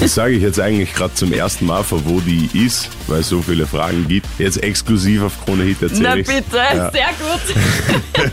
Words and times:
Das 0.00 0.14
sage 0.14 0.34
ich 0.34 0.42
jetzt 0.42 0.58
eigentlich 0.58 0.94
gerade 0.94 1.12
zum 1.14 1.32
ersten 1.32 1.66
Mal, 1.66 1.82
von 1.84 2.02
wo 2.06 2.20
die 2.20 2.48
ist, 2.54 2.88
weil 3.06 3.20
es 3.20 3.28
so 3.28 3.42
viele 3.42 3.66
Fragen 3.66 4.08
gibt. 4.08 4.26
Jetzt 4.38 4.62
exklusiv 4.62 5.22
auf 5.22 5.44
Krone 5.44 5.64
Hit 5.64 5.82
erzähle 5.82 6.02
Na 6.08 6.14
bitte, 6.14 6.56
Ja. 6.56 6.90
sehr 6.90 7.08
gut. 7.18 8.32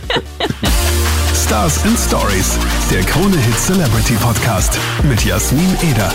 Stars 1.34 1.84
and 1.84 1.98
Stories, 1.98 2.58
der 2.90 3.02
Krone 3.02 3.36
Hit 3.36 3.58
Celebrity 3.58 4.14
Podcast 4.14 4.78
mit 5.08 5.24
Jasmin 5.24 5.76
Eder. 5.90 6.10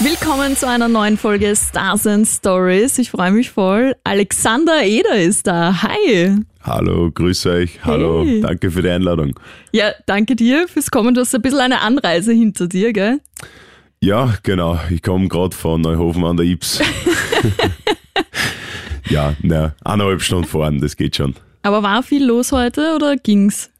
Willkommen 0.00 0.56
zu 0.56 0.68
einer 0.68 0.88
neuen 0.88 1.16
Folge 1.18 1.54
Stars 1.56 2.06
and 2.06 2.26
Stories. 2.26 2.98
Ich 2.98 3.10
freue 3.10 3.30
mich 3.32 3.50
voll. 3.50 3.94
Alexander 4.04 4.84
Eder 4.84 5.16
ist 5.16 5.46
da. 5.46 5.82
Hi. 5.82 6.36
Hallo, 6.62 7.10
grüße 7.10 7.50
euch. 7.50 7.80
Hallo, 7.84 8.24
Hey. 8.24 8.40
danke 8.42 8.70
für 8.70 8.82
die 8.82 8.90
Einladung. 8.90 9.32
Ja, 9.72 9.92
danke 10.06 10.36
dir 10.36 10.68
fürs 10.68 10.90
Kommen. 10.90 11.14
Du 11.14 11.22
hast 11.22 11.34
ein 11.34 11.40
bisschen 11.42 11.60
eine 11.60 11.80
Anreise 11.80 12.32
hinter 12.32 12.66
dir, 12.66 12.92
gell? 12.92 13.20
Ja, 14.02 14.34
genau. 14.42 14.80
Ich 14.88 15.02
komme 15.02 15.28
gerade 15.28 15.54
von 15.54 15.82
Neuhofen 15.82 16.24
an 16.24 16.38
der 16.38 16.46
Ips. 16.46 16.80
ja, 19.10 19.34
na, 19.42 19.74
eineinhalb 19.84 20.22
Stunden 20.22 20.46
fahren, 20.46 20.80
das 20.80 20.96
geht 20.96 21.16
schon. 21.16 21.34
Aber 21.62 21.82
war 21.82 22.02
viel 22.02 22.24
los 22.24 22.50
heute 22.50 22.94
oder 22.96 23.16
ging's? 23.16 23.70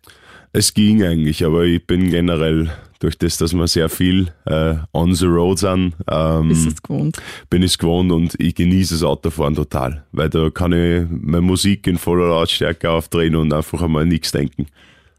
Es 0.52 0.74
ging 0.74 1.02
eigentlich, 1.02 1.42
aber 1.42 1.64
ich 1.64 1.86
bin 1.86 2.10
generell 2.10 2.70
durch 2.98 3.16
das, 3.16 3.38
dass 3.38 3.54
wir 3.54 3.66
sehr 3.66 3.88
viel 3.88 4.30
äh, 4.44 4.74
on 4.92 5.14
the 5.14 5.24
road 5.24 5.58
sind, 5.58 5.94
ähm, 6.10 6.50
es 6.50 6.82
gewohnt? 6.82 7.16
bin 7.48 7.62
ich 7.62 7.78
gewohnt 7.78 8.12
und 8.12 8.38
ich 8.38 8.54
genieße 8.54 8.96
das 8.96 9.02
Autofahren 9.02 9.54
total, 9.54 10.04
weil 10.12 10.28
da 10.28 10.50
kann 10.50 10.72
ich 10.72 11.06
meine 11.08 11.40
Musik 11.40 11.86
in 11.86 11.96
voller 11.96 12.28
Lautstärke 12.28 12.90
aufdrehen 12.90 13.36
und 13.36 13.54
einfach 13.54 13.80
einmal 13.80 14.04
nichts 14.04 14.32
denken. 14.32 14.66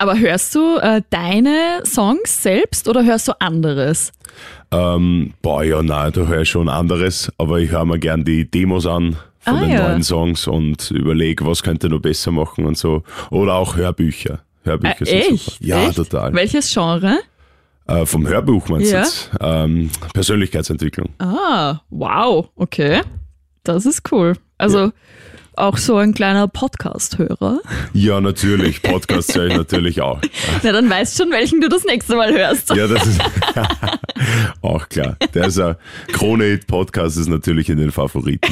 Aber 0.01 0.17
hörst 0.17 0.55
du 0.55 0.77
äh, 0.77 1.03
deine 1.11 1.83
Songs 1.85 2.41
selbst 2.41 2.87
oder 2.87 3.05
hörst 3.05 3.27
du 3.27 3.33
anderes? 3.39 4.11
Ähm, 4.71 5.33
boah, 5.43 5.63
ja, 5.63 5.83
nein, 5.83 6.11
da 6.11 6.21
höre 6.25 6.41
ich 6.41 6.49
schon 6.49 6.69
anderes, 6.69 7.31
aber 7.37 7.59
ich 7.59 7.69
höre 7.69 7.85
mir 7.85 7.99
gern 7.99 8.23
die 8.25 8.49
Demos 8.49 8.87
an 8.87 9.15
von 9.37 9.57
Ah, 9.57 9.61
den 9.61 9.69
ja. 9.69 9.87
neuen 9.89 10.01
Songs 10.01 10.47
und 10.47 10.89
überlege, 10.89 11.45
was 11.45 11.61
könnte 11.61 11.87
noch 11.87 11.99
besser 11.99 12.31
machen 12.31 12.65
und 12.65 12.79
so. 12.79 13.03
Oder 13.29 13.53
auch 13.53 13.75
Hörbücher. 13.75 14.39
Hörbücher 14.63 15.01
Äh, 15.03 15.05
sind 15.05 15.33
echt? 15.35 15.45
super. 15.45 15.57
Ja, 15.67 15.87
echt? 15.87 15.95
total. 15.97 16.33
Welches 16.33 16.73
Genre? 16.73 17.19
Äh, 17.87 18.05
vom 18.07 18.27
Hörbuch 18.27 18.69
meinst 18.69 18.89
du 18.91 18.95
Ja. 18.95 19.01
jetzt? 19.01 19.29
Ähm, 19.39 19.91
Persönlichkeitsentwicklung. 20.15 21.09
Ah, 21.19 21.81
wow, 21.91 22.49
okay. 22.55 23.01
Das 23.63 23.85
ist 23.85 24.11
cool. 24.11 24.33
Also 24.57 24.91
auch 25.55 25.77
so 25.77 25.97
ein 25.97 26.13
kleiner 26.13 26.47
Podcast-Hörer. 26.47 27.59
Ja, 27.93 28.21
natürlich. 28.21 28.81
Podcast 28.81 29.35
höre 29.35 29.47
ich 29.47 29.55
natürlich 29.57 30.01
auch. 30.01 30.19
Na, 30.63 30.71
dann 30.71 30.89
weißt 30.89 31.17
schon, 31.17 31.31
welchen 31.31 31.61
du 31.61 31.69
das 31.69 31.83
nächste 31.83 32.15
Mal 32.15 32.33
hörst. 32.33 32.69
Ja, 32.69 32.87
das 32.87 33.05
ist 33.05 33.19
auch 34.61 34.87
klar. 34.89 35.17
Der 35.33 35.47
ist 35.47 35.59
ein 35.59 35.75
Krone 36.13 36.45
Hit 36.45 36.67
Podcast 36.67 37.17
ist 37.17 37.27
natürlich 37.27 37.69
in 37.69 37.77
den 37.77 37.91
Favoriten. 37.91 38.51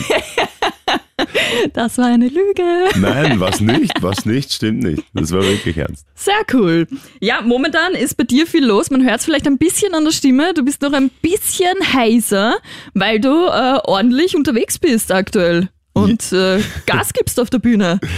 Das 1.73 1.97
war 1.97 2.05
eine 2.05 2.27
Lüge. 2.27 2.63
Nein, 2.97 3.39
was 3.39 3.59
nicht, 3.59 4.01
was 4.01 4.25
nicht, 4.25 4.53
stimmt 4.53 4.83
nicht. 4.83 5.03
Das 5.13 5.31
war 5.31 5.43
wirklich 5.43 5.77
ernst. 5.77 6.05
Sehr 6.15 6.41
cool. 6.53 6.87
Ja, 7.19 7.41
momentan 7.41 7.93
ist 7.93 8.15
bei 8.15 8.23
dir 8.23 8.47
viel 8.47 8.65
los. 8.65 8.89
Man 8.89 9.03
hört 9.03 9.19
es 9.19 9.25
vielleicht 9.25 9.47
ein 9.47 9.57
bisschen 9.57 9.93
an 9.93 10.05
der 10.05 10.11
Stimme. 10.11 10.53
Du 10.53 10.63
bist 10.63 10.81
noch 10.81 10.93
ein 10.93 11.09
bisschen 11.21 11.75
heiser, 11.93 12.57
weil 12.93 13.19
du 13.19 13.29
äh, 13.47 13.79
ordentlich 13.83 14.35
unterwegs 14.35 14.79
bist 14.79 15.11
aktuell. 15.11 15.69
Und 16.03 16.31
äh, 16.31 16.59
Gas 16.85 17.13
gibst 17.13 17.39
auf 17.39 17.49
der 17.49 17.59
Bühne. 17.59 17.99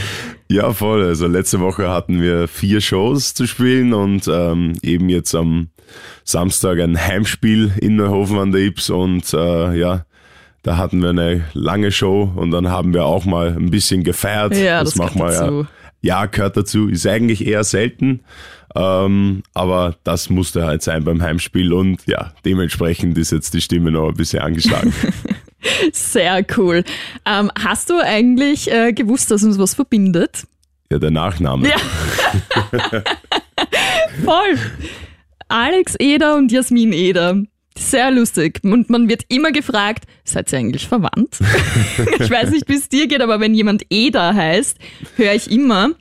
Ja, 0.52 0.74
voll. 0.74 1.06
Also 1.06 1.28
letzte 1.28 1.62
Woche 1.62 1.90
hatten 1.90 2.22
wir 2.22 2.50
vier 2.50 2.82
Shows 2.82 3.34
zu 3.34 3.48
spielen 3.48 3.94
und 3.94 4.28
ähm, 4.28 4.74
eben 4.82 5.08
jetzt 5.08 5.34
am 5.34 5.70
Samstag 6.26 6.80
ein 6.82 7.00
Heimspiel 7.00 7.72
in 7.80 7.96
Neuhofen 7.96 8.38
an 8.38 8.52
der 8.52 8.60
Ips 8.60 8.90
und 8.90 9.34
äh, 9.34 9.74
ja, 9.78 10.06
da 10.64 10.76
hatten 10.76 11.02
wir 11.02 11.12
eine 11.12 11.46
lange 11.54 11.94
Show 11.94 12.30
und 12.36 12.52
dann 12.52 12.70
haben 12.70 12.94
wir 12.94 13.06
auch 13.06 13.24
mal 13.24 13.56
ein 13.56 13.72
bisschen 13.72 14.04
gefeiert. 14.04 14.54
Ja, 14.58 14.84
das 14.84 14.96
gehört 14.96 15.16
dazu. 15.18 15.68
Ja, 16.02 16.22
ja, 16.22 16.26
gehört 16.26 16.58
dazu. 16.58 16.90
Ist 16.90 17.08
eigentlich 17.08 17.48
eher 17.48 17.64
selten, 17.64 18.20
ähm, 18.76 19.44
aber 19.54 19.96
das 20.04 20.30
musste 20.30 20.66
halt 20.66 20.84
sein 20.84 21.06
beim 21.06 21.22
Heimspiel 21.22 21.72
und 21.72 22.06
ja, 22.08 22.34
dementsprechend 22.44 23.18
ist 23.18 23.32
jetzt 23.32 23.54
die 23.54 23.62
Stimme 23.62 23.92
noch 23.92 24.10
ein 24.10 24.16
bisschen 24.16 24.42
angeschlagen. 24.42 24.94
Sehr 25.94 26.46
cool. 26.58 26.84
Ähm, 27.26 27.52
hast 27.64 27.90
du 27.90 28.00
eigentlich 28.00 28.72
äh, 28.72 28.94
gewusst, 28.94 29.32
dass 29.32 29.44
uns 29.44 29.60
was 29.60 29.74
verbindet? 29.76 30.44
ja, 30.92 31.00
der 31.00 31.12
Nachname. 31.12 31.70
Ja. 31.70 31.78
Voll. 34.26 34.60
Alex 35.48 35.96
Eder 36.00 36.36
und 36.36 36.52
Jasmin 36.52 36.92
Eder. 36.92 37.44
Sehr 37.78 38.12
lustig. 38.12 38.60
Und 38.64 38.90
man 38.90 39.08
wird 39.08 39.24
immer 39.30 39.54
gefragt, 39.54 40.04
seid 40.26 40.52
ihr 40.52 40.60
eigentlich 40.60 40.88
verwandt? 40.88 41.40
ich 42.20 42.30
weiß 42.30 42.52
nicht, 42.52 42.68
wie 42.68 42.76
es 42.76 42.90
dir 42.90 43.08
geht, 43.08 43.22
aber 43.22 43.40
wenn 43.40 43.56
jemand 43.56 43.86
Eder 43.90 44.36
heißt, 44.36 44.78
höre 45.16 45.34
ich 45.34 45.50
immer, 45.50 45.92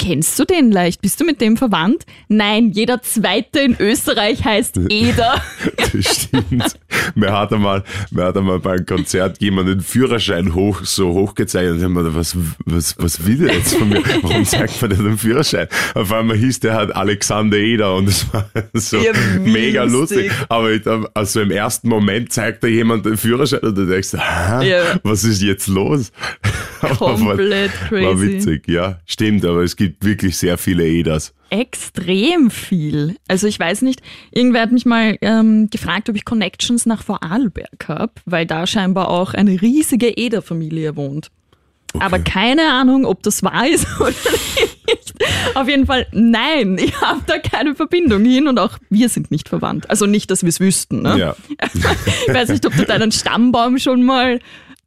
kennst 0.00 0.38
du 0.38 0.44
den 0.44 0.72
leicht? 0.72 1.02
Bist 1.02 1.20
du 1.20 1.24
mit 1.24 1.40
dem 1.40 1.56
verwandt? 1.58 2.06
Nein, 2.28 2.70
jeder 2.70 3.02
Zweite 3.02 3.60
in 3.60 3.76
Österreich 3.78 4.44
heißt 4.44 4.78
Eder. 4.88 5.42
Das 5.92 6.22
stimmt. 6.22 6.78
Mir 7.16 7.32
hat 7.32 7.52
einmal, 7.52 7.82
mir 8.12 8.24
hat 8.24 8.36
einmal 8.36 8.60
bei 8.60 8.74
einem 8.74 8.86
Konzert 8.86 9.40
jemand 9.40 9.68
den 9.68 9.80
Führerschein 9.80 10.54
hoch, 10.54 10.84
so 10.84 11.12
hochgezeigt 11.12 11.68
und 11.82 11.94
gedacht, 11.94 12.14
was, 12.14 12.36
was, 12.64 12.94
was 12.98 13.26
will 13.26 13.38
der 13.38 13.54
jetzt 13.56 13.74
von 13.74 13.88
mir? 13.88 14.00
Warum 14.22 14.44
zeigt 14.44 14.80
man 14.80 14.90
denn 14.92 15.02
den 15.04 15.18
Führerschein? 15.18 15.66
Auf 15.94 16.12
einmal 16.12 16.36
hieß 16.36 16.60
der 16.60 16.74
halt 16.74 16.94
Alexander 16.94 17.56
Eder 17.56 17.96
und 17.96 18.08
es 18.08 18.32
war 18.32 18.48
so 18.74 18.98
Ja, 18.98 19.12
mega 19.44 19.82
lustig. 19.84 20.30
Aber 20.48 20.70
ich, 20.70 20.82
also 21.14 21.40
im 21.40 21.50
ersten 21.50 21.88
Moment 21.88 22.32
zeigt 22.32 22.62
da 22.62 22.68
jemand 22.68 23.04
den 23.04 23.16
Führerschein 23.16 23.60
und 23.60 23.76
du 23.76 23.86
denkst, 23.86 24.12
Hä, 24.12 24.68
Ja. 24.70 24.82
was 25.02 25.24
ist 25.24 25.42
jetzt 25.42 25.66
los? 25.66 26.12
War- 26.82 26.90
Komplett 26.96 27.72
War 27.90 28.14
crazy. 28.14 28.22
witzig, 28.34 28.68
ja. 28.68 29.00
Stimmt, 29.06 29.44
aber 29.44 29.62
es 29.64 29.74
gibt 29.76 29.89
wirklich 30.00 30.36
sehr 30.36 30.58
viele 30.58 30.86
Eders. 30.86 31.32
Extrem 31.50 32.50
viel. 32.50 33.16
Also 33.28 33.46
ich 33.46 33.58
weiß 33.58 33.82
nicht, 33.82 34.02
irgendwer 34.30 34.62
hat 34.62 34.72
mich 34.72 34.86
mal 34.86 35.16
ähm, 35.20 35.68
gefragt, 35.70 36.08
ob 36.08 36.16
ich 36.16 36.24
Connections 36.24 36.86
nach 36.86 37.02
Vorarlberg 37.02 37.88
habe, 37.88 38.12
weil 38.24 38.46
da 38.46 38.66
scheinbar 38.66 39.08
auch 39.08 39.34
eine 39.34 39.60
riesige 39.60 40.08
Eder-Familie 40.16 40.96
wohnt. 40.96 41.30
Aber 41.98 42.20
keine 42.20 42.70
Ahnung, 42.72 43.04
ob 43.04 43.22
das 43.24 43.42
wahr 43.42 43.66
ist 43.68 43.84
oder 44.00 44.10
nicht. 44.10 45.14
Auf 45.54 45.68
jeden 45.68 45.86
Fall, 45.86 46.06
nein, 46.12 46.78
ich 46.78 47.00
habe 47.00 47.20
da 47.26 47.38
keine 47.38 47.74
Verbindung 47.74 48.24
hin 48.24 48.46
und 48.46 48.58
auch 48.58 48.78
wir 48.90 49.08
sind 49.08 49.32
nicht 49.32 49.48
verwandt. 49.48 49.90
Also 49.90 50.06
nicht, 50.06 50.30
dass 50.30 50.42
wir 50.42 50.50
es 50.50 50.60
wüssten. 50.60 51.02
Ne? 51.02 51.18
Ja. 51.18 51.36
Ich 52.28 52.34
weiß 52.34 52.50
nicht, 52.50 52.64
ob 52.64 52.76
du 52.76 52.84
deinen 52.84 53.10
Stammbaum 53.10 53.78
schon 53.78 54.04
mal 54.04 54.38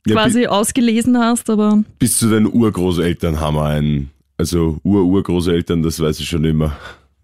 Ja, 0.05 0.15
quasi 0.15 0.47
ausgelesen 0.47 1.17
hast, 1.19 1.49
aber 1.49 1.83
Bis 1.99 2.17
zu 2.17 2.29
den 2.29 2.47
Urgroßeltern 2.47 3.41
haben 3.41 3.55
wir 3.57 3.65
einen, 3.65 4.11
also 4.37 4.77
Ur-Urgroßeltern, 4.83 5.83
das 5.83 5.99
weiß 5.99 6.19
ich 6.19 6.27
schon 6.27 6.43
immer. 6.45 6.75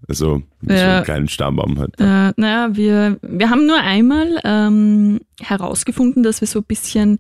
Also 0.07 0.41
so 0.61 0.73
Ja. 0.73 0.95
einen 0.97 1.03
kleinen 1.03 1.27
Stammbaum 1.27 1.77
halt. 1.79 1.93
Äh, 1.99 2.31
naja, 2.37 2.75
wir, 2.75 3.19
wir 3.21 3.49
haben 3.49 3.65
nur 3.67 3.79
einmal 3.79 4.39
ähm, 4.43 5.19
herausgefunden, 5.41 6.23
dass 6.23 6.41
wir 6.41 6.47
so 6.47 6.59
ein 6.59 6.65
bisschen 6.65 7.19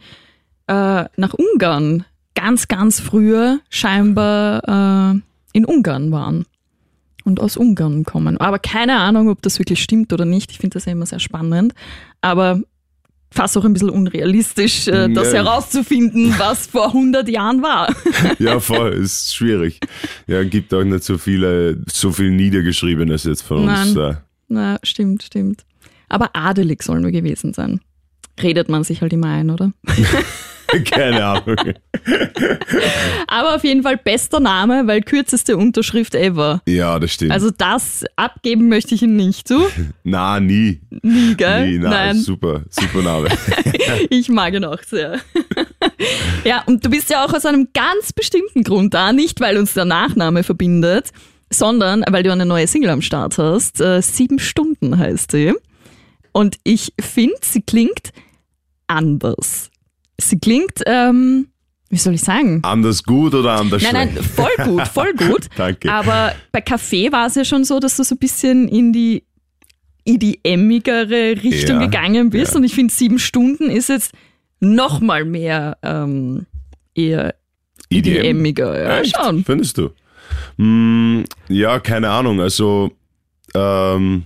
äh, 0.67 1.05
nach 1.17 1.33
Ungarn, 1.33 2.05
ganz, 2.35 2.67
ganz 2.67 2.99
früher 2.99 3.59
scheinbar 3.69 5.13
äh, 5.15 5.19
in 5.53 5.65
Ungarn 5.65 6.11
waren 6.11 6.45
und 7.25 7.39
aus 7.41 7.57
Ungarn 7.57 8.05
kommen. 8.05 8.37
Aber 8.37 8.59
keine 8.59 8.97
Ahnung, 8.99 9.29
ob 9.29 9.41
das 9.41 9.59
wirklich 9.59 9.81
stimmt 9.83 10.13
oder 10.13 10.25
nicht. 10.25 10.51
Ich 10.51 10.57
finde 10.59 10.75
das 10.75 10.85
ja 10.85 10.93
immer 10.93 11.05
sehr 11.05 11.19
spannend. 11.19 11.73
Aber 12.21 12.61
fast 13.31 13.57
auch 13.57 13.65
ein 13.65 13.73
bisschen 13.73 13.89
unrealistisch, 13.89 14.87
äh, 14.87 15.07
das 15.09 15.27
Ja. 15.33 15.43
herauszufinden, 15.43 16.33
was 16.37 16.67
vor 16.67 16.87
100 16.93 17.27
Jahren 17.29 17.61
war. 17.61 17.93
Ja, 18.39 18.59
voll, 18.59 18.93
ist 18.93 19.35
schwierig. 19.35 19.79
Ja, 20.27 20.43
gibt 20.43 20.73
auch 20.73 20.83
nicht 20.83 21.03
so 21.03 21.17
viele, 21.17 21.81
so 21.91 22.11
viel 22.11 22.31
Niedergeschriebenes 22.31 23.23
jetzt 23.25 23.41
von 23.43 23.59
uns. 23.67 23.67
Nein. 23.67 23.95
Da. 23.95 24.23
Na, 24.47 24.79
stimmt, 24.83 25.23
stimmt. 25.23 25.63
Aber 26.09 26.31
adelig 26.33 26.81
sollen 26.83 27.03
wir 27.03 27.11
gewesen 27.11 27.53
sein. 27.53 27.81
Redet 28.41 28.69
man 28.69 28.83
sich 28.83 29.01
halt 29.01 29.13
immer 29.13 29.27
ein, 29.27 29.49
oder? 29.49 29.71
Keine 30.91 31.25
Ahnung. 31.25 31.55
Aber 33.27 33.55
auf 33.55 33.63
jeden 33.63 33.83
Fall 33.83 33.97
bester 33.97 34.39
Name, 34.39 34.87
weil 34.87 35.01
kürzeste 35.01 35.57
Unterschrift 35.57 36.15
ever. 36.15 36.61
Ja, 36.67 36.99
das 36.99 37.13
stimmt. 37.13 37.31
Also 37.31 37.51
das 37.51 38.05
abgeben 38.15 38.69
möchte 38.69 38.95
ich 38.95 39.01
ihn 39.01 39.15
nicht. 39.15 39.49
Du? 39.49 39.67
na, 40.03 40.39
nie. 40.39 40.81
Nie, 41.01 41.35
gell? 41.35 41.69
Nie, 41.71 41.79
na, 41.79 41.89
Nein, 41.89 42.17
super, 42.17 42.63
super 42.69 43.01
Name. 43.01 43.29
ich 44.09 44.29
mag 44.29 44.53
ihn 44.53 44.65
auch 44.65 44.81
sehr. 44.83 45.19
ja, 46.43 46.63
und 46.65 46.85
du 46.85 46.89
bist 46.89 47.09
ja 47.09 47.25
auch 47.25 47.33
aus 47.33 47.45
einem 47.45 47.69
ganz 47.73 48.13
bestimmten 48.13 48.63
Grund 48.63 48.93
da. 48.93 49.13
Nicht, 49.13 49.39
weil 49.39 49.57
uns 49.57 49.73
der 49.73 49.85
Nachname 49.85 50.43
verbindet, 50.43 51.11
sondern 51.49 52.03
weil 52.09 52.23
du 52.23 52.31
eine 52.31 52.45
neue 52.45 52.67
Single 52.67 52.89
am 52.91 53.01
Start 53.01 53.37
hast. 53.37 53.81
Äh, 53.81 54.01
Sieben 54.01 54.39
Stunden 54.39 54.97
heißt 54.97 55.31
sie. 55.31 55.53
Und 56.31 56.57
ich 56.63 56.93
finde, 56.99 57.35
sie 57.41 57.61
klingt 57.61 58.13
anders. 58.87 59.69
Sie 60.19 60.39
klingt, 60.39 60.81
ähm, 60.85 61.47
wie 61.89 61.97
soll 61.97 62.13
ich 62.13 62.21
sagen? 62.21 62.59
Anders 62.63 63.03
gut 63.03 63.33
oder 63.33 63.53
anders 63.59 63.81
Nein, 63.83 64.09
schlecht? 64.09 64.15
nein, 64.15 64.23
voll 64.23 64.65
gut, 64.65 64.87
voll 64.87 65.13
gut. 65.13 65.47
Danke. 65.57 65.91
Aber 65.91 66.33
bei 66.51 66.61
Kaffee 66.61 67.11
war 67.11 67.27
es 67.27 67.35
ja 67.35 67.43
schon 67.45 67.63
so, 67.63 67.79
dass 67.79 67.97
du 67.97 68.03
so 68.03 68.15
ein 68.15 68.19
bisschen 68.19 68.67
in 68.67 68.93
die 68.93 69.23
EDM-igere 70.05 71.41
Richtung 71.43 71.79
Ja, 71.81 71.85
gegangen 71.85 72.29
bist. 72.29 72.53
ja. 72.53 72.57
Und 72.57 72.63
ich 72.63 72.73
finde, 72.73 72.93
sieben 72.93 73.19
Stunden 73.19 73.69
ist 73.69 73.89
jetzt 73.89 74.13
noch 74.59 74.99
mal 74.99 75.25
mehr 75.25 75.77
ähm, 75.83 76.45
eher 76.95 77.35
EDM-iger. 77.89 78.81
Ja, 78.81 78.99
Echt? 78.99 79.15
schon. 79.15 79.43
Findest 79.43 79.77
du? 79.77 79.89
Hm, 80.57 81.23
ja, 81.47 81.79
keine 81.79 82.09
Ahnung. 82.09 82.39
Also, 82.41 82.91
ähm, 83.55 84.23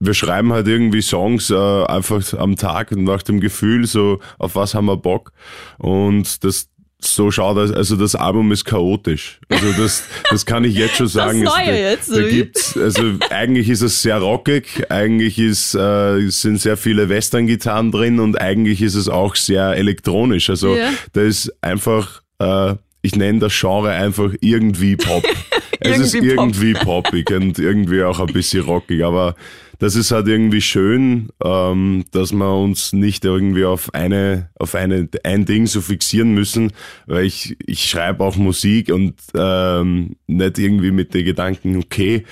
wir 0.00 0.14
schreiben 0.14 0.52
halt 0.52 0.66
irgendwie 0.66 1.02
Songs 1.02 1.50
äh, 1.50 1.84
einfach 1.84 2.32
am 2.34 2.56
Tag 2.56 2.90
und 2.92 3.04
nach 3.04 3.22
dem 3.22 3.38
Gefühl, 3.40 3.86
so 3.86 4.18
auf 4.38 4.54
was 4.56 4.74
haben 4.74 4.86
wir 4.86 4.96
Bock. 4.96 5.32
Und 5.78 6.42
das 6.44 6.68
so 7.02 7.30
schaut 7.30 7.56
das, 7.56 7.72
also 7.72 7.96
das 7.96 8.14
Album 8.14 8.52
ist 8.52 8.66
chaotisch. 8.66 9.40
Also 9.48 9.72
das, 9.72 10.04
das 10.30 10.44
kann 10.44 10.64
ich 10.64 10.74
jetzt 10.74 10.96
schon 10.96 11.06
sagen. 11.20 11.42
Neue 11.42 11.52
Es- 11.52 11.66
da, 11.66 11.72
jetzt, 11.72 12.10
da 12.12 12.18
wie? 12.26 12.30
gibt's, 12.30 12.76
also 12.76 13.02
eigentlich 13.30 13.70
ist 13.70 13.80
es 13.80 14.02
sehr 14.02 14.18
rockig, 14.18 14.84
eigentlich 14.90 15.38
ist, 15.38 15.74
äh, 15.74 16.28
sind 16.28 16.60
sehr 16.60 16.76
viele 16.76 17.08
Western-Gitarren 17.08 17.90
drin 17.90 18.20
und 18.20 18.38
eigentlich 18.38 18.82
ist 18.82 18.96
es 18.96 19.08
auch 19.08 19.34
sehr 19.34 19.76
elektronisch. 19.76 20.50
Also 20.50 20.76
Ja. 20.76 20.90
da 21.14 21.22
ist 21.22 21.50
einfach, 21.62 22.20
äh, 22.38 22.74
ich 23.00 23.16
nenne 23.16 23.38
das 23.38 23.58
Genre 23.58 23.90
einfach 23.92 24.32
irgendwie 24.42 24.96
Pop. 24.96 25.24
es 25.80 25.98
ist 25.98 26.14
Irgendwie 26.14 26.34
Pop. 26.34 26.44
irgendwie 26.44 26.72
poppig 26.74 27.30
und 27.30 27.58
irgendwie 27.58 28.02
auch 28.02 28.20
ein 28.20 28.26
bisschen 28.26 28.62
rockig, 28.64 29.02
aber 29.04 29.36
das 29.80 29.96
ist 29.96 30.12
halt 30.12 30.28
irgendwie 30.28 30.60
schön, 30.60 31.30
ähm, 31.42 32.04
dass 32.12 32.32
wir 32.32 32.54
uns 32.54 32.92
nicht 32.92 33.24
irgendwie 33.24 33.64
auf 33.64 33.92
eine, 33.94 34.50
auf 34.58 34.74
eine, 34.74 35.08
ein 35.24 35.46
Ding 35.46 35.66
so 35.66 35.80
fixieren 35.80 36.32
müssen, 36.32 36.72
weil 37.06 37.24
ich, 37.24 37.56
ich 37.66 37.88
schreibe 37.88 38.22
auch 38.22 38.36
Musik 38.36 38.92
und 38.92 39.14
ähm, 39.34 40.16
nicht 40.26 40.58
irgendwie 40.58 40.90
mit 40.92 41.14
den 41.14 41.24
Gedanken, 41.24 41.76
okay, 41.78 42.24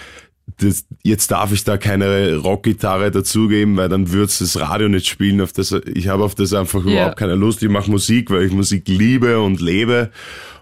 das, 0.58 0.86
jetzt 1.02 1.30
darf 1.30 1.52
ich 1.52 1.64
da 1.64 1.76
keine 1.76 2.36
Rockgitarre 2.36 3.10
dazugeben, 3.10 3.76
weil 3.76 3.88
dann 3.88 4.12
wird's 4.12 4.38
das 4.38 4.58
Radio 4.58 4.88
nicht 4.88 5.06
spielen. 5.06 5.40
Auf 5.40 5.52
das, 5.52 5.72
ich 5.94 6.08
habe 6.08 6.24
auf 6.24 6.34
das 6.34 6.52
einfach 6.52 6.84
Ja. 6.84 6.92
überhaupt 6.92 7.18
keine 7.18 7.34
Lust. 7.34 7.62
Ich 7.62 7.68
mache 7.68 7.90
Musik, 7.90 8.30
weil 8.30 8.44
ich 8.44 8.52
Musik 8.52 8.88
liebe 8.88 9.40
und 9.40 9.60
lebe. 9.60 10.10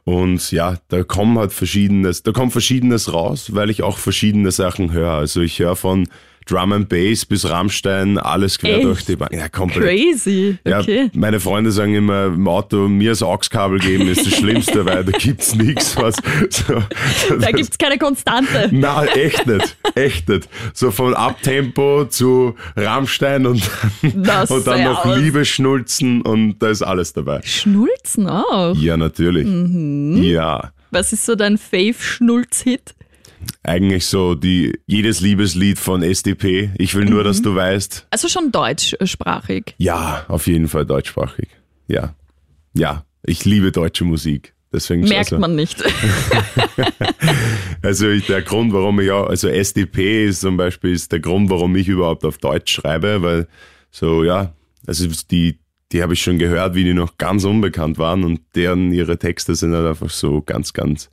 Und 0.05 0.53
ja, 0.53 0.77
da 0.89 1.03
kommt 1.03 1.39
halt 1.39 1.53
verschiedenes, 1.53 2.23
da 2.23 2.33
kommt 2.33 2.53
verschiedenes 2.53 3.13
raus, 3.13 3.55
weil 3.55 3.71
ich 3.71 3.83
auch 3.83 3.99
verschiedene 3.99 4.51
Sachen 4.53 4.93
höre. 4.93 5.13
Also 5.13 5.41
ich 5.41 5.59
höre 5.59 5.75
von 5.77 6.09
Drum 6.49 6.73
and 6.73 6.89
Bass 6.89 7.25
bis 7.27 7.49
Rammstein, 7.49 8.19
alles 8.19 8.59
quer 8.59 8.77
Echt? 8.77 8.85
durch 8.85 9.05
die 9.05 9.17
Bank. 9.17 9.33
Ja, 9.33 9.49
komplett. 9.49 9.83
Crazy. 9.83 10.57
Ja, 10.65 10.79
Okay. 10.81 11.11
meine 11.13 11.41
Freunde 11.41 11.73
sagen 11.73 11.95
immer 11.95 12.27
im 12.27 12.47
Auto, 12.47 12.87
mir 12.89 13.11
das 13.11 13.23
AUX-Kabel 13.23 13.81
geben 13.81 14.07
ist 14.09 14.25
das 14.25 14.35
Schlimmste, 14.37 14.85
weil 14.87 15.05
da 15.05 15.11
gibt's 15.19 15.55
nichts, 15.57 15.97
was 15.97 16.15
so, 16.51 16.83
Da 17.41 17.51
gibt's 17.51 17.77
keine 17.77 17.99
Konstante. 17.99 18.69
na, 18.71 19.05
echt 19.07 19.47
nicht. 19.47 19.77
Echt 19.97 20.29
nicht. 20.29 20.49
So 20.73 20.91
von 20.93 21.15
Abtempo 21.15 22.05
zu 22.09 22.55
Rammstein 22.77 23.47
und, 23.47 23.69
Das 24.15 24.51
und 24.51 24.67
dann 24.67 24.85
noch 24.85 25.05
aus. 25.05 25.19
Liebe 25.19 25.45
schnulzen 25.45 26.23
und 26.23 26.61
da 26.61 26.69
ist 26.69 26.83
alles 26.83 27.13
dabei. 27.13 27.41
Schnulzen 27.43 28.29
auch. 28.29 28.77
Ja, 28.77 28.97
natürlich. 28.97 29.47
Mhm. 29.47 30.23
Ja. 30.23 30.71
Was 30.93 31.13
ist 31.13 31.27
so 31.27 31.35
dein 31.35 31.59
Fave-Schnulz-Hit? 31.59 32.95
Eigentlich 33.63 34.07
so 34.07 34.35
die, 34.35 34.79
jedes 34.87 35.21
Liebeslied 35.21 35.79
von 35.79 36.03
SDP. 36.03 36.71
Ich 36.79 36.95
will 36.95 37.05
nur, 37.05 37.21
Mhm. 37.21 37.25
dass 37.25 37.43
du 37.43 37.55
weißt. 37.55 38.07
Also 38.11 38.29
schon 38.29 38.53
deutschsprachig. 38.53 39.75
Ja, 39.79 40.25
auf 40.29 40.47
jeden 40.47 40.69
Fall 40.69 40.87
deutschsprachig. 40.87 41.49
Ja. 41.89 42.15
Ja. 42.75 43.05
Ich 43.25 43.45
liebe 43.45 43.73
deutsche 43.73 44.05
Musik. 44.05 44.55
Deswegen 44.73 45.03
Merkt 45.03 45.33
also, 45.33 45.39
man 45.39 45.55
nicht. 45.55 45.83
Also 47.83 48.09
ich, 48.09 48.27
der 48.27 48.43
Grund, 48.43 48.73
warum 48.73 48.99
ich 49.01 49.11
auch, 49.11 49.29
also 49.29 49.49
SDP 49.49 50.27
ist 50.27 50.41
zum 50.41 50.57
Beispiel 50.57 50.93
ist 50.93 51.13
der 51.13 51.21
Grund, 51.21 51.51
warum 51.51 51.77
ich 51.77 51.89
überhaupt 51.89 52.25
auf 52.25 52.39
Deutsch 52.39 52.73
schreibe, 52.75 53.23
weil 53.23 53.47
so, 53.91 54.25
ja, 54.25 54.55
also 54.87 55.07
die, 55.31 55.61
die 55.93 56.03
habe 56.03 56.15
ich 56.15 56.23
schon 56.23 56.39
gehört, 56.39 56.75
wie 56.75 56.85
die 56.85 56.95
noch 56.95 57.17
ganz 57.17 57.45
unbekannt 57.45 57.99
waren 57.99 58.25
und 58.25 58.41
deren, 58.57 58.93
ihre 58.93 59.19
Texte 59.19 59.55
sind 59.55 59.73
halt 59.75 59.87
einfach 59.87 60.11
so 60.11 60.43
ganz, 60.43 60.73
ganz 60.73 61.11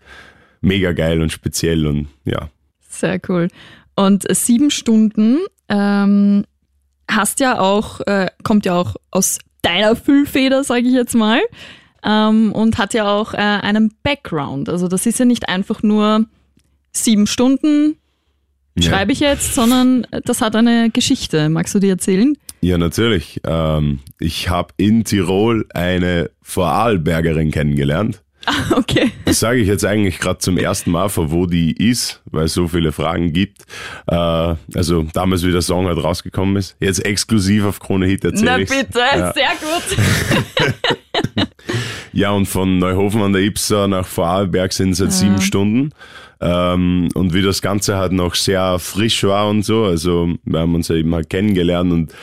mega 0.63 0.91
geil 0.91 1.21
und 1.21 1.31
speziell 1.31 1.85
und 1.85 2.07
ja. 2.25 2.49
Sehr 2.89 3.19
cool. 3.27 3.49
Und 3.95 4.25
sieben 4.35 4.71
Stunden 4.71 5.39
ähm, 5.69 6.45
hast 7.09 7.39
ja 7.39 7.59
auch, 7.59 8.01
äh, 8.01 8.27
kommt 8.43 8.65
ja 8.65 8.75
auch 8.75 8.95
aus 9.11 9.39
deiner 9.61 9.95
Füllfeder, 9.95 10.63
sage 10.63 10.87
ich 10.87 10.93
jetzt 10.93 11.15
mal, 11.15 11.41
ähm, 12.03 12.51
und 12.51 12.77
hat 12.77 12.93
ja 12.93 13.07
auch 13.07 13.33
äh, 13.33 13.37
einen 13.37 13.93
Background. 14.03 14.69
Also 14.69 14.87
das 14.87 15.05
ist 15.05 15.19
ja 15.19 15.25
nicht 15.25 15.47
einfach 15.49 15.83
nur 15.83 16.25
sieben 16.91 17.27
Stunden 17.27 17.97
schreibe 18.81 19.11
ich 19.11 19.19
jetzt, 19.19 19.53
sondern 19.53 20.07
das 20.23 20.41
hat 20.41 20.55
eine 20.55 20.89
Geschichte. 20.89 21.49
Magst 21.49 21.75
du 21.75 21.79
die 21.79 21.89
erzählen? 21.89 22.35
Ja, 22.61 22.77
natürlich. 22.77 23.41
Ähm, 23.45 23.99
ich 24.19 24.49
habe 24.49 24.73
in 24.77 25.03
Tirol 25.03 25.67
eine 25.73 26.29
Vorarlbergerin 26.41 27.51
kennengelernt. 27.51 28.22
Okay. 28.75 29.11
Das 29.25 29.39
sage 29.39 29.59
ich 29.59 29.67
jetzt 29.67 29.85
eigentlich 29.85 30.19
gerade 30.19 30.39
zum 30.39 30.57
ersten 30.57 30.91
Mal, 30.91 31.09
von 31.09 31.31
wo 31.31 31.45
die 31.45 31.71
ist, 31.71 32.21
weil 32.25 32.45
es 32.45 32.53
so 32.53 32.67
viele 32.67 32.91
Fragen 32.91 33.31
gibt. 33.33 33.61
Äh, 34.07 34.15
also 34.15 35.03
damals, 35.13 35.45
wie 35.45 35.51
der 35.51 35.61
Song 35.61 35.87
halt 35.87 36.03
rausgekommen 36.03 36.57
ist. 36.57 36.75
Jetzt 36.79 37.05
exklusiv 37.05 37.65
auf 37.65 37.79
Krone 37.79 38.05
Hit 38.07 38.23
Na 38.23 38.29
erzähle 38.31 38.61
ich. 38.63 38.69
bitte, 38.69 38.99
Ja. 38.99 39.33
sehr 39.33 39.49
gut. 39.61 41.47
ja, 42.13 42.31
und 42.31 42.45
von 42.45 42.79
Neuhofen 42.79 43.21
an 43.21 43.33
der 43.33 43.41
Ibser 43.43 43.87
nach 43.87 44.05
Vorarlberg 44.05 44.73
sind 44.73 44.91
es 44.91 44.99
jetzt 44.99 45.19
sieben 45.19 45.41
Stunden. 45.41 45.91
Ähm, 46.41 47.07
und 47.13 47.33
wie 47.33 47.41
das 47.41 47.61
Ganze 47.61 47.97
halt 47.97 48.11
noch 48.11 48.35
sehr 48.35 48.77
frisch 48.79 49.23
war 49.23 49.47
und 49.49 49.63
so, 49.63 49.85
also 49.85 50.33
wir 50.43 50.59
haben 50.59 50.75
uns 50.75 50.89
ja 50.89 50.95
eben 50.95 51.13
halt 51.15 51.29
kennengelernt 51.29 51.91
und 51.93 52.13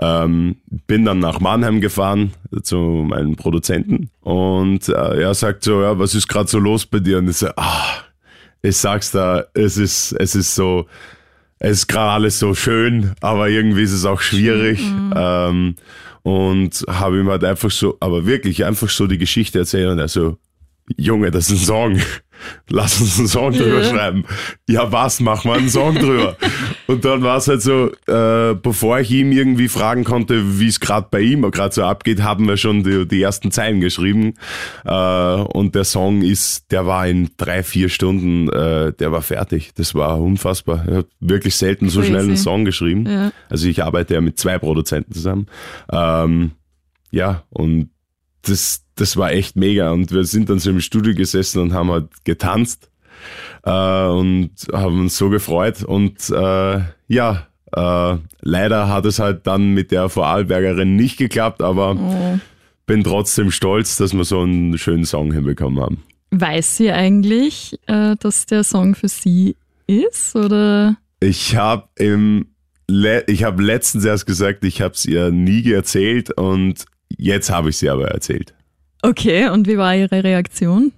ähm, 0.00 0.56
bin 0.86 1.04
dann 1.04 1.18
nach 1.18 1.40
Mannheim 1.40 1.80
gefahren 1.80 2.32
zu 2.62 2.76
meinem 2.76 3.36
Produzenten 3.36 4.10
und 4.20 4.88
äh, 4.88 5.22
er 5.22 5.34
sagt 5.34 5.64
so, 5.64 5.82
ja, 5.82 5.98
was 5.98 6.14
ist 6.14 6.28
gerade 6.28 6.48
so 6.48 6.58
los 6.58 6.86
bei 6.86 7.00
dir? 7.00 7.18
Und 7.18 7.28
ich 7.28 7.36
so, 7.36 7.48
ah, 7.56 8.04
ich 8.62 8.76
sag's 8.76 9.10
da, 9.10 9.44
es 9.54 9.76
ist, 9.76 10.12
es 10.12 10.34
ist 10.34 10.54
so, 10.54 10.86
es 11.58 11.78
ist 11.78 11.86
gerade 11.88 12.12
alles 12.12 12.38
so 12.38 12.54
schön, 12.54 13.12
aber 13.20 13.48
irgendwie 13.48 13.82
ist 13.82 13.92
es 13.92 14.04
auch 14.04 14.20
schwierig. 14.20 14.80
Ähm, 15.14 15.74
und 16.22 16.84
habe 16.88 17.20
ihm 17.20 17.28
halt 17.30 17.42
einfach 17.44 17.70
so, 17.70 17.96
aber 18.00 18.26
wirklich 18.26 18.64
einfach 18.64 18.90
so 18.90 19.06
die 19.06 19.18
Geschichte 19.18 19.60
erzählt 19.60 19.88
und 19.88 19.98
er 19.98 20.08
so, 20.08 20.36
Junge, 20.96 21.30
das 21.30 21.50
ist 21.50 21.60
ein 21.62 21.66
Song. 21.66 22.00
Lass 22.68 23.00
uns 23.00 23.18
einen 23.18 23.26
Song 23.26 23.52
drüber 23.52 23.82
Ja. 23.82 23.90
schreiben. 23.90 24.24
Ja, 24.68 24.92
was? 24.92 25.18
Mach 25.18 25.44
mal 25.44 25.58
einen 25.58 25.68
Song 25.68 25.96
drüber. 25.96 26.36
Und 26.86 27.04
dann 27.04 27.22
war 27.22 27.36
es 27.38 27.48
halt 27.48 27.62
so, 27.62 27.90
äh, 28.06 28.54
bevor 28.54 29.00
ich 29.00 29.10
ihm 29.10 29.32
irgendwie 29.32 29.66
fragen 29.68 30.04
konnte, 30.04 30.60
wie 30.60 30.68
es 30.68 30.78
gerade 30.78 31.08
bei 31.10 31.20
ihm 31.20 31.42
gerade 31.50 31.74
so 31.74 31.82
abgeht, 31.82 32.22
haben 32.22 32.46
wir 32.46 32.56
schon 32.56 32.84
die, 32.84 33.06
die 33.08 33.20
ersten 33.20 33.50
Zeilen 33.50 33.80
geschrieben. 33.80 34.34
Äh, 34.84 34.94
und 34.94 35.74
der 35.74 35.82
Song 35.84 36.22
ist, 36.22 36.70
der 36.70 36.86
war 36.86 37.08
in 37.08 37.30
drei, 37.36 37.62
vier 37.64 37.88
Stunden, 37.88 38.48
äh, 38.48 38.92
der 38.92 39.10
war 39.10 39.22
fertig. 39.22 39.72
Das 39.74 39.94
war 39.96 40.20
unfassbar. 40.20 40.84
Er 40.86 40.96
hat 40.98 41.06
wirklich 41.18 41.56
selten 41.56 41.88
so 41.88 41.98
Crazy. 42.00 42.12
schnell 42.12 42.24
einen 42.24 42.36
Song 42.36 42.64
geschrieben. 42.64 43.04
Ja. 43.06 43.32
Also 43.50 43.68
ich 43.68 43.82
arbeite 43.82 44.14
ja 44.14 44.20
mit 44.20 44.38
zwei 44.38 44.58
Produzenten 44.58 45.12
zusammen. 45.12 45.46
Ähm, 45.90 46.52
ja, 47.10 47.42
und 47.50 47.90
das, 48.42 48.84
das 49.00 49.16
war 49.16 49.32
echt 49.32 49.56
mega. 49.56 49.90
Und 49.92 50.12
wir 50.12 50.24
sind 50.24 50.48
dann 50.50 50.58
so 50.58 50.70
im 50.70 50.80
Studio 50.80 51.14
gesessen 51.14 51.60
und 51.62 51.72
haben 51.72 51.90
halt 51.90 52.08
getanzt 52.24 52.90
äh, 53.64 53.70
und 53.70 54.50
haben 54.72 55.00
uns 55.00 55.16
so 55.16 55.30
gefreut. 55.30 55.82
Und 55.82 56.30
äh, 56.30 56.80
ja, 57.08 57.46
äh, 57.72 58.16
leider 58.40 58.88
hat 58.88 59.04
es 59.06 59.18
halt 59.18 59.46
dann 59.46 59.72
mit 59.74 59.90
der 59.90 60.08
Vorarlbergerin 60.08 60.96
nicht 60.96 61.16
geklappt, 61.16 61.62
aber 61.62 61.96
Oh. 61.96 62.38
bin 62.86 63.04
trotzdem 63.04 63.50
stolz, 63.50 63.96
dass 63.96 64.14
wir 64.14 64.24
so 64.24 64.40
einen 64.40 64.78
schönen 64.78 65.04
Song 65.04 65.32
hinbekommen 65.32 65.80
haben. 65.82 66.02
Weiß 66.30 66.76
sie 66.76 66.90
eigentlich, 66.90 67.78
äh, 67.86 68.16
dass 68.20 68.46
der 68.46 68.64
Song 68.64 68.94
für 68.94 69.08
sie 69.08 69.56
ist? 69.86 70.34
Oder? 70.36 70.96
Ich 71.20 71.56
habe 71.56 71.88
im 71.96 72.46
Le 72.90 73.22
ich 73.26 73.44
habe 73.44 73.62
letztens 73.62 74.04
erst 74.06 74.24
gesagt, 74.26 74.64
ich 74.64 74.80
habe 74.80 74.94
es 74.94 75.04
ihr 75.04 75.30
nie 75.30 75.70
erzählt 75.70 76.30
und 76.38 76.86
jetzt 77.16 77.50
habe 77.50 77.68
ich 77.68 77.76
sie 77.76 77.90
aber 77.90 78.08
erzählt. 78.08 78.54
Okay, 79.02 79.48
und 79.48 79.66
wie 79.68 79.78
war 79.78 79.94
ihre 79.94 80.22
Reaktion? 80.24 80.92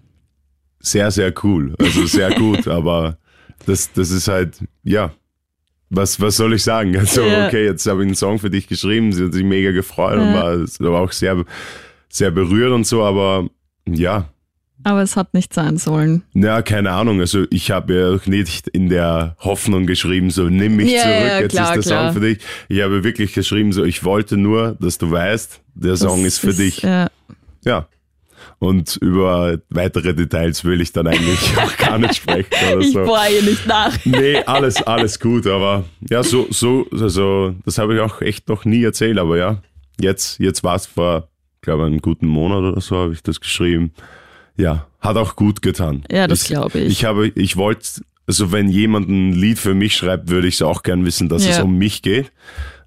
Sehr, 0.81 1.11
sehr 1.11 1.33
cool. 1.45 1.75
Also 1.79 2.07
sehr 2.07 2.31
gut, 2.35 2.67
aber 2.67 3.19
das, 3.67 3.93
das 3.93 4.11
ist 4.11 4.29
halt, 4.29 4.59
ja, 4.83 5.13
was, 5.91 6.21
was 6.21 6.37
soll 6.37 6.55
ich 6.55 6.63
sagen? 6.63 6.97
Also, 6.97 7.23
Ja. 7.23 7.47
okay, 7.47 7.65
jetzt 7.67 7.87
habe 7.87 8.03
ich 8.03 8.07
einen 8.07 8.15
Song 8.15 8.39
für 8.39 8.49
dich 8.51 8.69
geschrieben, 8.69 9.13
sie 9.13 9.25
hat 9.25 9.35
sich 9.35 9.45
mega 9.45 9.73
gefreut 9.73 10.19
und 10.19 10.33
Ja. 10.33 10.35
war, 10.35 10.53
es 10.55 10.81
war 10.81 11.01
auch 11.01 11.13
sehr, 11.13 11.45
sehr 12.09 12.31
berührt 12.31 12.73
und 12.73 12.87
so, 12.87 13.03
aber 13.03 13.49
ja, 13.87 14.29
Aber 14.83 15.03
es 15.03 15.15
hat 15.17 15.35
nicht 15.35 15.53
sein 15.53 15.77
sollen. 15.77 16.23
na, 16.33 16.63
keine 16.63 16.93
Ahnung. 16.93 17.21
Also 17.21 17.45
ich 17.51 17.71
habe 17.71 17.95
ja 17.95 18.11
auch 18.15 18.27
nicht 18.27 18.67
in 18.69 18.89
der 18.89 19.37
Hoffnung 19.41 19.85
geschrieben, 19.87 20.31
so 20.31 20.45
nimm 20.49 20.77
mich 20.77 20.93
Ja, 20.93 21.03
zurück, 21.03 21.15
ja, 21.29 21.41
jetzt 21.41 21.53
klar, 21.53 21.77
ist 21.77 21.85
der 21.89 21.97
klar. 21.97 22.13
Song 22.15 22.23
für 22.23 22.27
dich. 22.27 22.39
Ich 22.71 22.81
habe 22.81 23.05
wirklich 23.05 23.35
geschrieben, 23.35 23.73
so 23.75 23.85
ich 23.85 24.05
wollte 24.05 24.39
nur, 24.39 24.77
dass 24.81 24.97
du 24.97 25.11
weißt, 25.11 25.61
der 25.75 25.97
Song 25.99 26.25
Das 26.25 26.35
ist 26.35 26.39
für 26.39 26.55
dich. 26.55 26.81
Ja. 26.83 27.11
Ja. 27.65 27.87
Und 28.59 28.97
über 29.03 29.59
weitere 29.69 30.15
Details 30.15 30.65
will 30.65 30.81
ich 30.81 30.93
dann 30.93 31.07
eigentlich 31.07 31.57
auch 31.59 31.77
gar 31.77 31.99
nicht 31.99 32.17
sprechen 32.17 32.49
oder 32.73 32.81
Ich 32.81 32.93
so. 32.93 33.05
bohre 33.05 33.29
nicht 33.45 33.67
nach. 33.67 33.93
Nee, 34.07 34.37
alles, 34.45 34.83
alles 34.83 35.21
gut, 35.21 35.47
aber 35.47 35.85
ja, 36.09 36.23
so, 36.23 36.47
so, 36.51 36.87
also, 36.93 37.55
das 37.67 37.77
habe 37.79 37.95
ich 37.95 38.01
auch 38.01 38.23
echt 38.23 38.49
noch 38.49 38.65
nie 38.65 38.83
erzählt, 38.83 39.19
aber 39.19 39.37
ja, 39.37 39.59
jetzt, 40.01 40.39
jetzt 40.41 40.65
war 40.65 40.77
es 40.77 40.87
vor, 40.87 41.29
glaube 41.61 41.85
einem 41.85 42.01
guten 42.01 42.27
Monat 42.27 42.63
oder 42.63 42.81
so, 42.81 42.97
habe 42.97 43.13
ich 43.13 43.23
das 43.23 43.41
geschrieben. 43.41 43.93
Ja, 44.57 44.87
hat 45.01 45.17
auch 45.17 45.37
gut 45.37 45.61
getan. 45.63 46.05
Ja, 46.11 46.27
das 46.27 46.45
glaube 46.45 46.79
ich. 46.81 46.89
Ich 46.93 47.05
habe, 47.05 47.29
ich 47.29 47.57
wollte, 47.59 47.87
also 48.27 48.53
wenn 48.53 48.69
jemand 48.71 49.09
ein 49.09 49.33
Lied 49.33 49.59
für 49.59 49.75
mich 49.75 49.97
schreibt, 49.97 50.31
würde 50.31 50.49
ich 50.49 50.55
es 50.55 50.63
auch 50.63 50.83
gern 50.83 51.05
wissen, 51.05 51.29
dass 51.29 51.45
Ja. 51.45 51.53
es 51.53 51.61
um 51.61 51.77
mich 51.77 52.01
geht. 52.03 52.31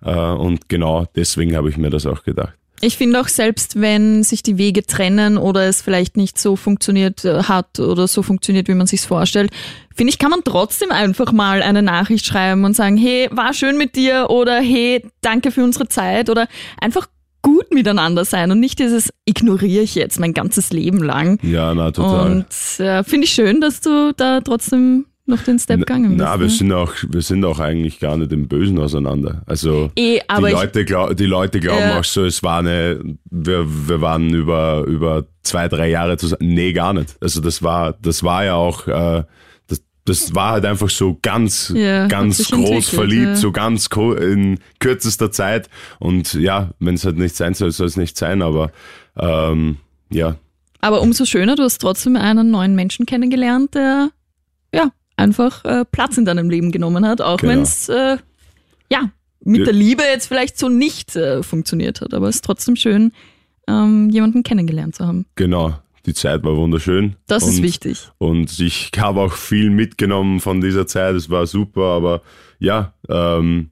Äh, 0.04 0.12
und 0.16 0.68
genau 0.70 1.08
deswegen 1.16 1.56
habe 1.56 1.70
ich 1.70 1.78
mir 1.78 1.90
das 1.92 2.06
auch 2.08 2.24
gedacht. 2.24 2.54
Ich 2.84 2.98
finde 2.98 3.22
auch 3.22 3.30
selbst, 3.30 3.80
wenn 3.80 4.24
sich 4.24 4.44
die 4.44 4.58
Wege 4.58 4.86
trennen 4.86 5.38
oder 5.38 5.68
es 5.68 5.82
vielleicht 5.82 6.18
nicht 6.18 6.38
so 6.38 6.58
funktioniert 6.58 7.24
äh, 7.24 7.44
hat 7.44 7.80
oder 7.80 8.10
so 8.10 8.24
funktioniert, 8.24 8.68
wie 8.68 8.74
man 8.74 8.88
sich's 8.88 9.06
vorstellt, 9.06 9.52
finde 9.96 10.12
ich, 10.12 10.20
kann 10.20 10.32
man 10.32 10.44
trotzdem 10.44 10.92
einfach 10.92 11.32
mal 11.32 11.64
eine 11.64 11.82
Nachricht 11.82 12.26
schreiben 12.26 12.66
und 12.66 12.76
sagen, 12.76 12.98
hey, 12.98 13.30
war 13.32 13.54
schön 13.54 13.78
mit 13.78 13.96
dir 13.96 14.28
oder 14.30 14.60
hey, 14.60 15.06
danke 15.22 15.52
für 15.52 15.64
unsere 15.64 15.88
Zeit 15.88 16.30
oder 16.30 16.48
einfach 16.78 17.08
gut 17.42 17.74
miteinander 17.74 18.26
sein 18.26 18.52
und 18.52 18.60
nicht 18.60 18.80
dieses 18.80 19.14
ignoriere 19.26 19.84
ich 19.84 19.96
jetzt 19.96 20.20
mein 20.20 20.34
ganzes 20.34 20.74
Leben 20.74 21.02
lang. 21.02 21.40
Ja, 21.42 21.74
na, 21.74 21.92
total. 21.92 22.32
Und 22.32 22.80
äh, 22.80 23.04
finde 23.04 23.26
ich 23.26 23.32
schön, 23.32 23.62
dass 23.62 23.80
du 23.80 24.14
da 24.14 24.42
trotzdem 24.42 25.06
noch 25.26 25.42
den 25.44 25.58
Step 25.58 25.80
gegangen 25.80 26.10
bist. 26.10 26.20
Na, 26.20 26.38
wir 26.40 26.48
ne? 26.48 26.52
sind 26.52 26.74
auch, 26.74 26.94
wir 27.10 27.22
sind 27.22 27.46
auch 27.46 27.60
eigentlich 27.60 28.00
gar 28.00 28.18
nicht 28.18 28.32
im 28.34 28.48
Bösen 28.48 28.78
auseinander. 28.80 29.42
Also 29.46 29.90
aber 30.28 30.48
die 30.48 30.54
ich- 30.54 30.60
Leute, 30.60 30.86
glaub, 30.86 31.16
die 31.16 31.26
Leute 31.26 31.60
glauben 31.62 31.80
Ja. 31.82 32.00
auch 32.00 32.04
so, 32.04 32.26
es 32.26 32.44
war 32.44 32.60
eine, 32.60 33.00
wir, 33.30 33.66
wir 33.88 34.02
waren 34.02 34.34
über, 34.34 34.84
über 34.86 35.26
zwei, 35.44 35.68
drei 35.70 35.90
Jahre 35.90 36.18
zusammen. 36.18 36.54
Nee, 36.54 36.74
gar 36.74 36.94
nicht. 36.94 37.16
Also 37.22 37.40
das 37.42 37.64
war, 37.64 37.94
das 38.02 38.24
war 38.24 38.44
ja 38.44 38.56
auch, 38.56 38.86
äh, 38.88 39.24
das, 39.68 39.82
das 40.04 40.36
war 40.36 40.52
halt 40.52 40.66
einfach 40.66 40.90
so 40.90 41.18
ganz, 41.22 41.72
Ja, 41.74 42.08
ganz 42.08 42.50
groß 42.52 42.90
verliebt, 42.90 43.24
ja. 43.28 43.36
so 43.36 43.54
ganz 43.54 43.88
in 44.20 44.60
kürzester 44.80 45.32
Zeit. 45.32 45.70
Und 46.00 46.34
ja, 46.34 46.72
wenn 46.80 46.96
es 46.96 47.06
halt 47.06 47.18
nicht 47.18 47.36
sein 47.38 47.54
soll, 47.54 47.72
soll 47.72 47.88
es 47.88 47.96
nicht 47.96 48.18
sein, 48.18 48.42
aber 48.42 48.72
ähm, 49.18 49.78
ja, 50.10 50.36
Aber 50.82 51.02
umso 51.02 51.24
schöner, 51.24 51.56
du 51.56 51.64
hast 51.64 51.78
trotzdem 51.80 52.18
einen 52.18 52.52
neuen 52.52 52.76
Menschen 52.76 53.06
kennengelernt, 53.06 53.74
der 53.76 54.10
ja 54.74 54.92
einfach 55.18 55.64
äh, 55.66 55.86
Platz 55.86 56.18
in 56.18 56.26
deinem 56.26 56.50
Leben 56.50 56.72
genommen 56.72 57.06
hat, 57.06 57.22
auch 57.22 57.38
Genau. 57.38 57.54
wenn 57.54 57.62
es 57.62 57.90
äh, 57.90 58.18
ja 58.92 59.10
mit 59.46 59.60
Ja. 59.60 59.66
der 59.66 59.74
Liebe 59.74 60.04
jetzt 60.04 60.28
vielleicht 60.28 60.58
so 60.58 60.70
nicht 60.70 61.16
äh, 61.16 61.44
funktioniert 61.44 62.02
hat. 62.02 62.14
Aber 62.14 62.28
es 62.30 62.36
ist 62.36 62.46
trotzdem 62.46 62.76
schön, 62.76 63.12
ähm, 63.68 64.10
jemanden 64.10 64.44
kennengelernt 64.44 64.96
zu 64.96 65.06
haben. 65.06 65.26
genau. 65.36 65.76
Die 66.06 66.14
Zeit 66.14 66.44
war 66.44 66.58
wunderschön. 66.58 67.16
Das 67.28 67.48
ist 67.48 67.60
Und- 67.60 67.64
wichtig. 67.64 68.10
Und 68.18 68.60
ich 68.60 68.92
habe 68.98 69.22
auch 69.22 69.32
viel 69.32 69.70
mitgenommen 69.70 70.42
von 70.42 70.60
dieser 70.60 70.86
Zeit. 70.86 71.16
Es 71.16 71.30
war 71.30 71.48
super, 71.48 71.84
aber 71.84 72.22
ja, 72.60 72.94
ähm, 73.08 73.70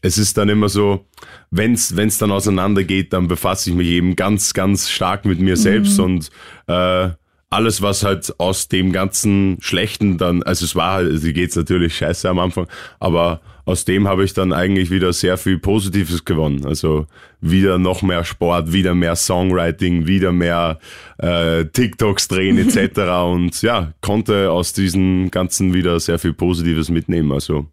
es 0.00 0.16
ist 0.16 0.38
dann 0.38 0.48
immer 0.48 0.70
so, 0.70 1.04
wenn 1.50 1.74
es 1.74 2.16
dann 2.18 2.30
auseinandergeht, 2.32 3.12
dann 3.12 3.28
befasse 3.28 3.68
ich 3.68 3.76
mich 3.76 3.88
eben 3.88 4.16
ganz, 4.16 4.54
ganz 4.54 4.88
stark 4.88 5.26
mit 5.26 5.40
mir 5.40 5.58
selbst 5.58 5.98
und 6.00 6.30
äh, 6.68 7.10
alles, 7.50 7.82
was 7.82 8.04
halt 8.04 8.34
aus 8.38 8.68
dem 8.68 8.92
ganzen 8.92 9.58
Schlechten 9.60 10.18
dann, 10.18 10.42
also 10.42 10.64
es 10.64 10.74
war 10.74 10.94
halt, 10.94 11.10
also 11.10 11.32
geht's 11.32 11.56
natürlich 11.56 11.96
scheiße 11.96 12.28
am 12.28 12.38
Anfang, 12.38 12.66
aber 12.98 13.40
aus 13.66 13.84
dem 13.84 14.06
habe 14.08 14.24
ich 14.24 14.34
dann 14.34 14.52
eigentlich 14.52 14.90
wieder 14.90 15.12
sehr 15.12 15.38
viel 15.38 15.58
Positives 15.58 16.24
gewonnen. 16.24 16.66
Also 16.66 17.06
wieder 17.40 17.78
noch 17.78 18.02
mehr 18.02 18.24
Sport, 18.24 18.72
wieder 18.72 18.94
mehr 18.94 19.16
Songwriting, 19.16 20.06
wieder 20.06 20.32
mehr 20.32 20.78
äh, 21.18 21.64
TikToks 21.64 22.28
drehen 22.28 22.58
etc. 22.58 22.98
und 23.24 23.62
ja, 23.62 23.92
konnte 24.02 24.50
aus 24.50 24.74
diesem 24.74 25.30
Ganzen 25.30 25.72
wieder 25.72 25.98
sehr 25.98 26.18
viel 26.18 26.34
Positives 26.34 26.90
mitnehmen. 26.90 27.32
Also 27.32 27.66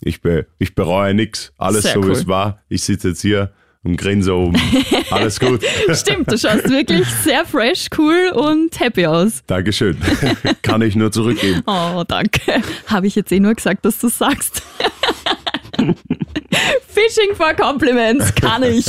ich, 0.00 0.20
be 0.20 0.46
ich 0.58 0.74
bereue 0.74 1.14
nichts, 1.14 1.52
alles 1.58 1.82
Sehr 1.82 1.94
so 1.94 2.02
wie 2.02 2.06
cool. 2.06 2.12
es 2.12 2.26
war. 2.26 2.62
Ich 2.68 2.82
sitze 2.82 3.08
jetzt 3.08 3.22
hier 3.22 3.52
und 3.86 3.96
grinse 3.96 4.34
oben. 4.34 4.60
Alles 5.10 5.38
gut. 5.38 5.62
Stimmt, 5.92 6.30
du 6.30 6.36
schaust 6.36 6.68
wirklich 6.68 7.06
sehr 7.22 7.46
fresh, 7.46 7.86
cool 7.96 8.32
und 8.34 8.78
happy 8.80 9.06
aus. 9.06 9.42
Dankeschön. 9.46 9.96
Kann 10.62 10.82
ich 10.82 10.96
nur 10.96 11.12
zurückgeben. 11.12 11.62
Oh, 11.66 12.02
danke. 12.06 12.62
Habe 12.88 13.06
ich 13.06 13.14
jetzt 13.14 13.30
eh 13.30 13.38
nur 13.38 13.54
gesagt, 13.54 13.84
dass 13.84 13.98
du 14.00 14.08
sagst. 14.08 14.62
Fishing 16.88 17.34
for 17.36 17.54
Compliments 17.54 18.34
kann 18.34 18.64
ich. 18.64 18.86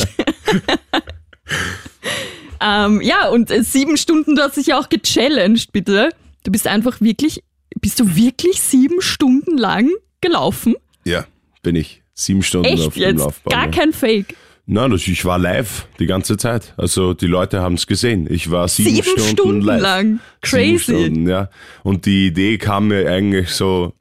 ähm, 2.60 3.02
ja, 3.02 3.28
und 3.30 3.52
äh, 3.52 3.64
sieben 3.64 3.98
Stunden, 3.98 4.36
du 4.36 4.42
hast 4.42 4.58
dich 4.58 4.68
ja 4.68 4.80
auch 4.80 4.90
gechallenged, 4.90 5.72
bitte. 5.74 6.10
Du 6.44 6.52
bist 6.52 6.66
einfach 6.66 7.02
wirklich, 7.02 7.44
bist 7.82 8.00
du 8.00 8.16
wirklich 8.16 8.62
sieben 8.62 9.02
Stunden 9.02 9.58
lang 9.58 9.92
gelaufen? 10.22 10.76
Ja, 11.04 11.26
bin 11.62 11.76
ich. 11.76 12.02
Sieben 12.16 12.42
Stunden 12.42 12.68
Echt 12.68 12.88
auf 12.88 12.96
dem 12.96 13.04
jetzt? 13.04 13.20
Laufband. 13.20 13.54
Gar 13.54 13.70
kein 13.70 13.94
Fake. 13.94 14.36
Nein, 14.70 14.92
das, 14.92 15.08
ich 15.08 15.24
war 15.24 15.40
live 15.40 15.88
die 15.98 16.08
ganze 16.08 16.36
Zeit. 16.36 16.74
Also 16.76 17.14
die 17.14 17.26
Leute 17.26 17.62
haben 17.62 17.76
es 17.76 17.88
gesehen. 17.88 18.28
Ich 18.30 18.52
war 18.52 18.68
sieben, 18.68 18.90
Sieben 18.96 19.04
Stunden, 19.08 19.30
Stunden 19.30 19.62
live. 19.62 19.82
lang. 19.82 20.20
Crazy. 20.42 20.78
Sieben 20.78 20.80
Stunden, 20.80 21.30
ja. 21.30 21.50
Und 21.84 22.06
die 22.06 22.28
Idee 22.28 22.58
kam 22.58 22.90
mir 22.90 23.10
eigentlich 23.10 23.52
so, 23.52 23.94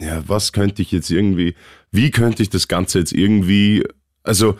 ja, 0.00 0.20
was 0.26 0.52
könnte 0.52 0.82
ich 0.82 0.90
jetzt 0.90 1.10
irgendwie, 1.10 1.54
wie 1.92 2.10
könnte 2.10 2.42
ich 2.42 2.50
das 2.50 2.66
Ganze 2.66 2.98
jetzt 2.98 3.12
irgendwie, 3.12 3.84
also 4.24 4.58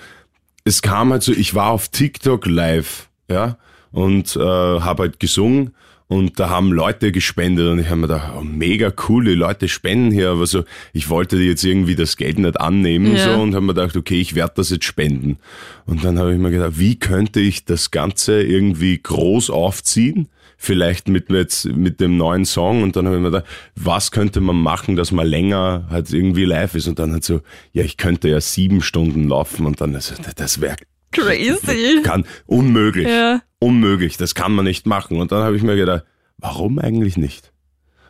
es 0.64 0.82
kam 0.82 1.10
halt 1.10 1.24
so, 1.24 1.32
ich 1.32 1.52
war 1.52 1.70
auf 1.70 1.88
TikTok 1.88 2.46
live, 2.46 3.08
ja, 3.28 3.58
und 3.90 4.36
äh, 4.36 4.40
habe 4.40 5.02
halt 5.02 5.18
gesungen 5.18 5.74
und 6.08 6.40
da 6.40 6.48
haben 6.48 6.72
Leute 6.72 7.12
gespendet 7.12 7.68
und 7.68 7.78
ich 7.78 7.86
habe 7.86 7.96
mir 7.96 8.08
gedacht, 8.08 8.32
oh, 8.36 8.42
mega 8.42 8.90
cool, 9.08 9.26
die 9.26 9.34
Leute 9.34 9.68
spenden 9.68 10.10
hier, 10.10 10.30
aber 10.30 10.46
so, 10.46 10.64
ich 10.94 11.10
wollte 11.10 11.36
jetzt 11.36 11.64
irgendwie 11.64 11.94
das 11.94 12.16
Geld 12.16 12.38
nicht 12.38 12.58
annehmen 12.58 13.14
Ja. 13.14 13.24
so 13.34 13.42
und 13.42 13.54
habe 13.54 13.66
mir 13.66 13.74
gedacht, 13.74 13.94
okay, 13.94 14.18
ich 14.18 14.34
werde 14.34 14.54
das 14.56 14.70
jetzt 14.70 14.86
spenden. 14.86 15.36
Und 15.84 16.04
dann 16.04 16.18
habe 16.18 16.32
ich 16.32 16.38
mir 16.38 16.50
gedacht, 16.50 16.78
wie 16.78 16.98
könnte 16.98 17.40
ich 17.40 17.66
das 17.66 17.90
Ganze 17.90 18.42
irgendwie 18.42 18.98
groß 18.98 19.50
aufziehen? 19.50 20.28
Vielleicht 20.56 21.08
mit, 21.08 21.30
jetzt, 21.30 21.66
mit 21.66 22.00
dem 22.00 22.16
neuen 22.16 22.44
Song 22.44 22.82
und 22.82 22.96
dann 22.96 23.06
habe 23.06 23.16
ich 23.16 23.22
mir 23.22 23.30
gedacht, 23.30 23.46
was 23.76 24.10
könnte 24.10 24.40
man 24.40 24.56
machen, 24.56 24.96
dass 24.96 25.12
man 25.12 25.26
länger 25.26 25.86
halt 25.90 26.12
irgendwie 26.12 26.46
live 26.46 26.74
ist 26.74 26.88
und 26.88 26.98
dann 26.98 27.12
halt 27.12 27.22
so, 27.22 27.42
ja, 27.72 27.84
ich 27.84 27.96
könnte 27.98 28.28
ja 28.28 28.40
sieben 28.40 28.80
Stunden 28.80 29.28
laufen 29.28 29.66
und 29.66 29.80
dann, 29.80 29.94
also, 29.94 30.14
das 30.36 30.60
wäre 30.60 30.76
Crazy. 31.12 32.00
kann 32.04 32.24
unmöglich. 32.46 33.08
Ja. 33.08 33.40
Unmöglich, 33.60 34.16
das 34.16 34.34
kann 34.34 34.52
man 34.52 34.64
nicht 34.64 34.86
machen. 34.86 35.18
Und 35.20 35.32
dann 35.32 35.42
habe 35.42 35.56
ich 35.56 35.62
mir 35.62 35.76
gedacht, 35.76 36.04
warum 36.38 36.78
eigentlich 36.78 37.16
nicht? 37.16 37.52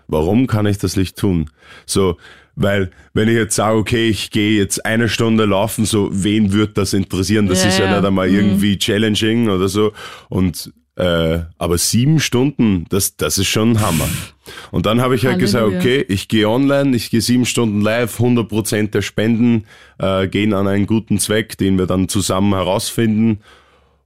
Warum 0.06 0.46
kann 0.46 0.66
ich 0.66 0.78
das 0.78 0.96
nicht 0.96 1.16
tun? 1.16 1.50
So, 1.86 2.16
weil 2.54 2.90
wenn 3.14 3.28
ich 3.28 3.34
jetzt 3.34 3.54
sage, 3.56 3.76
okay, 3.76 4.08
ich 4.08 4.30
gehe 4.30 4.58
jetzt 4.58 4.84
eine 4.84 5.08
Stunde 5.08 5.44
laufen, 5.44 5.84
so 5.84 6.08
wen 6.12 6.52
wird 6.52 6.76
das 6.78 6.92
interessieren? 6.92 7.46
Das 7.46 7.62
Ja, 7.62 7.68
ist 7.68 7.78
ja 7.78 7.84
ja. 7.86 7.96
nicht 7.96 8.06
einmal 8.06 8.28
Mhm. 8.28 8.34
irgendwie 8.36 8.78
challenging 8.78 9.48
oder 9.48 9.68
so. 9.68 9.92
Und 10.28 10.72
äh, 10.98 11.44
aber 11.58 11.78
sieben 11.78 12.18
Stunden, 12.18 12.84
das, 12.88 13.16
das 13.16 13.38
ist 13.38 13.46
schon 13.46 13.72
ein 13.72 13.80
Hammer. 13.80 14.08
Und 14.72 14.84
dann 14.84 15.00
habe 15.00 15.14
ich 15.14 15.26
halt 15.26 15.38
gesagt, 15.38 15.62
Halleluja. 15.62 15.80
okay, 15.80 16.04
ich 16.08 16.26
gehe 16.26 16.48
online, 16.48 16.96
ich 16.96 17.10
gehe 17.10 17.20
sieben 17.20 17.46
Stunden 17.46 17.80
live, 17.80 18.18
100% 18.18 18.90
der 18.90 19.02
Spenden 19.02 19.64
äh, 19.98 20.26
gehen 20.26 20.52
an 20.52 20.66
einen 20.66 20.86
guten 20.86 21.20
Zweck, 21.20 21.56
den 21.56 21.78
wir 21.78 21.86
dann 21.86 22.08
zusammen 22.08 22.52
herausfinden. 22.52 23.38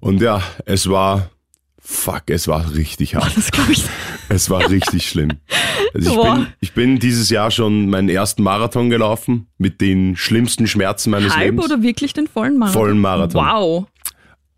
Und 0.00 0.20
ja, 0.20 0.42
es 0.66 0.90
war, 0.90 1.30
fuck, 1.78 2.24
es 2.26 2.46
war 2.46 2.74
richtig 2.74 3.14
hart. 3.14 3.38
Das 3.38 3.50
glaube 3.50 3.72
ich. 3.72 3.84
Es 4.28 4.50
war 4.50 4.68
richtig 4.68 5.08
schlimm. 5.08 5.30
Also 5.94 6.10
ich, 6.10 6.22
bin, 6.22 6.46
ich 6.60 6.72
bin 6.72 6.98
dieses 6.98 7.30
Jahr 7.30 7.50
schon 7.50 7.88
meinen 7.88 8.10
ersten 8.10 8.42
Marathon 8.42 8.90
gelaufen 8.90 9.46
mit 9.56 9.80
den 9.80 10.14
schlimmsten 10.16 10.66
Schmerzen 10.66 11.10
meines 11.10 11.34
Halb 11.34 11.52
Lebens. 11.52 11.64
oder 11.64 11.82
wirklich 11.82 12.12
den 12.12 12.26
vollen 12.26 12.58
Marathon? 12.58 12.82
Vollen 12.82 12.98
Marathon. 12.98 13.44
Wow. 13.46 13.86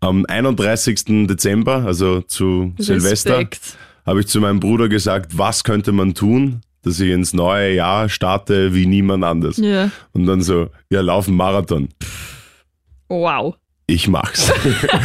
Am 0.05 0.23
31. 0.27 1.25
Dezember, 1.27 1.83
also 1.83 2.21
zu 2.21 2.73
Silvester, 2.77 3.39
Respekt. 3.39 3.75
habe 4.05 4.19
ich 4.19 4.27
zu 4.27 4.39
meinem 4.39 4.59
Bruder 4.59 4.87
gesagt, 4.87 5.35
was 5.35 5.63
könnte 5.63 5.93
man 5.93 6.13
tun, 6.13 6.61
dass 6.83 6.99
ich 6.99 7.09
ins 7.09 7.33
neue 7.33 7.73
Jahr 7.73 8.07
starte 8.07 8.75
wie 8.75 8.85
niemand 8.85 9.23
anders. 9.23 9.57
Ja. 9.57 9.89
Und 10.13 10.27
dann 10.27 10.43
so, 10.43 10.69
ja, 10.91 11.01
laufen 11.01 11.35
Marathon. 11.35 11.89
Wow. 13.09 13.55
ich 13.87 14.07
mach's. 14.07 14.53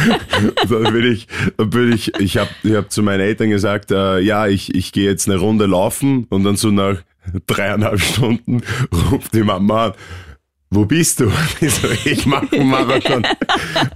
Dann 0.69 0.93
bin 0.93 1.11
ich, 1.11 1.27
dann 1.57 1.69
bin 1.69 1.93
ich, 1.93 2.19
ich 2.19 2.37
habe 2.37 2.49
ich 2.63 2.73
hab 2.73 2.91
zu 2.91 3.03
meinen 3.03 3.21
Eltern 3.21 3.49
gesagt, 3.49 3.91
äh, 3.91 4.19
ja, 4.19 4.47
ich, 4.47 4.73
ich 4.73 4.91
gehe 4.91 5.09
jetzt 5.09 5.27
eine 5.27 5.37
Runde 5.37 5.65
laufen 5.65 6.25
und 6.29 6.43
dann 6.43 6.55
so 6.57 6.71
nach 6.71 6.97
dreieinhalb 7.45 7.99
Stunden 7.99 8.61
ruft 9.11 9.33
die 9.33 9.43
Mama 9.43 9.87
an, 9.87 9.93
wo 10.71 10.85
bist 10.85 11.19
du? 11.19 11.31
Ich, 11.61 11.73
so, 11.75 11.87
ich 12.05 12.25
mache 12.25 12.47
einen 12.53 12.69
Marathon. 12.69 13.27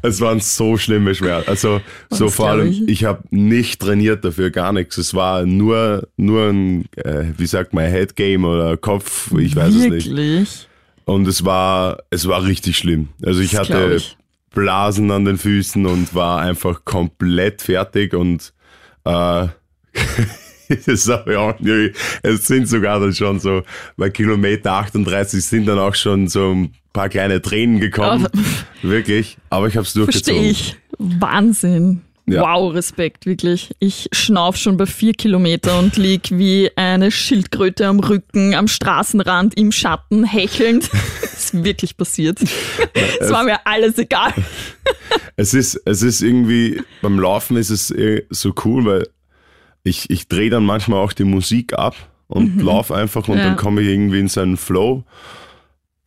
Es 0.01 0.21
waren 0.21 0.39
so 0.39 0.77
schlimme 0.77 1.15
Schmerzen. 1.15 1.49
Also 1.49 1.81
so 2.09 2.29
vor 2.29 2.49
allem, 2.49 2.67
ich. 2.67 2.87
ich 2.87 3.03
habe 3.05 3.23
nicht 3.31 3.81
trainiert 3.81 4.23
dafür, 4.23 4.51
gar 4.51 4.71
nichts. 4.73 4.97
Es 4.97 5.13
war 5.13 5.45
nur, 5.45 6.07
nur 6.17 6.49
ein, 6.49 6.85
äh, 6.97 7.23
wie 7.37 7.47
sagt 7.47 7.73
man, 7.73 7.85
Headgame 7.85 8.45
oder 8.47 8.77
Kopf, 8.77 9.31
ich 9.37 9.55
weiß 9.55 9.73
es 9.73 9.87
nicht. 9.87 10.09
Wirklich? 10.09 10.67
Und 11.05 11.27
es 11.27 11.45
war, 11.45 12.03
es 12.09 12.27
war 12.27 12.43
richtig 12.43 12.77
schlimm. 12.77 13.09
Also 13.25 13.39
ich 13.41 13.51
Das 13.51 13.69
hatte 13.69 13.95
ich. 13.95 14.17
Blasen 14.53 15.09
an 15.11 15.25
den 15.25 15.37
Füßen 15.37 15.85
und 15.85 16.13
war 16.13 16.41
einfach 16.41 16.85
komplett 16.85 17.61
fertig 17.61 18.13
und 18.13 18.53
Äh, 19.05 19.47
Es 22.23 22.47
sind 22.47 22.67
sogar 22.67 22.99
dann 22.99 23.13
schon 23.13 23.39
so, 23.39 23.63
bei 23.97 24.09
Kilometer 24.09 24.73
38 24.73 25.43
sind 25.43 25.65
dann 25.67 25.79
auch 25.79 25.95
schon 25.95 26.27
so 26.27 26.51
ein 26.51 26.73
paar 26.93 27.09
kleine 27.09 27.41
Tränen 27.41 27.79
gekommen. 27.79 28.27
Wirklich. 28.81 29.37
Aber 29.49 29.67
ich 29.67 29.77
habe 29.77 29.85
es 29.85 29.93
durchgezogen. 29.93 30.43
Verstehe 30.43 30.51
ich. 30.51 30.75
Wahnsinn. 30.97 32.01
Ja. 32.27 32.41
Wow, 32.41 32.73
Respekt, 32.73 33.27
wirklich. 33.27 33.75
Ich 33.77 34.07
schnauf 34.11 34.57
schon 34.57 34.77
bei 34.77 34.87
vier 34.87 35.13
Kilometer 35.13 35.77
und 35.77 35.95
lieg 35.95 36.29
wie 36.31 36.71
eine 36.75 37.11
Schildkröte 37.11 37.85
am 37.85 37.99
Rücken, 37.99 38.55
am 38.55 38.67
Straßenrand, 38.67 39.55
im 39.59 39.71
Schatten, 39.71 40.23
hechelnd. 40.23 40.89
Das 41.35 41.53
ist 41.53 41.63
wirklich 41.63 41.97
passiert. 41.97 42.39
Es 43.19 43.29
war 43.29 43.43
mir 43.43 43.67
alles 43.67 43.97
egal. 43.97 44.33
Es 45.35 45.53
ist, 45.53 45.79
es 45.85 46.01
ist 46.01 46.21
irgendwie, 46.21 46.81
beim 47.01 47.19
Laufen 47.19 47.57
ist 47.57 47.69
es 47.69 47.91
eh 47.91 48.25
so 48.29 48.53
cool, 48.63 48.85
weil 48.85 49.07
ich, 49.85 50.09
ich 50.09 50.27
drehe 50.27 50.49
dann 50.49 50.65
manchmal 50.65 50.99
auch 50.99 51.13
die 51.13 51.23
Musik 51.23 51.73
ab 51.73 51.95
und 52.27 52.61
lauf 52.61 52.91
einfach 52.91 53.27
und 53.29 53.35
Mhm. 53.35 53.39
Ja. 53.39 53.45
dann 53.49 53.55
komme 53.55 53.81
ich 53.81 53.87
irgendwie 53.87 54.19
in 54.19 54.27
seinen 54.27 54.57
Flow. 54.57 55.03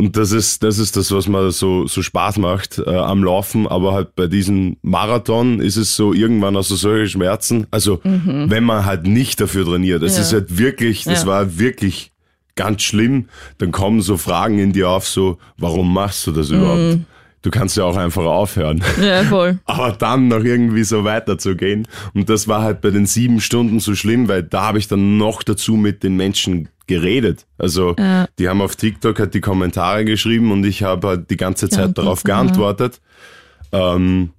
Und 0.00 0.16
das 0.16 0.30
ist, 0.30 0.62
das 0.62 0.78
ist 0.78 0.96
das, 0.96 1.10
was 1.10 1.26
mir 1.26 1.50
so, 1.50 1.88
so 1.88 2.02
Spaß 2.02 2.38
macht 2.38 2.78
äh, 2.78 2.88
am 2.94 3.24
Laufen. 3.24 3.66
Aber 3.66 3.94
halt 3.94 4.14
bei 4.14 4.28
diesem 4.28 4.76
Marathon 4.82 5.58
ist 5.60 5.76
es 5.76 5.96
so 5.96 6.12
irgendwann 6.12 6.56
also 6.56 6.76
solche 6.76 7.08
Schmerzen. 7.10 7.66
Also, 7.72 8.00
wenn 8.04 8.62
man 8.62 8.84
halt 8.84 9.08
nicht 9.08 9.40
dafür 9.40 9.64
trainiert. 9.64 10.02
Es 10.04 10.12
Mhm. 10.12 10.16
Ja. 10.18 10.22
ist 10.22 10.32
halt 10.34 10.58
wirklich, 10.58 11.02
das 11.04 11.22
Ja. 11.22 11.26
war 11.28 11.58
wirklich 11.58 12.12
ganz 12.54 12.82
schlimm. 12.82 13.28
Dann 13.58 13.72
kommen 13.72 14.00
so 14.00 14.16
Fragen 14.16 14.60
in 14.60 14.72
dir 14.72 14.88
auf, 14.88 15.06
so, 15.06 15.38
warum 15.56 15.92
machst 15.92 16.26
du 16.28 16.32
das 16.32 16.50
überhaupt? 16.50 16.78
Mhm. 16.78 17.04
Du 17.42 17.50
kannst 17.50 17.76
ja 17.76 17.84
auch 17.84 17.96
einfach 17.96 18.24
aufhören. 18.24 18.82
Ja, 19.00 19.22
voll. 19.22 19.58
Aber 19.64 19.92
dann 19.92 20.28
noch 20.28 20.42
irgendwie 20.42 20.82
so 20.82 21.04
weiterzugehen. 21.04 21.86
Und 22.14 22.28
das 22.28 22.48
war 22.48 22.62
halt 22.62 22.80
bei 22.80 22.90
den 22.90 23.06
sieben 23.06 23.40
Stunden 23.40 23.78
so 23.80 23.94
schlimm, 23.94 24.26
weil 24.28 24.42
da 24.42 24.62
habe 24.62 24.78
ich 24.78 24.88
dann 24.88 25.18
noch 25.18 25.42
dazu 25.44 25.74
mit 25.76 26.02
den 26.02 26.16
Menschen 26.16 26.68
geredet. 26.88 27.46
Also 27.56 27.94
Ja. 27.98 28.26
die 28.38 28.48
haben 28.48 28.60
auf 28.60 28.74
TikTok 28.74 29.18
halt 29.20 29.34
die 29.34 29.40
Kommentare 29.40 30.04
geschrieben 30.04 30.50
und 30.50 30.64
ich 30.64 30.82
habe 30.82 31.06
halt 31.06 31.30
die 31.30 31.36
ganze 31.36 31.68
Zeit 31.68 31.96
darauf 31.96 32.24
Geantwortet, 32.24 33.00
ja. 33.72 33.78
geantwortet. 33.78 34.00
Ähm, 34.00 34.30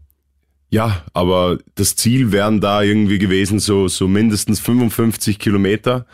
ja, 0.72 1.04
aber 1.14 1.58
das 1.76 1.96
Ziel 1.96 2.32
wären 2.32 2.60
da 2.62 2.82
irgendwie 2.82 3.18
gewesen, 3.18 3.60
so, 3.60 3.88
so 3.88 4.08
mindestens 4.08 4.60
55 4.60 5.40
Kilometer. 5.40 6.06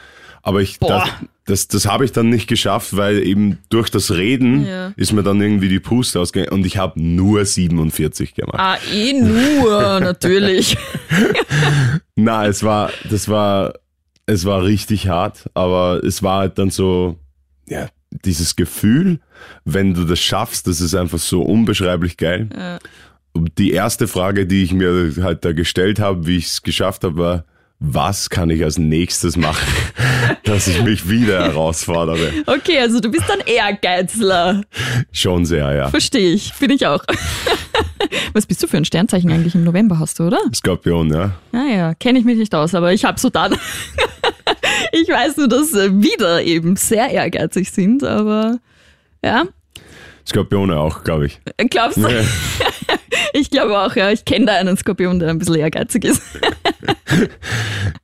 Aber 0.44 0.62
ich, 0.62 0.80
Boah. 0.80 1.06
das, 1.06 1.10
das, 1.46 1.68
das 1.68 1.86
habe 1.86 2.06
ich 2.06 2.12
dann 2.12 2.30
nicht 2.30 2.48
geschafft, 2.48 2.96
weil 2.98 3.20
eben 3.26 3.60
durch 3.70 3.90
das 3.90 4.12
Reden 4.12 4.66
Ja. 4.66 4.94
ist 4.96 5.14
mir 5.14 5.22
dann 5.24 5.40
irgendwie 5.42 5.70
die 5.70 5.80
Puste 5.80 6.20
ausgegangen 6.20 6.52
und 6.54 6.66
ich 6.66 6.78
habe 6.78 7.00
nur 7.02 7.46
47 7.46 8.34
gemacht. 8.34 8.58
Ah, 8.60 8.78
eh 8.92 9.14
nur, 9.14 10.00
natürlich. 10.00 10.76
Na, 12.16 12.46
es 12.48 12.64
war, 12.64 12.92
das 13.10 13.28
war, 13.30 13.74
es 14.26 14.46
war 14.46 14.64
richtig 14.64 15.08
hart, 15.08 15.50
aber 15.54 16.04
es 16.04 16.24
war 16.24 16.40
halt 16.40 16.58
dann 16.58 16.70
so, 16.72 17.18
ja, 17.68 17.90
dieses 18.24 18.56
Gefühl, 18.56 19.20
wenn 19.66 19.94
du 19.94 20.06
das 20.06 20.20
schaffst, 20.20 20.68
das 20.68 20.82
ist 20.82 20.96
einfach 20.96 21.20
so 21.20 21.42
unbeschreiblich 21.42 22.18
geil. 22.18 22.50
Ja. 22.58 22.80
Und 23.34 23.58
die 23.58 23.72
erste 23.72 24.08
Frage, 24.08 24.48
die 24.48 24.64
ich 24.64 24.74
mir 24.74 25.14
halt 25.22 25.44
da 25.44 25.52
gestellt 25.52 26.00
habe, 26.00 26.26
wie 26.26 26.38
ich 26.38 26.46
es 26.46 26.62
geschafft 26.64 27.04
habe, 27.04 27.18
war, 27.18 27.46
was 27.80 28.30
kann 28.30 28.50
ich 28.50 28.64
als 28.64 28.78
nächstes 28.78 29.36
machen, 29.36 29.68
dass 30.44 30.68
ich 30.68 30.82
mich 30.82 31.10
wieder 31.10 31.44
herausfordere? 31.44 32.32
Okay, 32.46 32.80
also 32.80 33.00
du 33.00 33.10
bist 33.10 33.30
ein 33.30 33.42
Ehrgeizler. 33.46 34.62
Schon 35.12 35.46
sehr, 35.46 35.74
ja. 35.74 35.90
Verstehe 35.90 36.34
ich. 36.34 36.54
Bin 36.54 36.72
ich 36.72 36.86
auch. 36.88 37.04
Was 38.34 38.46
bist 38.46 38.62
du 38.62 38.68
für 38.68 38.78
ein 38.78 38.86
Sternzeichen 38.86 39.32
eigentlich 39.32 39.56
im 39.56 39.64
November 39.64 40.00
hast 40.00 40.20
du, 40.20 40.28
oder? 40.28 40.40
Skorpion, 40.54 41.12
ja. 41.12 41.32
Naja, 41.52 41.94
kenne 41.96 42.20
ich 42.20 42.26
mich 42.26 42.38
nicht 42.38 42.54
aus, 42.54 42.76
aber 42.76 42.94
ich 42.94 43.06
habe 43.06 43.20
so 43.20 43.30
dann. 43.30 43.54
ich 44.92 45.08
weiß 45.10 45.38
nur, 45.38 45.48
dass 45.48 45.74
äh, 45.74 45.92
wieder 46.02 46.44
eben 46.44 46.76
sehr 46.76 47.10
ehrgeizig 47.10 47.72
sind, 47.72 48.04
aber 48.04 48.60
ja, 49.24 49.46
Skorpione 50.28 50.78
auch, 50.80 51.04
glaube 51.04 51.28
ich. 51.28 51.40
glaubst 51.70 51.98
du? 51.98 52.08
Ich 53.38 53.50
glaube 53.50 53.78
auch, 53.78 53.96
ja. 53.96 54.12
Ich 54.12 54.24
kenne 54.24 54.46
da 54.46 54.54
einen 54.54 54.78
Skorpion, 54.78 55.20
der 55.20 55.30
ein 55.30 55.38
bisschen 55.40 55.56
ehrgeizig 55.56 56.06
ist. 56.06 56.22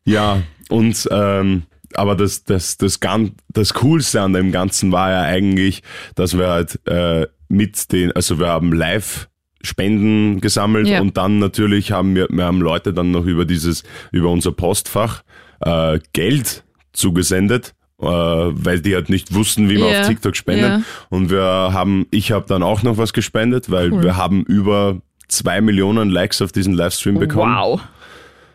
Ja, 0.05 0.41
und 0.69 1.07
ähm, 1.11 1.63
aber 1.93 2.15
das, 2.15 2.43
das, 2.43 2.77
das, 2.77 2.99
Gan 2.99 3.31
das 3.49 3.73
Coolste 3.75 4.21
an 4.21 4.33
dem 4.33 4.51
Ganzen 4.51 4.91
war 4.91 5.11
ja 5.11 5.21
eigentlich, 5.23 5.83
dass 6.15 6.37
wir 6.37 6.47
halt 6.49 6.79
äh, 6.87 7.27
mit 7.49 7.91
den, 7.91 8.11
also 8.13 8.39
wir 8.39 8.47
haben 8.47 8.71
live 8.73 9.27
Spenden 9.61 10.41
gesammelt 10.41 10.87
Ja. 10.87 11.01
und 11.01 11.17
dann 11.17 11.39
natürlich 11.39 11.91
haben 11.91 12.15
wir, 12.15 12.27
wir 12.29 12.45
haben 12.45 12.61
Leute 12.61 12.93
dann 12.93 13.11
noch 13.11 13.25
über 13.25 13.45
dieses, 13.45 13.83
über 14.11 14.29
unser 14.29 14.51
Postfach 14.53 15.23
äh, 15.59 15.99
Geld 16.13 16.63
zugesendet, 16.93 17.73
äh, 18.01 18.05
weil 18.05 18.79
die 18.81 18.95
halt 18.95 19.09
nicht 19.09 19.33
wussten, 19.33 19.69
wie 19.69 19.77
man 19.77 19.89
Ja, 19.91 20.01
auf 20.01 20.07
TikTok 20.07 20.35
spendet. 20.35 20.69
ja. 20.69 20.81
Und 21.09 21.29
wir 21.29 21.43
haben, 21.43 22.07
ich 22.11 22.31
habe 22.31 22.45
dann 22.47 22.63
auch 22.63 22.81
noch 22.83 22.97
was 22.97 23.13
gespendet, 23.13 23.69
weil 23.69 23.91
Cool. 23.91 24.03
wir 24.03 24.17
haben 24.17 24.43
über 24.45 25.01
zwei 25.31 25.61
Millionen 25.61 26.09
Likes 26.09 26.41
auf 26.41 26.51
diesen 26.51 26.73
Livestream 26.73 27.19
bekommen. 27.19 27.55
Wow. 27.55 27.81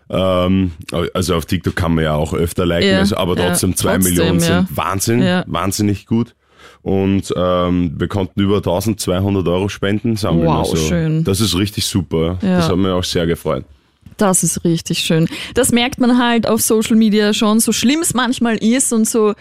Ähm, 0.09 0.73
also 1.15 1.35
auf 1.35 1.47
TikTok 1.47 1.75
kann 1.75 1.95
man 1.95 2.05
ja 2.05 2.15
auch 2.15 2.33
öfter 2.33 2.65
liken, 2.65 2.89
Ja, 2.89 2.99
also, 3.01 3.17
aber 3.17 3.37
ja, 3.37 3.49
trotzdem 3.49 3.75
zwei 3.75 3.95
trotzdem, 3.95 4.15
Millionen 4.15 4.41
ja. 4.41 4.47
sind 4.47 4.77
Wahnsinn, 4.77 5.23
Ja. 5.23 5.45
wahnsinnig 5.47 6.07
gut. 6.07 6.35
Und 6.83 7.35
ähm, 7.37 7.95
wir 7.99 8.07
konnten 8.07 8.41
über 8.41 8.59
1200 8.59 9.49
Euro 9.49 9.69
Spenden 9.69 10.15
sammeln. 10.17 10.47
Wow, 10.47 10.71
also, 10.71 10.77
schön. 10.77 11.25
Das 11.25 11.41
ist 11.41 11.57
richtig 11.57 11.85
super. 11.87 12.39
Ja. 12.43 12.59
Das 12.59 12.69
hat 12.69 12.77
mich 12.77 12.87
auch 12.93 13.03
sehr 13.03 13.27
gefreut. 13.27 13.65
Das 14.19 14.45
ist 14.45 14.65
richtig 14.65 15.01
schön. 15.01 15.29
Das 15.55 15.73
merkt 15.73 15.99
man 15.99 16.19
halt 16.19 16.49
auf 16.49 16.63
Social 16.63 16.97
Media 16.97 17.35
schon, 17.35 17.59
so 17.59 17.73
schlimm 17.73 18.01
es 18.01 18.15
manchmal 18.15 18.57
ist 18.57 18.93
und 18.93 19.09
so 19.09 19.35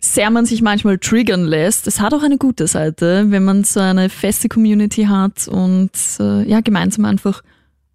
sehr 0.00 0.30
man 0.30 0.46
sich 0.46 0.62
manchmal 0.62 0.98
triggern 0.98 1.44
lässt. 1.44 1.86
Es 1.86 2.00
hat 2.00 2.14
auch 2.14 2.22
eine 2.22 2.38
gute 2.38 2.66
Seite, 2.66 3.26
wenn 3.28 3.44
man 3.44 3.64
so 3.64 3.80
eine 3.80 4.08
feste 4.08 4.48
Community 4.48 5.04
hat 5.04 5.48
und 5.48 5.90
äh, 6.20 6.48
ja, 6.48 6.60
gemeinsam 6.60 7.04
einfach 7.04 7.42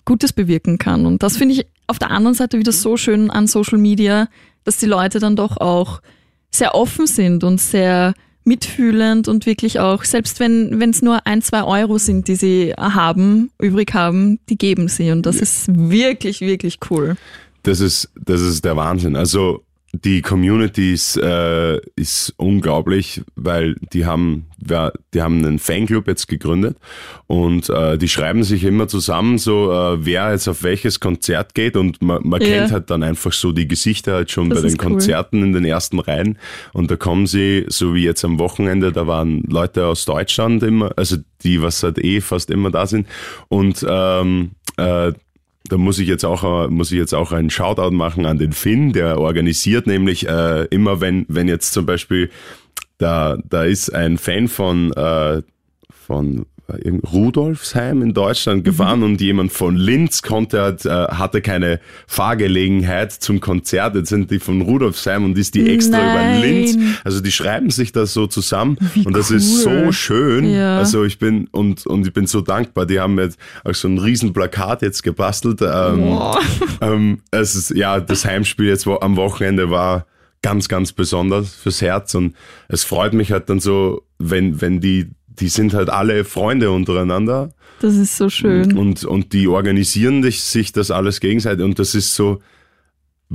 Gutes 0.06 0.34
bewirken 0.34 0.78
kann. 0.78 1.06
Und 1.06 1.24
das 1.24 1.38
finde 1.38 1.56
ich 1.56 1.68
auf 1.88 2.00
der 2.00 2.12
anderen 2.12 2.36
Seite 2.36 2.60
wieder 2.60 2.74
so 2.74 2.98
schön 2.98 3.32
an 3.32 3.48
Social 3.48 3.78
Media, 3.78 4.28
dass 4.66 4.78
die 4.78 4.86
Leute 4.86 5.20
dann 5.20 5.36
doch 5.36 5.58
auch 5.58 6.02
sehr 6.52 6.76
offen 6.76 7.08
sind 7.08 7.44
und 7.44 7.60
sehr 7.60 8.14
mitfühlend 8.44 9.30
und 9.30 9.46
wirklich 9.46 9.80
auch, 9.80 10.04
selbst 10.04 10.42
wenn 10.42 10.80
wenn 10.82 10.90
es 10.90 11.02
nur 11.02 11.26
ein, 11.26 11.42
zwei 11.42 11.64
Euro 11.64 11.98
sind, 11.98 12.28
die 12.28 12.36
sie 12.36 12.74
haben, 12.78 13.52
übrig 13.60 13.94
haben, 13.94 14.40
die 14.50 14.58
geben 14.58 14.90
sie. 14.90 15.12
Und 15.12 15.26
das 15.26 15.38
ist 15.38 15.68
wirklich, 15.74 16.42
wirklich 16.42 16.80
cool. 16.90 17.16
Das 17.64 17.80
ist, 17.80 18.12
das 18.20 18.42
ist 18.42 18.66
der 18.66 18.76
Wahnsinn. 18.76 19.16
Also 19.16 19.64
die 19.96 20.22
Community 20.24 20.92
ist, 20.92 21.18
äh, 21.18 21.80
ist 21.96 22.34
unglaublich, 22.38 23.22
weil 23.36 23.76
die 23.94 24.06
haben, 24.08 24.48
die 25.14 25.22
haben 25.22 25.46
einen 25.46 25.60
Fanclub 25.60 26.08
jetzt 26.08 26.28
gegründet 26.28 26.78
und 27.28 27.70
äh, 27.70 27.98
die 28.00 28.08
schreiben 28.08 28.44
sich 28.44 28.64
immer 28.64 28.88
zusammen, 28.88 29.38
so 29.38 29.72
äh, 29.72 30.04
wer 30.04 30.32
jetzt 30.32 30.48
auf 30.48 30.64
welches 30.64 31.00
Konzert 31.00 31.54
geht 31.54 31.78
und 31.78 32.02
man, 32.02 32.28
man 32.28 32.42
Ja. 32.42 32.48
kennt 32.48 32.72
halt 32.72 32.90
dann 32.90 33.04
einfach 33.04 33.34
so 33.34 33.52
die 33.52 33.68
Gesichter 33.68 34.14
halt 34.16 34.32
schon 34.32 34.50
Das 34.50 34.62
bei 34.64 34.68
den 34.68 34.78
cool. 34.80 34.88
Konzerten 34.90 35.44
in 35.44 35.54
den 35.54 35.64
ersten 35.66 36.00
Reihen 36.00 36.40
und 36.74 36.90
da 36.90 36.96
kommen 36.96 37.28
sie, 37.28 37.66
so 37.68 37.94
wie 37.94 38.04
jetzt 38.04 38.26
am 38.26 38.40
Wochenende, 38.40 38.92
da 38.92 39.06
waren 39.06 39.44
Leute 39.44 39.86
aus 39.86 40.06
Deutschland 40.06 40.64
immer, 40.64 40.92
also 40.96 41.18
die, 41.44 41.62
was 41.62 41.84
halt 41.84 42.04
eh 42.04 42.20
fast 42.20 42.50
immer 42.50 42.72
da 42.72 42.88
sind 42.88 43.08
und 43.48 43.86
ähm, 43.88 44.52
äh, 44.78 45.14
da 45.66 45.78
muss 45.78 46.00
ich 46.00 46.08
jetzt 46.08 46.26
auch 46.26 46.44
äh, 46.44 46.68
muss 46.68 46.92
ich 46.92 46.98
jetzt 46.98 47.14
auch 47.14 47.32
einen 47.32 47.50
Shoutout 47.50 47.92
machen 47.92 48.26
an 48.26 48.38
den 48.38 48.52
Finn, 48.52 48.94
der 48.94 49.20
organisiert 49.20 49.88
nämlich 49.88 50.28
äh, 50.28 50.66
immer 50.66 51.02
wenn 51.02 51.26
wenn 51.30 51.48
jetzt 51.48 51.74
zum 51.74 51.86
Beispiel 51.86 52.30
da 52.98 53.38
da 53.50 53.64
ist 53.64 53.94
ein 53.94 54.18
Fan 54.18 54.48
von 54.48 54.92
äh, 54.94 55.42
von 55.90 56.46
Rudolfsheim 56.70 58.02
in 58.02 58.14
Deutschland 58.14 58.64
gefahren 58.64 59.04
und 59.04 59.20
jemand 59.20 59.52
von 59.52 59.76
Linz 59.76 60.22
konnte 60.22 60.62
halt, 60.62 60.86
hatte 60.86 61.42
keine 61.42 61.80
Fahrgelegenheit 62.08 63.12
zum 63.12 63.42
Konzert. 63.42 63.96
Jetzt 63.96 64.10
sind 64.10 64.32
die 64.32 64.40
von 64.40 64.62
Rudolfsheim 64.62 65.26
und 65.26 65.38
ist 65.38 65.56
die 65.56 65.70
extra 65.70 65.98
Nein. 65.98 66.38
über 66.38 66.48
Linz. 66.48 66.78
Also 67.04 67.20
die 67.20 67.32
schreiben 67.32 67.70
sich 67.70 67.92
das 67.92 68.14
so 68.14 68.28
zusammen 68.28 68.78
Wie 68.94 69.06
und 69.06 69.16
das 69.16 69.30
ist 69.30 69.66
cool. 69.66 69.86
so 69.86 69.92
schön. 69.92 70.50
Ja. 70.50 70.78
Also 70.78 71.04
ich 71.04 71.20
bin 71.20 71.48
und 71.52 71.86
und 71.86 72.08
ich 72.08 72.14
bin 72.14 72.28
so 72.28 72.42
dankbar. 72.42 72.86
Die 72.86 73.00
haben 73.00 73.20
jetzt 73.20 73.38
auch 73.64 73.74
so 73.74 73.88
ein 73.88 73.98
riesen 73.98 74.32
Plakat 74.34 74.82
jetzt 74.82 75.04
gebastelt. 75.04 75.62
Ähm, 75.62 76.18
ähm, 76.82 77.20
es 77.32 77.56
ist 77.56 77.72
ja 77.72 78.00
das 78.00 78.26
Heimspiel 78.26 78.68
jetzt 78.68 78.88
am 78.88 79.18
Wochenende 79.18 79.70
war 79.70 80.06
ganz 80.42 80.68
ganz 80.68 80.92
besonders 80.92 81.56
fürs 81.56 81.82
Herz 81.82 82.16
und 82.16 82.36
es 82.68 82.84
freut 82.84 83.14
mich 83.14 83.32
halt 83.32 83.50
dann 83.50 83.60
so, 83.60 84.04
wenn 84.20 84.62
wenn 84.62 84.80
die 84.80 85.10
die 85.40 85.50
sind 85.50 85.74
halt 85.74 85.90
alle 85.90 86.24
Freunde 86.26 86.72
untereinander 86.72 87.50
Das 87.82 87.96
ist 87.96 88.18
so 88.18 88.30
schön. 88.30 88.78
und 88.78 89.04
und 89.06 89.34
die 89.34 89.48
organisieren 89.48 90.24
sich 90.24 90.72
das 90.72 90.92
alles 90.92 91.20
gegenseitig 91.20 91.64
und 91.66 91.80
das 91.80 91.96
ist 91.96 92.16
so 92.16 92.42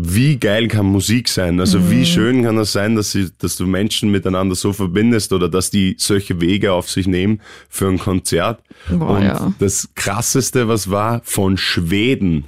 wie 0.01 0.37
geil 0.39 0.69
kann 0.69 0.87
Musik 0.87 1.29
sein? 1.29 1.59
Also 1.59 1.81
Mhm. 1.81 1.91
wie 1.91 2.07
schön 2.07 2.45
kann 2.45 2.55
das 2.55 2.73
sein, 2.73 2.95
dass, 2.95 3.11
sie, 3.11 3.31
dass 3.39 3.57
du 3.57 3.67
Menschen 3.67 4.11
miteinander 4.13 4.55
so 4.55 4.73
verbindest 4.73 5.33
oder 5.33 5.49
dass 5.49 5.71
die 5.71 5.97
solche 5.99 6.41
Wege 6.41 6.73
auf 6.73 6.89
sich 6.89 7.09
nehmen 7.09 7.41
für 7.69 7.89
ein 7.89 7.99
Konzert. 7.99 8.63
Boah, 8.91 9.17
und 9.17 9.23
ja. 9.25 9.53
das 9.59 9.89
krasseste, 9.97 10.69
was 10.69 10.89
war, 10.91 11.21
von 11.25 11.57
Schweden 11.57 12.45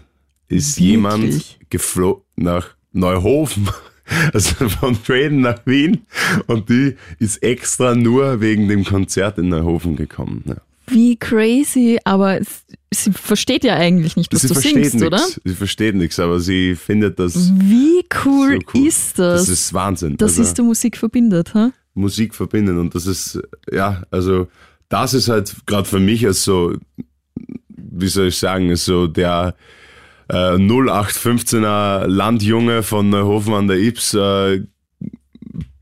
ist 0.46 0.76
Wirklich? 0.76 0.86
jemand 0.90 1.58
geflogen 1.70 2.22
nach 2.36 2.68
Neuhofen, 2.92 3.68
also 4.32 4.68
von 4.68 4.96
Schweden 5.04 5.40
nach 5.40 5.60
Wien 5.66 6.06
und 6.46 6.68
die 6.68 6.96
ist 7.18 7.42
extra 7.42 7.94
nur 7.94 8.40
wegen 8.40 8.68
dem 8.68 8.84
Konzert 8.84 9.38
in 9.38 9.48
Neuhofen 9.48 9.96
gekommen. 9.96 10.42
Ja. 10.46 10.56
Wie 10.88 11.16
crazy, 11.16 11.98
aber 12.04 12.40
sie 12.92 13.12
versteht 13.12 13.62
ja 13.62 13.76
eigentlich 13.76 14.16
nicht, 14.16 14.32
was 14.34 14.42
sie 14.42 14.48
du 14.48 14.54
singst, 14.54 14.96
oder? 14.96 15.18
nichts, 15.18 15.40
sie 15.44 15.54
versteht 15.54 15.94
nichts, 15.94 16.18
aber 16.18 16.40
sie 16.40 16.74
findet 16.74 17.18
das 17.20 17.52
Wie 17.54 18.04
cool, 18.24 18.58
so 18.60 18.66
cool. 18.74 18.86
ist 18.88 19.18
das? 19.18 19.42
Das 19.42 19.48
ist 19.48 19.72
Wahnsinn. 19.72 20.16
dass 20.16 20.32
Also- 20.32 20.42
es 20.42 20.54
der 20.54 20.64
Musik 20.64 20.96
verbindet, 20.96 21.54
ha? 21.54 21.70
Musik 21.94 22.34
verbinden. 22.34 22.78
Und 22.78 22.94
das 22.94 23.06
ist, 23.06 23.40
ja, 23.70 24.02
also 24.10 24.48
das 24.88 25.14
ist 25.14 25.28
halt 25.28 25.54
gerade 25.66 25.88
für 25.88 26.00
mich 26.00 26.26
als 26.26 26.42
so, 26.44 26.74
wie 27.68 28.08
soll 28.08 28.28
ich 28.28 28.36
sagen, 28.36 28.70
ist 28.70 28.84
so 28.84 29.06
der 29.06 29.54
äh, 30.30 30.56
0815er 30.56 32.06
Landjunge 32.06 32.82
von 32.82 33.10
Neuhofen 33.10 33.54
an 33.54 33.68
der 33.68 33.78
Ips 33.78 34.14
äh, 34.14 34.62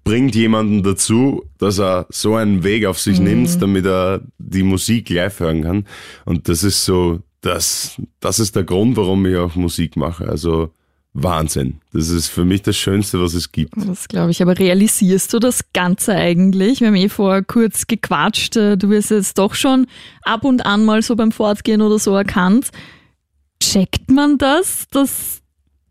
bringt 0.05 0.35
jemanden 0.35 0.83
dazu, 0.83 1.45
dass 1.59 1.79
er 1.79 2.07
so 2.09 2.35
einen 2.35 2.65
Weg 2.65 2.87
auf 2.87 2.99
sich 2.99 3.21
nimmt, 3.21 3.61
damit 3.61 3.85
er 3.85 4.23
die 4.39 4.63
Musik 4.63 5.11
live 5.11 5.41
hören 5.41 5.63
kann. 5.63 5.85
Und 6.25 6.49
das 6.49 6.65
ist 6.65 6.85
so, 6.87 7.21
das, 7.43 8.01
das 8.21 8.39
ist 8.39 8.57
der 8.57 8.65
Grund, 8.65 8.97
warum 8.97 9.27
ich 9.27 9.37
auch 9.37 9.55
Musik 9.55 9.97
mache. 9.97 10.27
Also 10.27 10.71
Wahnsinn. 11.13 11.81
Das 11.93 12.09
ist 12.09 12.29
für 12.29 12.45
mich 12.45 12.63
das 12.63 12.77
Schönste, 12.77 13.21
was 13.21 13.35
es 13.35 13.53
gibt. 13.53 13.75
Das 13.77 14.09
glaube 14.09 14.31
ich. 14.31 14.41
Aber 14.41 14.59
realisierst 14.59 15.33
du 15.35 15.39
das 15.39 15.73
Ganze 15.75 16.15
eigentlich? 16.15 16.81
Wir 16.81 16.89
haben 16.89 16.95
eh 16.97 17.09
vorher 17.09 17.43
kurz 17.43 17.87
gequatscht. 17.87 18.57
äh, 18.57 18.77
Du 18.79 18.89
wirst 18.89 19.11
jetzt 19.11 19.37
doch 19.37 19.55
schon 19.55 19.87
ab 20.23 20.45
und 20.45 20.65
an 20.65 20.85
mal 20.85 21.03
so 21.03 21.17
beim 21.17 21.33
Fortgehen 21.33 21.83
oder 21.83 21.99
so 21.99 22.15
erkannt. 22.15 22.71
Checkt 23.63 24.11
man 24.11 24.39
das, 24.39 24.87
dass, 24.91 25.43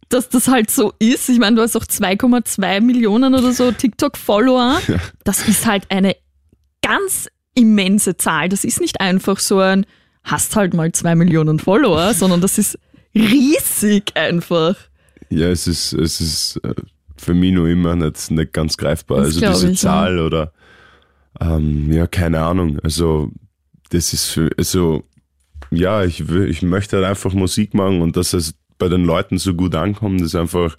dass 0.09 0.29
das 0.29 0.47
halt 0.47 0.71
so 0.71 0.93
ist? 0.99 1.29
Ich 1.29 1.39
meine, 1.39 1.57
du 1.57 1.61
hast 1.61 1.75
auch 1.75 1.85
2,2 1.85 2.81
Millionen 2.81 3.33
oder 3.33 3.51
so 3.51 3.71
TikTok-Follower. 3.71 4.79
Das 5.23 5.47
ist 5.47 5.65
halt 5.65 5.91
eine 5.91 6.15
ganz 6.81 7.27
immense 7.53 8.15
Zahl. 8.15 8.49
Das 8.49 8.63
ist 8.63 8.79
nicht 8.79 9.01
einfach 9.01 9.39
so 9.39 9.59
ein, 9.59 9.85
hast 10.23 10.55
halt 10.55 10.73
mal 10.73 10.91
zwei 10.91 11.15
Millionen 11.15 11.59
Follower, 11.59 12.13
sondern 12.15 12.41
das 12.41 12.57
ist 12.57 12.79
riesig 13.13 14.15
einfach. 14.15 14.75
Ja, 15.29 15.49
es 15.49 15.67
ist, 15.67 15.93
es 15.93 16.21
ist 16.21 16.57
äh, 16.63 16.75
für 17.17 17.33
mich 17.33 17.51
noch 17.51 17.65
immer 17.65 17.95
nicht, 17.95 18.31
nicht 18.31 18.53
ganz 18.53 18.77
greifbar. 18.77 19.17
Das 19.17 19.27
also 19.27 19.39
diese 19.41 19.71
ich, 19.71 19.81
ja. 19.81 19.89
Zahl 19.89 20.19
oder 20.19 20.53
ähm, 21.39 21.91
ja, 21.91 22.07
keine 22.07 22.41
Ahnung. 22.41 22.79
Also 22.83 23.31
das 23.89 24.13
ist 24.13 24.25
für, 24.27 24.49
also 24.57 25.03
ja, 25.71 26.03
ich, 26.03 26.27
will, 26.27 26.49
ich 26.49 26.61
möchte 26.61 26.97
halt 26.97 27.05
einfach 27.05 27.33
Musik 27.33 27.73
machen 27.73 28.01
und 28.01 28.17
dass 28.17 28.33
es 28.33 28.55
bei 28.77 28.89
den 28.89 29.05
Leuten 29.05 29.37
so 29.37 29.53
gut 29.53 29.75
ankommt, 29.75 30.21
ist 30.21 30.35
einfach 30.35 30.77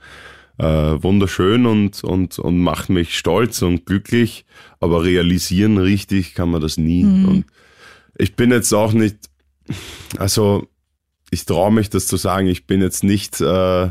äh, 0.58 0.64
wunderschön 0.64 1.66
und, 1.66 2.02
und, 2.04 2.38
und 2.38 2.58
macht 2.58 2.88
mich 2.88 3.16
stolz 3.16 3.62
und 3.62 3.86
glücklich. 3.86 4.44
Aber 4.80 5.04
realisieren 5.04 5.78
richtig 5.78 6.34
kann 6.34 6.50
man 6.50 6.60
das 6.60 6.76
nie. 6.76 7.04
Mhm. 7.04 7.28
Und 7.28 7.46
ich 8.16 8.36
bin 8.36 8.50
jetzt 8.50 8.72
auch 8.72 8.92
nicht, 8.92 9.16
also 10.16 10.66
ich 11.30 11.44
traue 11.44 11.72
mich 11.72 11.90
das 11.90 12.06
zu 12.06 12.16
sagen, 12.16 12.48
ich 12.48 12.66
bin 12.66 12.80
jetzt 12.80 13.04
nicht 13.04 13.40
äh, 13.40 13.90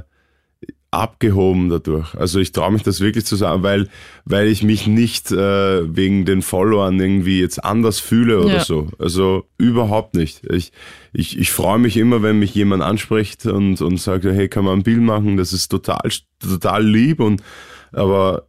abgehoben 0.92 1.70
dadurch. 1.70 2.16
Also 2.16 2.40
ich 2.40 2.54
traue 2.54 2.72
mich 2.72 2.84
das 2.84 3.02
wirklich 3.02 3.26
zu 3.26 3.36
sagen, 3.36 3.62
weil, 3.62 3.90
weil 4.26 4.48
ich 4.48 4.64
mich 4.64 4.88
nicht 4.88 5.32
äh, 5.32 5.96
wegen 5.96 6.24
den 6.26 6.42
Followern 6.42 7.00
irgendwie 7.00 7.42
jetzt 7.42 7.64
anders 7.64 8.00
fühle 8.00 8.40
oder 8.40 8.58
Ja. 8.58 8.64
so. 8.64 8.88
Also 8.98 9.46
überhaupt 9.58 10.16
nicht. 10.16 10.46
Ich, 10.50 10.72
ich, 11.12 11.38
ich 11.38 11.52
freue 11.52 11.78
mich 11.80 11.98
immer, 11.98 12.24
wenn 12.24 12.40
mich 12.40 12.56
jemand 12.56 12.84
anspricht 12.84 13.46
und, 13.46 13.82
und 13.82 13.98
sagt, 14.00 14.24
hey, 14.24 14.48
kann 14.48 14.64
man 14.66 14.80
ein 14.80 14.84
Bild 14.84 15.02
machen? 15.02 15.36
Das 15.36 15.52
ist 15.52 15.68
total, 15.68 16.10
total 16.40 16.86
lieb 16.86 17.20
und 17.20 17.44
aber 17.92 18.48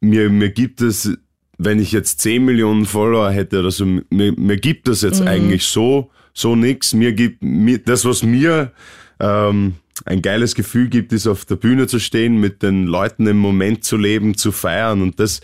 mir, 0.00 0.30
mir 0.30 0.50
gibt 0.50 0.80
es, 0.80 1.10
wenn 1.58 1.80
ich 1.80 1.92
jetzt 1.92 2.20
10 2.20 2.44
Millionen 2.44 2.86
Follower 2.86 3.30
hätte 3.30 3.60
oder 3.60 3.70
so, 3.70 3.84
mir, 3.84 4.02
mir 4.10 4.56
gibt 4.56 4.88
das 4.88 5.02
jetzt 5.02 5.22
eigentlich 5.22 5.64
so, 5.66 6.10
so 6.32 6.56
nix. 6.56 6.94
Mir 6.94 7.12
gibt 7.12 7.42
mir, 7.42 7.78
das, 7.78 8.04
was 8.04 8.22
mir 8.22 8.72
ähm, 9.20 9.74
ein 10.04 10.22
geiles 10.22 10.54
Gefühl 10.54 10.88
gibt, 10.88 11.12
ist 11.12 11.26
auf 11.26 11.44
der 11.44 11.56
Bühne 11.56 11.86
zu 11.86 11.98
stehen, 11.98 12.38
mit 12.38 12.62
den 12.62 12.86
Leuten 12.86 13.26
im 13.26 13.38
Moment 13.38 13.84
zu 13.84 13.96
leben, 13.96 14.36
zu 14.36 14.52
feiern. 14.52 15.02
Und 15.02 15.20
das, 15.20 15.40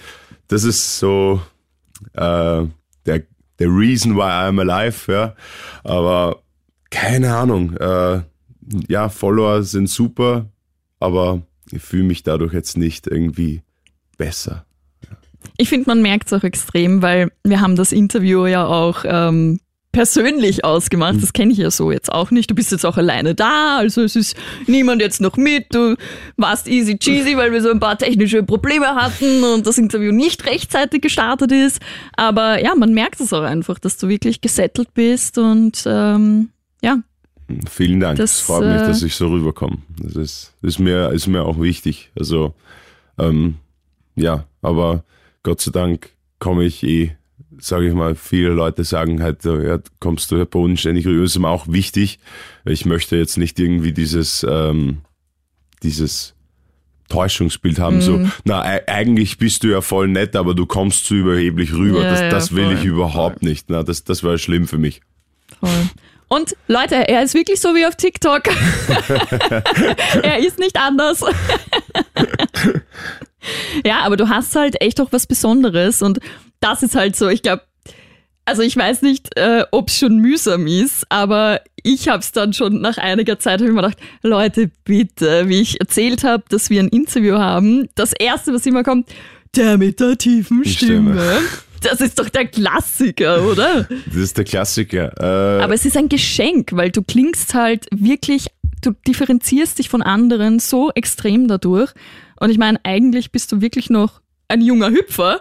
das 0.49 0.65
ist 0.65 0.99
so 0.99 1.41
äh, 2.15 2.65
der, 3.07 3.23
der 3.59 3.69
Reason 3.69 4.17
why 4.17 4.23
I'm 4.23 4.61
alive, 4.61 5.13
ja. 5.13 5.35
Aber 5.85 6.43
keine 6.91 7.35
Ahnung. 7.35 7.77
Äh, 7.77 8.23
ja, 8.89 9.09
Follower 9.09 9.63
sind 9.63 9.89
super, 9.89 10.47
aber 10.99 11.43
ich 11.71 11.83
fühle 11.83 12.05
mich 12.05 12.23
dadurch 12.23 12.53
jetzt 12.53 12.77
nicht 12.77 13.07
irgendwie 13.07 13.63
besser. 14.17 14.65
Ich 15.57 15.69
finde, 15.69 15.89
man 15.89 16.03
merkt 16.03 16.27
es 16.27 16.33
auch 16.33 16.45
extrem, 16.45 17.03
weil 17.03 17.33
wir 17.45 17.61
haben 17.61 17.77
das 17.77 17.93
Interview 17.93 18.47
ja 18.47 18.67
auch 18.67 19.05
ähm, 19.05 19.61
persönlich 19.93 20.65
ausgemacht. 20.65 21.23
Das 21.23 21.33
kenne 21.33 21.53
ich 21.53 21.59
ja 21.59 21.71
so 21.71 21.91
jetzt 21.91 22.13
auch 22.13 22.31
nicht. 22.31 22.51
Du 22.51 22.55
bist 22.55 22.71
jetzt 22.71 22.87
auch 22.87 22.97
alleine 22.97 23.35
da, 23.35 23.79
also 23.79 24.03
es 24.03 24.17
ist 24.17 24.37
niemand 24.67 25.03
jetzt 25.03 25.21
noch 25.21 25.37
mit. 25.37 25.75
Du 25.75 25.97
warst 26.37 26.69
easy 26.69 26.99
cheesy, 26.99 27.37
weil 27.37 27.53
wir 27.53 27.61
so 27.61 27.71
ein 27.71 27.81
paar 27.81 27.99
technische 27.99 28.43
Probleme 28.43 28.95
hatten 28.95 29.43
und 29.45 29.67
das 29.67 29.79
Interview 29.79 30.13
nicht 30.13 30.47
rechtzeitig 30.47 31.03
gestartet 31.03 31.53
ist. 31.53 31.81
Aber 32.17 32.63
ja, 32.63 32.75
man 32.75 32.95
merkt 32.95 33.21
es 33.21 33.33
auch 33.33 33.43
einfach, 33.43 33.79
dass 33.79 33.97
du 33.97 34.09
wirklich 34.09 34.41
gesettelt 34.41 34.95
bist 34.95 35.39
und 35.39 35.83
ähm, 35.87 36.51
ja, 36.83 36.99
Vielen 37.69 37.99
Dank. 37.99 38.19
Das, 38.19 38.35
es 38.35 38.41
freut 38.41 38.63
mich, 38.63 38.81
äh, 38.81 38.87
dass 38.87 39.03
ich 39.03 39.15
so 39.17 39.29
rüberkomme. 39.29 39.79
Das 40.01 40.15
ist, 40.15 40.55
ist, 40.63 40.79
mir, 40.79 41.11
ist 41.11 41.27
mir 41.27 41.43
auch 41.43 41.61
wichtig. 41.61 42.13
Also, 42.17 42.55
ähm, 43.19 43.57
ja, 44.15 44.45
aber 44.63 45.05
Gott 45.43 45.61
sei 45.61 45.73
Dank 45.73 46.11
komme 46.39 46.65
ich 46.65 46.83
eh, 46.85 47.17
sage 47.61 47.89
ich 47.89 47.95
mal, 47.95 48.15
viele 48.15 48.51
Leute 48.51 48.85
sagen 48.85 49.23
halt, 49.23 49.45
ja, 49.45 49.79
kommst 50.01 50.31
du 50.31 50.37
ja 50.37 50.45
bodenständig 50.45 51.07
rüber. 51.07 51.25
Ist 51.25 51.39
mir 51.39 51.49
auch 51.49 51.67
wichtig. 51.69 52.19
Ich 52.65 52.85
möchte 52.87 53.17
jetzt 53.17 53.37
nicht 53.39 53.59
irgendwie 53.59 53.93
dieses, 53.93 54.47
ähm, 54.49 54.99
dieses 55.83 56.35
Täuschungsbild 57.09 57.79
haben, 57.81 58.01
so, 58.03 58.19
Mhm. 58.19 58.31
na, 58.45 58.77
e- 58.77 58.83
eigentlich 58.87 59.39
bist 59.39 59.65
du 59.65 59.69
ja 59.69 59.81
voll 59.81 60.07
nett, 60.09 60.37
aber 60.37 60.55
du 60.55 60.67
kommst 60.67 61.07
zu 61.07 61.15
überheblich 61.17 61.73
rüber. 61.73 62.03
Ja, 62.05 62.11
das, 62.11 62.21
ja, 62.21 62.29
das 62.31 62.55
will 62.55 62.67
voll, 62.67 62.75
ich 62.75 62.85
überhaupt 62.85 63.43
nicht. 63.43 63.67
Na, 63.69 63.83
das, 63.83 64.05
das 64.05 64.23
war 64.23 64.39
schlimm 64.39 64.69
für 64.69 64.79
mich. 64.79 65.01
Voll. 65.59 65.71
Und 66.29 66.55
Leute, 66.69 67.09
er 67.09 67.25
ist 67.25 67.35
wirklich 67.35 67.61
so 67.61 67.75
wie 67.75 67.85
auf 67.85 67.97
TikTok. 67.97 68.43
er 70.23 70.39
ist 70.39 70.61
nicht 70.61 70.77
anders. 70.77 71.25
ja, 73.85 74.01
aber 74.03 74.17
du 74.17 74.29
hast 74.29 74.55
halt 74.55 74.81
echt 74.81 75.01
auch 75.01 75.13
was 75.13 75.27
Besonderes 75.27 76.03
und 76.03 76.21
das 76.61 76.83
ist 76.83 76.95
halt 76.95 77.17
so, 77.17 77.29
ich 77.29 77.43
glaube, 77.43 77.63
also 78.45 78.63
ich 78.63 78.77
weiß 78.77 79.03
nicht, 79.03 79.37
äh, 79.37 79.65
ob 79.71 79.89
es 79.89 79.99
schon 79.99 80.19
mühsam 80.19 80.67
ist, 80.67 81.05
aber 81.09 81.61
ich 81.83 82.09
habe 82.09 82.19
es 82.21 82.33
dann 82.33 82.53
schon 82.53 82.81
nach 82.81 82.99
einiger 82.99 83.39
Zeit 83.39 83.61
mir 83.61 83.73
gedacht, 83.73 83.99
Leute, 84.23 84.71
bitte, 84.85 85.49
wie 85.49 85.61
ich 85.61 85.81
erzählt 85.81 86.25
habe, 86.25 86.45
dass 86.49 86.69
wir 86.71 86.81
ein 86.81 86.89
Interview 86.89 87.37
haben, 87.39 87.89
das 87.95 88.13
erste, 88.13 88.53
was 88.53 88.67
immer 88.67 88.83
kommt, 88.83 89.09
der 89.57 89.79
mit 89.79 90.01
der 90.01 90.17
tiefen 90.19 90.65
Stimme. 90.65 91.13
Stimme. 91.13 91.39
Das 91.83 92.01
ist 92.01 92.19
doch 92.19 92.29
der 92.29 92.47
Klassiker, 92.47 93.43
oder? 93.47 93.89
Das 94.07 94.17
ist 94.17 94.37
der 94.37 94.45
Klassiker. 94.45 95.13
Äh, 95.19 95.63
Aber 95.63 95.73
es 95.73 95.87
ist 95.87 95.97
ein 95.97 96.11
Geschenk, 96.11 96.73
weil 96.73 96.91
du 96.91 97.03
klingst 97.03 97.55
halt 97.55 97.87
wirklich, 97.91 98.49
du 98.83 98.93
differenzierst 99.07 99.79
dich 99.79 99.89
von 99.89 100.03
anderen 100.03 100.59
so 100.59 100.91
extrem 100.95 101.49
dadurch. 101.49 101.93
Und 102.39 102.51
ich 102.51 102.59
meine, 102.59 102.79
eigentlich 102.85 103.33
bist 103.33 103.51
du 103.53 103.63
wirklich 103.63 103.89
noch 103.89 104.21
ein 104.51 104.61
junger 104.61 104.91
Hüpfer. 104.91 105.41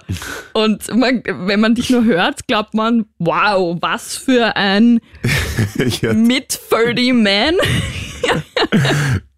Und 0.53 0.95
man, 0.95 1.23
wenn 1.25 1.59
man 1.59 1.75
dich 1.75 1.89
nur 1.89 2.05
hört, 2.05 2.47
glaubt 2.47 2.73
man, 2.73 3.05
wow, 3.17 3.77
was 3.81 4.15
für 4.15 4.55
ein 4.55 4.99
ja, 6.01 6.13
Mid-30-Man. 6.13 7.55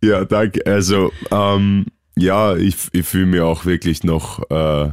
Ja, 0.04 0.26
danke. 0.26 0.66
Also, 0.66 1.12
ähm, 1.30 1.86
ja, 2.18 2.56
ich, 2.56 2.76
ich 2.92 3.06
fühle 3.06 3.28
mich 3.28 3.42
auch 3.42 3.66
wirklich 3.66 4.04
noch 4.04 4.42
äh, 4.50 4.90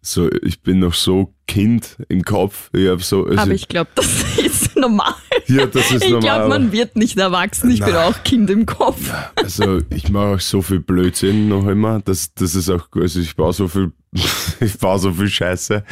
so, 0.00 0.30
ich 0.42 0.62
bin 0.62 0.78
noch 0.78 0.94
so 0.94 1.34
Kind 1.46 1.96
im 2.08 2.24
Kopf. 2.24 2.70
Ich 2.72 2.88
hab 2.88 3.02
so, 3.02 3.24
also, 3.26 3.38
Aber 3.38 3.52
ich 3.52 3.68
glaube, 3.68 3.90
das 3.94 4.06
ist 4.44 4.76
normal. 4.76 5.14
ja, 5.46 5.66
das 5.66 5.90
ist 5.90 6.04
Ich 6.04 6.10
normal. 6.10 6.20
glaube, 6.20 6.48
man 6.48 6.72
wird 6.72 6.96
nicht 6.96 7.16
erwachsen. 7.18 7.70
Ich 7.70 7.80
bin 7.80 7.94
Nein. 7.94 8.12
auch 8.12 8.22
Kind 8.24 8.50
im 8.50 8.66
Kopf. 8.66 9.10
also 9.36 9.78
ich 9.90 10.10
mache 10.10 10.34
auch 10.36 10.40
so 10.40 10.62
viel 10.62 10.80
Blödsinn 10.80 11.48
noch 11.48 11.66
immer. 11.66 12.00
Das, 12.04 12.34
das 12.34 12.54
ist 12.54 12.68
auch, 12.70 12.88
also 12.94 13.20
ich 13.20 13.36
baue 13.36 13.52
so 13.52 13.68
viel, 13.68 13.92
ich 14.60 14.78
baue 14.78 14.98
so 14.98 15.12
viel 15.12 15.28
Scheiße. 15.28 15.84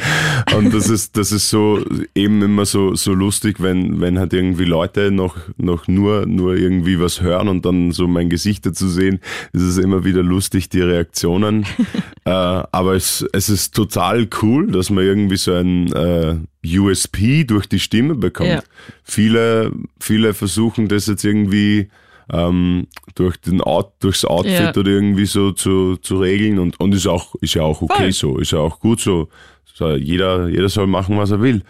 Und 0.55 0.73
das 0.73 0.89
ist, 0.89 1.15
das 1.17 1.31
ist 1.31 1.49
so 1.49 1.83
eben 2.13 2.41
immer 2.41 2.65
so, 2.65 2.95
so 2.95 3.13
lustig, 3.13 3.57
wenn, 3.61 4.01
wenn 4.01 4.19
halt 4.19 4.33
irgendwie 4.33 4.65
Leute 4.65 5.11
noch, 5.11 5.37
noch 5.57 5.87
nur, 5.87 6.25
nur 6.25 6.55
irgendwie 6.55 6.99
was 6.99 7.21
hören 7.21 7.47
und 7.47 7.65
dann 7.65 7.91
so 7.91 8.07
mein 8.07 8.29
Gesicht 8.29 8.65
dazu 8.65 8.87
sehen, 8.87 9.19
ist 9.53 9.63
es 9.63 9.77
immer 9.77 10.03
wieder 10.03 10.23
lustig, 10.23 10.69
die 10.69 10.81
Reaktionen. 10.81 11.65
äh, 12.25 12.29
aber 12.29 12.95
es, 12.95 13.25
es 13.31 13.49
ist 13.49 13.73
total 13.75 14.27
cool, 14.41 14.67
dass 14.71 14.89
man 14.89 15.03
irgendwie 15.03 15.37
so 15.45 15.53
ein 15.53 15.91
äh, 15.93 16.35
USP 16.77 17.45
durch 17.45 17.67
die 17.67 17.79
Stimme 17.79 18.15
bekommt. 18.15 18.49
Ja. 18.49 18.63
Viele, 19.03 19.71
viele 19.99 20.33
versuchen 20.33 20.87
das 20.87 21.07
jetzt 21.07 21.23
irgendwie 21.23 21.89
ähm, 22.31 22.87
durch 23.15 23.37
den 23.37 23.61
Out, 23.61 23.93
durchs 23.99 24.25
Outfit 24.25 24.51
Ja. 24.59 24.69
oder 24.75 24.91
irgendwie 24.91 25.25
so 25.25 25.51
zu, 25.51 25.95
zu 25.97 26.19
regeln 26.19 26.59
und, 26.59 26.79
und 26.79 26.93
ist 26.93 27.07
auch, 27.07 27.35
ist 27.41 27.53
ja 27.53 27.61
auch 27.61 27.81
okay 27.81 28.03
Voll. 28.03 28.11
so, 28.11 28.37
ist 28.39 28.51
ja 28.51 28.59
auch 28.59 28.79
gut 28.79 28.99
so. 28.99 29.29
so 29.73 29.91
jeder, 29.95 30.47
jeder 30.49 30.69
soll 30.69 30.87
machen, 30.87 31.17
was 31.17 31.31
er 31.31 31.41
will. 31.41 31.61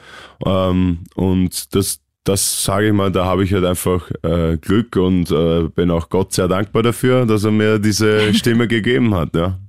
Ähm, 0.46 1.00
und 1.16 1.76
das, 1.76 2.00
das 2.24 2.64
sage 2.64 2.88
ich 2.88 2.94
mal, 2.94 3.12
da 3.12 3.26
habe 3.26 3.44
ich 3.44 3.54
halt 3.54 3.66
einfach 3.66 4.10
äh, 4.24 4.58
Glück 4.58 4.96
und 4.96 5.30
äh, 5.30 5.64
bin 5.76 5.92
auch 5.92 6.10
Gott 6.10 6.34
sehr 6.34 6.48
dankbar 6.48 6.84
dafür, 6.84 7.26
dass 7.26 7.44
er 7.44 7.52
mir 7.52 7.78
diese 7.78 8.34
Stimme 8.34 8.68
gegeben 8.68 9.14
hat, 9.14 9.36
ja. 9.36 9.60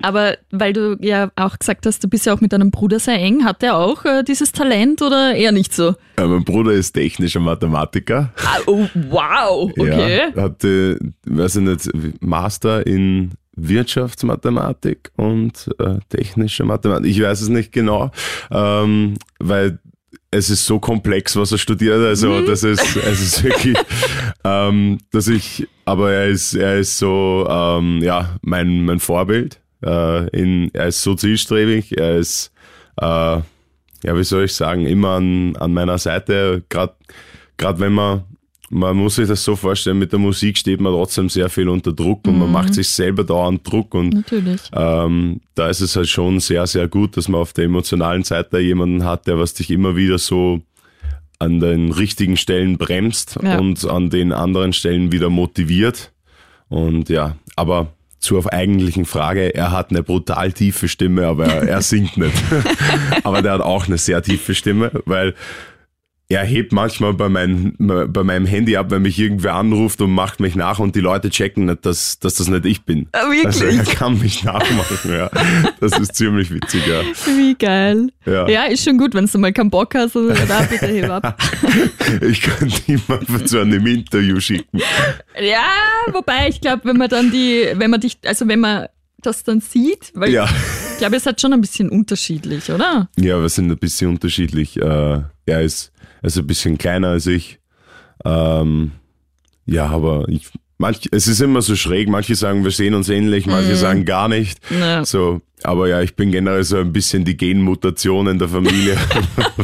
Aber 0.00 0.36
weil 0.50 0.72
du 0.72 0.96
ja 1.00 1.30
auch 1.36 1.58
gesagt 1.58 1.84
hast, 1.86 2.04
du 2.04 2.08
bist 2.08 2.26
ja 2.26 2.34
auch 2.34 2.40
mit 2.40 2.52
deinem 2.52 2.70
Bruder 2.70 3.00
sehr 3.00 3.16
eng, 3.16 3.44
hat 3.44 3.62
der 3.62 3.76
auch 3.76 4.04
äh, 4.04 4.22
dieses 4.22 4.52
Talent 4.52 5.02
oder 5.02 5.34
eher 5.34 5.52
nicht 5.52 5.74
so? 5.74 5.94
Äh, 6.16 6.26
mein 6.26 6.44
Bruder 6.44 6.72
ist 6.72 6.92
technischer 6.92 7.40
Mathematiker. 7.40 8.32
Ah, 8.44 8.58
oh, 8.66 8.86
wow, 8.94 9.72
okay. 9.76 10.30
Ja, 10.34 10.42
hatte, 10.42 10.98
weiß 11.26 11.56
ich 11.56 11.62
nicht, 11.62 12.22
Master 12.22 12.86
in 12.86 13.32
Wirtschaftsmathematik 13.56 15.10
und 15.16 15.68
äh, 15.78 15.96
technische 16.08 16.64
Mathematik. 16.64 17.10
Ich 17.10 17.20
weiß 17.20 17.40
es 17.40 17.48
nicht 17.48 17.72
genau, 17.72 18.12
ähm, 18.52 19.14
weil 19.40 19.80
es 20.30 20.50
ist 20.50 20.66
so 20.66 20.78
komplex, 20.78 21.36
was 21.36 21.52
er 21.52 21.58
studiert. 21.58 22.00
Also 22.00 22.42
das 22.42 22.62
ist, 22.62 22.96
es 22.96 23.20
ist 23.20 23.42
wirklich, 23.42 23.76
ähm, 24.44 24.98
dass 25.10 25.28
ich, 25.28 25.66
aber 25.84 26.12
er 26.12 26.28
ist, 26.28 26.54
er 26.54 26.78
ist 26.78 26.98
so, 26.98 27.46
ähm, 27.48 28.00
ja, 28.02 28.36
mein, 28.42 28.84
mein 28.84 29.00
Vorbild. 29.00 29.60
Äh, 29.84 30.28
in, 30.36 30.70
er 30.74 30.86
ist 30.88 31.02
so 31.02 31.14
zielstrebig, 31.14 31.96
er 31.96 32.16
ist, 32.16 32.52
äh, 33.00 33.04
ja, 33.04 33.42
wie 34.04 34.24
soll 34.24 34.44
ich 34.44 34.54
sagen, 34.54 34.86
immer 34.86 35.10
an, 35.10 35.56
an 35.56 35.72
meiner 35.72 35.98
Seite. 35.98 36.62
Gerade 36.68 36.94
wenn 37.80 37.92
man, 37.92 38.24
man 38.70 38.96
muss 38.96 39.16
sich 39.16 39.28
das 39.28 39.42
so 39.44 39.56
vorstellen, 39.56 39.98
mit 39.98 40.12
der 40.12 40.18
Musik 40.18 40.58
steht 40.58 40.80
man 40.80 40.92
trotzdem 40.92 41.28
sehr 41.28 41.48
viel 41.48 41.68
unter 41.68 41.92
Druck 41.92 42.26
und 42.26 42.38
man 42.38 42.52
macht 42.52 42.74
sich 42.74 42.88
selber 42.88 43.24
dauernd 43.24 43.66
Druck 43.70 43.94
und 43.94 44.10
Natürlich. 44.14 44.60
ähm, 44.72 45.40
da 45.54 45.68
ist 45.68 45.80
es 45.80 45.96
halt 45.96 46.08
schon 46.08 46.38
sehr, 46.40 46.66
sehr 46.66 46.86
gut, 46.88 47.16
dass 47.16 47.28
man 47.28 47.40
auf 47.40 47.52
der 47.52 47.64
emotionalen 47.64 48.24
Seite 48.24 48.58
jemanden 48.58 49.04
hat, 49.04 49.26
der 49.26 49.38
was 49.38 49.54
dich 49.54 49.70
immer 49.70 49.96
wieder 49.96 50.18
so 50.18 50.60
an 51.40 51.60
den 51.60 51.92
richtigen 51.92 52.36
Stellen 52.36 52.78
bremst 52.78 53.38
Ja. 53.42 53.58
und 53.58 53.84
an 53.88 54.10
den 54.10 54.32
anderen 54.32 54.72
Stellen 54.72 55.12
wieder 55.12 55.30
motiviert. 55.30 56.12
Und 56.68 57.08
ja, 57.08 57.36
aber 57.56 57.92
zur 58.18 58.52
eigentlichen 58.52 59.04
Frage, 59.04 59.54
er 59.54 59.70
hat 59.70 59.90
eine 59.90 60.02
brutal 60.02 60.52
tiefe 60.52 60.88
Stimme, 60.88 61.26
aber 61.26 61.46
er, 61.46 61.68
er 61.68 61.82
singt 61.82 62.16
nicht. 62.16 62.36
aber 63.22 63.42
der 63.42 63.52
hat 63.52 63.60
auch 63.60 63.86
eine 63.86 63.98
sehr 63.98 64.22
tiefe 64.22 64.54
Stimme, 64.54 64.90
weil 65.04 65.34
er 66.30 66.44
hebt 66.44 66.72
manchmal 66.72 67.14
bei, 67.14 67.30
mein, 67.30 67.74
bei 67.78 68.22
meinem 68.22 68.44
Handy 68.44 68.76
ab, 68.76 68.90
wenn 68.90 69.00
mich 69.00 69.18
irgendwer 69.18 69.54
anruft 69.54 70.02
und 70.02 70.10
macht 70.12 70.40
mich 70.40 70.54
nach 70.56 70.78
und 70.78 70.94
die 70.94 71.00
Leute 71.00 71.30
checken 71.30 71.64
nicht, 71.64 71.86
dass, 71.86 72.18
dass 72.18 72.34
das 72.34 72.48
nicht 72.48 72.66
ich 72.66 72.82
bin. 72.82 73.08
Ah, 73.12 73.30
wirklich? 73.30 73.46
Also 73.46 73.64
er 73.64 73.82
kann 73.84 74.18
mich 74.18 74.44
nachmachen, 74.44 75.10
ja. 75.10 75.30
Das 75.80 75.98
ist 75.98 76.14
ziemlich 76.16 76.50
witzig, 76.52 76.86
ja. 76.86 77.00
Wie 77.34 77.54
geil. 77.54 78.10
Ja. 78.26 78.46
Ja, 78.46 78.64
ist 78.64 78.84
schon 78.84 78.98
gut, 78.98 79.14
wenn 79.14 79.24
du 79.24 79.38
mal 79.38 79.54
keinen 79.54 79.70
Bock 79.70 79.94
hast. 79.94 80.16
Also, 80.16 80.28
da 80.46 80.62
bitte 80.62 80.86
heb 80.88 81.08
ab. 81.10 81.40
Ich 82.20 82.42
könnte 82.42 82.76
jemanden 82.86 83.46
zu 83.46 83.60
einem 83.60 83.86
Interview 83.86 84.38
schicken. 84.38 84.80
Ja, 85.40 85.64
wobei 86.12 86.48
ich 86.50 86.60
glaube, 86.60 86.82
wenn 86.84 86.98
man 86.98 87.08
dann 87.08 87.30
die, 87.30 87.68
wenn 87.74 87.90
man 87.90 88.00
dich, 88.00 88.18
also 88.26 88.46
wenn 88.48 88.60
man 88.60 88.88
das 89.22 89.44
dann 89.44 89.60
sieht, 89.62 90.12
weil 90.14 90.30
Ja. 90.30 90.44
ich 90.92 90.98
glaube, 90.98 91.16
es 91.16 91.24
hat 91.24 91.40
schon 91.40 91.54
ein 91.54 91.60
bisschen 91.62 91.88
unterschiedlich, 91.88 92.70
oder? 92.70 93.08
Ja, 93.16 93.40
wir 93.40 93.48
sind 93.48 93.70
ein 93.70 93.78
bisschen 93.78 94.10
unterschiedlich. 94.10 94.76
Äh, 94.76 95.20
er 95.46 95.62
ist, 95.62 95.90
ist 96.22 96.38
ein 96.38 96.46
bisschen 96.46 96.78
kleiner 96.78 97.08
als 97.08 97.26
ich. 97.26 97.58
Ähm, 98.24 98.92
ja, 99.66 99.86
aber 99.86 100.28
ich, 100.28 100.48
manch, 100.78 101.08
es 101.12 101.28
ist 101.28 101.40
immer 101.40 101.62
so 101.62 101.76
schräg. 101.76 102.08
Manche 102.08 102.34
sagen, 102.34 102.64
wir 102.64 102.70
sehen 102.70 102.94
uns 102.94 103.08
ähnlich, 103.08 103.46
manche 103.46 103.76
sagen 103.76 104.04
gar 104.04 104.28
nicht. 104.28 104.58
Ja. 104.70 105.04
So, 105.04 105.42
aber 105.62 105.88
ja, 105.88 106.00
ich 106.00 106.14
bin 106.14 106.30
generell 106.30 106.62
so 106.64 106.78
ein 106.78 106.92
bisschen 106.92 107.24
die 107.24 107.36
Genmutation 107.36 108.28
in 108.28 108.38
der 108.38 108.48
Familie. 108.48 108.96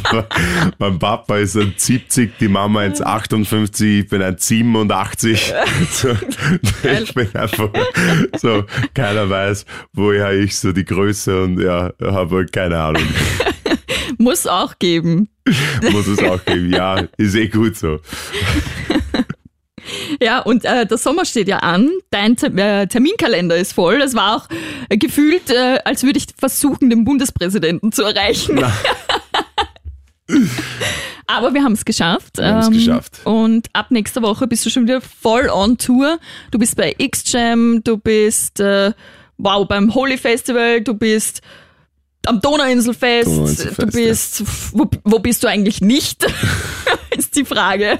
mein 0.78 0.98
Papa 0.98 1.38
ist 1.38 1.56
ein 1.56 1.74
70, 1.76 2.38
die 2.38 2.48
Mama 2.48 2.80
1,58, 2.80 4.00
ich 4.00 4.08
bin 4.08 4.22
ein 4.22 4.36
87. 4.38 5.54
So, 5.90 6.10
ich 6.82 7.14
bin 7.14 7.28
einfach 7.34 7.68
so, 8.36 8.64
keiner 8.94 9.28
weiß, 9.28 9.64
woher 9.92 10.32
ich 10.32 10.56
so 10.56 10.72
die 10.72 10.84
Größe 10.84 11.42
und 11.42 11.60
ja, 11.60 11.92
habe 12.00 12.36
halt 12.36 12.52
keine 12.52 12.78
Ahnung. 12.78 13.02
Muss 14.18 14.46
auch 14.46 14.78
geben. 14.78 15.28
Muss 15.92 16.06
es 16.06 16.18
auch 16.20 16.44
geben. 16.44 16.72
Ja, 16.72 17.04
ist 17.16 17.34
eh 17.34 17.48
gut 17.48 17.76
so. 17.76 18.00
Ja, 20.20 20.38
und 20.40 20.64
äh, 20.64 20.86
der 20.86 20.96
Sommer 20.96 21.26
steht 21.26 21.46
ja 21.48 21.58
an. 21.58 21.90
Dein 22.10 22.36
äh, 22.38 22.86
Terminkalender 22.86 23.56
ist 23.56 23.74
voll. 23.74 24.00
Es 24.00 24.14
war 24.14 24.36
auch 24.36 24.48
äh, 24.88 24.96
gefühlt, 24.96 25.54
als 25.84 26.02
würde 26.04 26.18
ich 26.18 26.26
versuchen, 26.38 26.88
den 26.88 27.04
Bundespräsidenten 27.04 27.92
zu 27.92 28.02
erreichen. 28.02 28.64
Aber 31.26 31.52
wir 31.54 31.62
haben 31.62 31.72
es 31.72 31.84
geschafft. 31.84 32.38
ähm, 32.38 32.44
Wir 32.44 32.54
haben's 32.54 32.70
geschafft. 32.70 33.20
Und 33.24 33.68
ab 33.72 33.90
nächster 33.90 34.22
Woche 34.22 34.46
bist 34.46 34.64
du 34.64 34.70
schon 34.70 34.84
wieder 34.84 35.00
voll 35.00 35.48
on 35.50 35.76
Tour. 35.78 36.18
Du 36.50 36.58
bist 36.58 36.76
bei 36.76 36.94
X-Jam, 36.96 37.82
du 37.84 37.96
bist 37.98 38.60
äh, 38.60 38.92
wow 39.38 39.66
beim 39.66 39.94
Holy 39.94 40.16
Festival, 40.16 40.80
du 40.80 40.94
bist 40.94 41.42
am 42.28 42.40
Donauinselfest, 42.40 43.26
Donauinselfest, 43.26 43.82
du 43.82 43.86
bist, 43.86 44.42
wo, 44.72 44.90
wo 45.04 45.18
bist 45.18 45.42
du 45.42 45.48
eigentlich 45.48 45.80
nicht? 45.80 46.24
ist 47.16 47.36
die 47.36 47.44
Frage. 47.44 47.98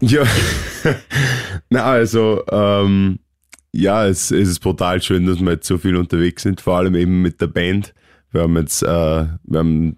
Ja, 0.00 0.24
na 1.70 1.84
also, 1.84 2.42
ähm, 2.50 3.18
ja, 3.72 4.06
es, 4.06 4.30
es 4.30 4.48
ist 4.48 4.60
brutal 4.60 5.00
schön, 5.02 5.26
dass 5.26 5.40
wir 5.40 5.52
jetzt 5.52 5.66
so 5.66 5.78
viel 5.78 5.96
unterwegs 5.96 6.42
sind, 6.42 6.60
vor 6.60 6.76
allem 6.76 6.94
eben 6.94 7.22
mit 7.22 7.40
der 7.40 7.46
Band. 7.46 7.94
Wir 8.30 8.42
haben 8.42 8.56
jetzt, 8.56 8.82
äh, 8.82 8.86
wir 8.86 9.58
haben 9.58 9.96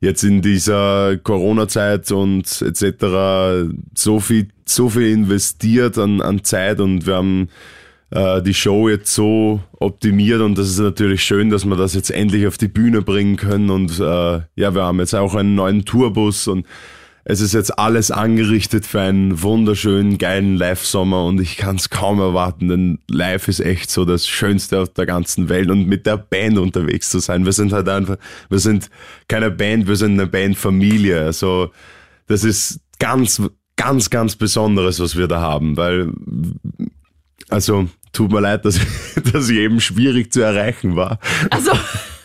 jetzt 0.00 0.22
in 0.22 0.42
dieser 0.42 1.16
Corona-Zeit 1.18 2.10
und 2.12 2.62
etc. 2.62 3.70
so 3.94 4.20
viel, 4.20 4.48
so 4.66 4.88
viel 4.90 5.12
investiert 5.12 5.98
an, 5.98 6.20
an 6.20 6.44
Zeit 6.44 6.80
und 6.80 7.06
wir 7.06 7.16
haben 7.16 7.48
äh, 8.14 8.40
die 8.42 8.54
Show 8.54 8.88
jetzt 8.88 9.12
so 9.12 9.60
optimiert 9.78 10.40
und 10.40 10.56
das 10.56 10.68
ist 10.68 10.78
natürlich 10.78 11.22
schön, 11.22 11.50
dass 11.50 11.64
wir 11.64 11.76
das 11.76 11.94
jetzt 11.94 12.10
endlich 12.10 12.46
auf 12.46 12.56
die 12.56 12.68
Bühne 12.68 13.02
bringen 13.02 13.36
können 13.36 13.70
und 13.70 13.98
äh, 13.98 14.40
ja, 14.54 14.74
wir 14.74 14.82
haben 14.84 15.00
jetzt 15.00 15.14
auch 15.14 15.34
einen 15.34 15.56
neuen 15.56 15.84
Tourbus 15.84 16.46
und 16.46 16.64
es 17.26 17.40
ist 17.40 17.54
jetzt 17.54 17.78
alles 17.78 18.10
angerichtet 18.10 18.86
für 18.86 19.00
einen 19.00 19.42
wunderschönen, 19.42 20.18
geilen 20.18 20.56
Live-Sommer 20.56 21.24
und 21.24 21.40
ich 21.40 21.56
kann 21.56 21.76
es 21.76 21.90
kaum 21.90 22.20
erwarten, 22.20 22.68
denn 22.68 22.98
Live 23.08 23.48
ist 23.48 23.60
echt 23.60 23.90
so 23.90 24.04
das 24.04 24.28
Schönste 24.28 24.80
auf 24.80 24.90
der 24.90 25.06
ganzen 25.06 25.48
Welt 25.48 25.70
und 25.70 25.88
mit 25.88 26.06
der 26.06 26.18
Band 26.18 26.58
unterwegs 26.58 27.10
zu 27.10 27.18
sein. 27.18 27.46
Wir 27.46 27.52
sind 27.52 27.72
halt 27.72 27.88
einfach, 27.88 28.18
wir 28.48 28.58
sind 28.58 28.90
keine 29.26 29.50
Band, 29.50 29.88
wir 29.88 29.96
sind 29.96 30.12
eine 30.12 30.26
Bandfamilie. 30.26 31.18
Also 31.24 31.70
das 32.26 32.44
ist 32.44 32.80
ganz, 32.98 33.42
ganz, 33.76 34.10
ganz 34.10 34.36
Besonderes, 34.36 35.00
was 35.00 35.16
wir 35.16 35.26
da 35.26 35.40
haben, 35.40 35.78
weil, 35.78 36.12
also 37.48 37.88
tut 38.14 38.32
mir 38.32 38.40
leid, 38.40 38.64
dass, 38.64 38.80
dass 39.32 39.48
ich 39.50 39.58
eben 39.58 39.80
schwierig 39.80 40.32
zu 40.32 40.40
erreichen 40.40 40.96
war. 40.96 41.18
Also, 41.50 41.72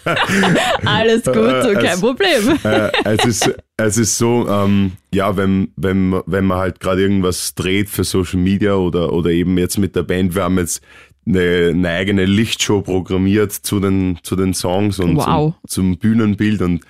alles 0.85 1.23
gut, 1.23 1.35
so 1.35 1.73
kein 1.73 1.85
Also- 1.87 2.07
Problem. 2.07 2.57
äh, 2.63 2.89
es, 3.03 3.25
ist, 3.25 3.51
es 3.77 3.97
ist 3.97 4.17
so, 4.17 4.47
ähm, 4.49 4.93
ja, 5.13 5.35
wenn, 5.37 5.71
wenn, 5.75 6.21
wenn 6.25 6.45
man 6.45 6.57
halt 6.59 6.79
gerade 6.79 7.01
irgendwas 7.01 7.53
dreht 7.55 7.89
für 7.89 8.03
Social 8.03 8.39
Media 8.39 8.73
oder, 8.75 9.11
oder 9.13 9.29
eben 9.31 9.57
jetzt 9.57 9.77
mit 9.77 9.95
der 9.95 10.03
Band, 10.03 10.35
wir 10.35 10.43
haben 10.43 10.57
jetzt 10.57 10.81
eine, 11.27 11.69
eine 11.69 11.89
eigene 11.89 12.25
Lichtshow 12.25 12.81
programmiert 12.81 13.51
zu 13.51 13.79
den, 13.79 14.17
zu 14.23 14.35
den 14.35 14.53
Songs 14.53 14.99
und 14.99 15.17
Wow. 15.17 15.53
zum, 15.67 15.93
zum 15.93 15.97
Bühnenbild 15.99 16.61
und 16.61 16.81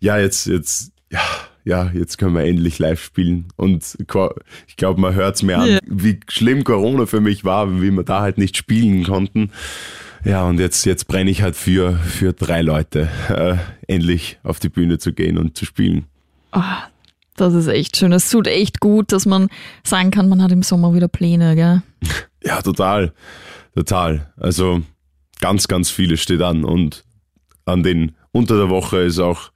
ja, 0.00 0.18
jetzt, 0.18 0.46
jetzt, 0.46 0.92
ja, 1.10 1.20
ja, 1.68 1.90
jetzt 1.92 2.16
können 2.16 2.34
wir 2.34 2.44
endlich 2.44 2.78
live 2.78 3.02
spielen. 3.02 3.48
Und 3.56 3.98
ich 4.66 4.76
glaube, 4.76 5.00
man 5.00 5.14
hört 5.14 5.36
es 5.36 5.42
mir 5.42 5.58
an, 5.58 5.78
wie 5.86 6.18
schlimm 6.26 6.64
Corona 6.64 7.04
für 7.04 7.20
mich 7.20 7.44
war, 7.44 7.82
wie 7.82 7.90
wir 7.90 8.04
da 8.04 8.22
halt 8.22 8.38
nicht 8.38 8.56
spielen 8.56 9.04
konnten. 9.04 9.50
Ja, 10.24 10.46
und 10.46 10.58
jetzt, 10.58 10.86
jetzt 10.86 11.08
brenne 11.08 11.30
ich 11.30 11.42
halt 11.42 11.56
für, 11.56 11.92
für 11.98 12.32
drei 12.32 12.62
Leute, 12.62 13.10
äh, 13.28 13.56
endlich 13.86 14.38
auf 14.42 14.60
die 14.60 14.70
Bühne 14.70 14.98
zu 14.98 15.12
gehen 15.12 15.36
und 15.36 15.58
zu 15.58 15.66
spielen. 15.66 16.06
Ah, 16.52 16.84
das 17.36 17.52
ist 17.52 17.66
echt 17.66 17.98
schön. 17.98 18.12
Es 18.12 18.30
tut 18.30 18.46
echt 18.46 18.80
gut, 18.80 19.12
dass 19.12 19.26
man 19.26 19.48
sagen 19.84 20.10
kann, 20.10 20.30
man 20.30 20.42
hat 20.42 20.52
im 20.52 20.62
Sommer 20.62 20.94
wieder 20.94 21.08
Pläne, 21.08 21.54
gell? 21.54 21.82
Ja, 22.42 22.62
total, 22.62 23.12
total. 23.74 24.32
Also 24.36 24.80
ganz, 25.40 25.66
ganz 25.66 25.90
vieles 25.90 26.20
steht 26.22 26.40
an 26.40 26.64
und 26.64 27.04
an 27.66 27.82
den 27.82 28.14
unter 28.30 28.56
der 28.56 28.70
Woche 28.70 28.98
ist 28.98 29.18
auch 29.18 29.50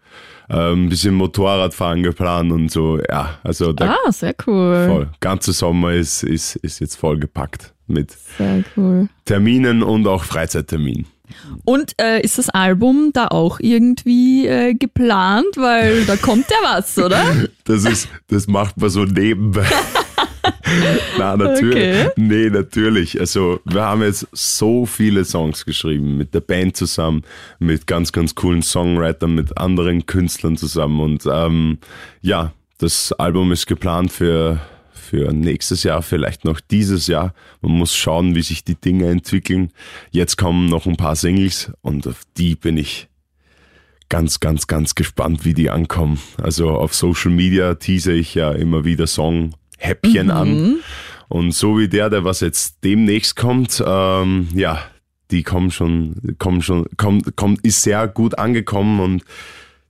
ein 0.59 0.89
bisschen 0.89 1.15
Motorradfahren 1.15 2.03
geplant 2.03 2.53
und 2.53 2.71
so. 2.71 2.99
Ja, 3.09 3.39
also 3.43 3.73
der 3.73 3.91
Ah, 4.07 4.13
sehr 4.13 4.35
cool. 4.47 4.87
voll, 4.89 5.09
ganze 5.21 5.53
Sommer 5.53 5.93
ist, 5.93 6.23
ist, 6.23 6.57
ist 6.57 6.81
jetzt 6.81 6.97
vollgepackt 6.97 7.73
mit 7.87 8.17
Sehr 8.39 8.65
cool. 8.77 9.09
Terminen 9.25 9.83
und 9.83 10.07
auch 10.07 10.25
Freizeitterminen. 10.25 11.07
Und 11.65 11.95
äh, 12.01 12.21
ist 12.21 12.37
das 12.37 12.51
Album 12.51 13.11
da 13.15 13.29
auch 13.29 13.59
irgendwie 13.61 14.47
äh, 14.47 14.75
geplant? 14.75 15.47
Weil 15.57 16.05
da 16.05 16.17
kommt 16.17 16.47
ja 16.51 16.57
was, 16.77 16.99
oder? 16.99 17.23
Das 17.65 17.85
ist, 17.85 18.09
das 18.29 18.49
macht 18.49 18.77
man 18.79 18.91
so 18.91 19.05
nebenbei. 19.05 19.65
Na, 21.19 21.37
natürlich. 21.37 22.07
Okay. 22.07 22.11
Nee, 22.17 22.51
natürlich. 22.51 23.19
Also, 23.19 23.61
wir 23.65 23.83
haben 23.83 24.03
jetzt 24.03 24.27
so 24.33 24.87
viele 24.87 25.25
Songs 25.25 25.65
geschrieben, 25.65 26.17
mit 26.17 26.35
der 26.35 26.41
Band 26.41 26.77
zusammen, 26.77 27.23
mit 27.59 27.87
ganz, 27.87 28.13
ganz 28.13 28.35
coolen 28.35 28.63
Songwritern, 28.63 29.35
mit 29.35 29.57
anderen 29.59 30.07
Künstlern 30.07 30.57
zusammen. 30.57 31.01
Und 31.01 31.25
ähm, 31.31 31.79
ja, 32.21 32.53
das 32.79 33.13
Album 33.13 33.53
ist 33.53 33.67
geplant 33.67 34.13
für, 34.13 34.61
für 34.93 35.33
nächstes 35.33 35.83
Jahr, 35.85 36.03
vielleicht 36.03 36.45
noch 36.45 36.61
dieses 36.61 37.07
Jahr. 37.07 37.35
Man 37.61 37.73
muss 37.73 37.95
schauen, 37.95 38.35
wie 38.35 38.43
sich 38.43 38.65
die 38.65 38.75
Dinge 38.75 39.09
entwickeln. 39.09 39.71
Jetzt 40.11 40.37
kommen 40.37 40.67
noch 40.67 40.87
ein 40.87 40.97
paar 40.97 41.17
Singles 41.17 41.73
und 41.83 42.07
auf 42.07 42.23
die 42.37 42.57
bin 42.57 42.77
ich 42.77 43.09
ganz, 44.09 44.41
ganz, 44.41 44.67
ganz 44.67 44.95
gespannt, 44.95 45.47
wie 45.47 45.55
die 45.55 45.71
ankommen. 45.71 46.21
Also 46.37 46.71
auf 46.71 46.95
Social 46.95 47.31
Media 47.31 47.77
tease 47.77 48.13
ich 48.13 48.35
ja 48.35 48.53
immer 48.53 48.85
wieder 48.85 49.07
Song-Häppchen 49.83 50.31
an. 50.31 50.83
Und 51.29 51.53
so 51.53 51.79
wie 51.79 51.89
der, 51.89 52.11
der 52.11 52.25
was 52.25 52.41
jetzt 52.41 52.85
demnächst 52.85 53.37
kommt, 53.37 53.83
ähm, 53.85 54.49
ja, 54.55 54.83
die 55.31 55.43
kommen 55.43 55.71
schon, 55.71 56.37
kommen 56.39 56.61
schon, 56.61 56.87
kommt, 56.97 57.37
kommt, 57.37 57.65
ist 57.65 57.83
sehr 57.83 58.07
gut 58.07 58.39
angekommen 58.39 59.01
und 59.01 59.25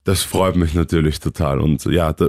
das 0.05 0.23
freut 0.23 0.57
mich 0.57 0.75
natürlich 0.75 1.19
total. 1.19 1.61
Und 1.61 1.85
ja, 1.87 2.13
da, 2.13 2.29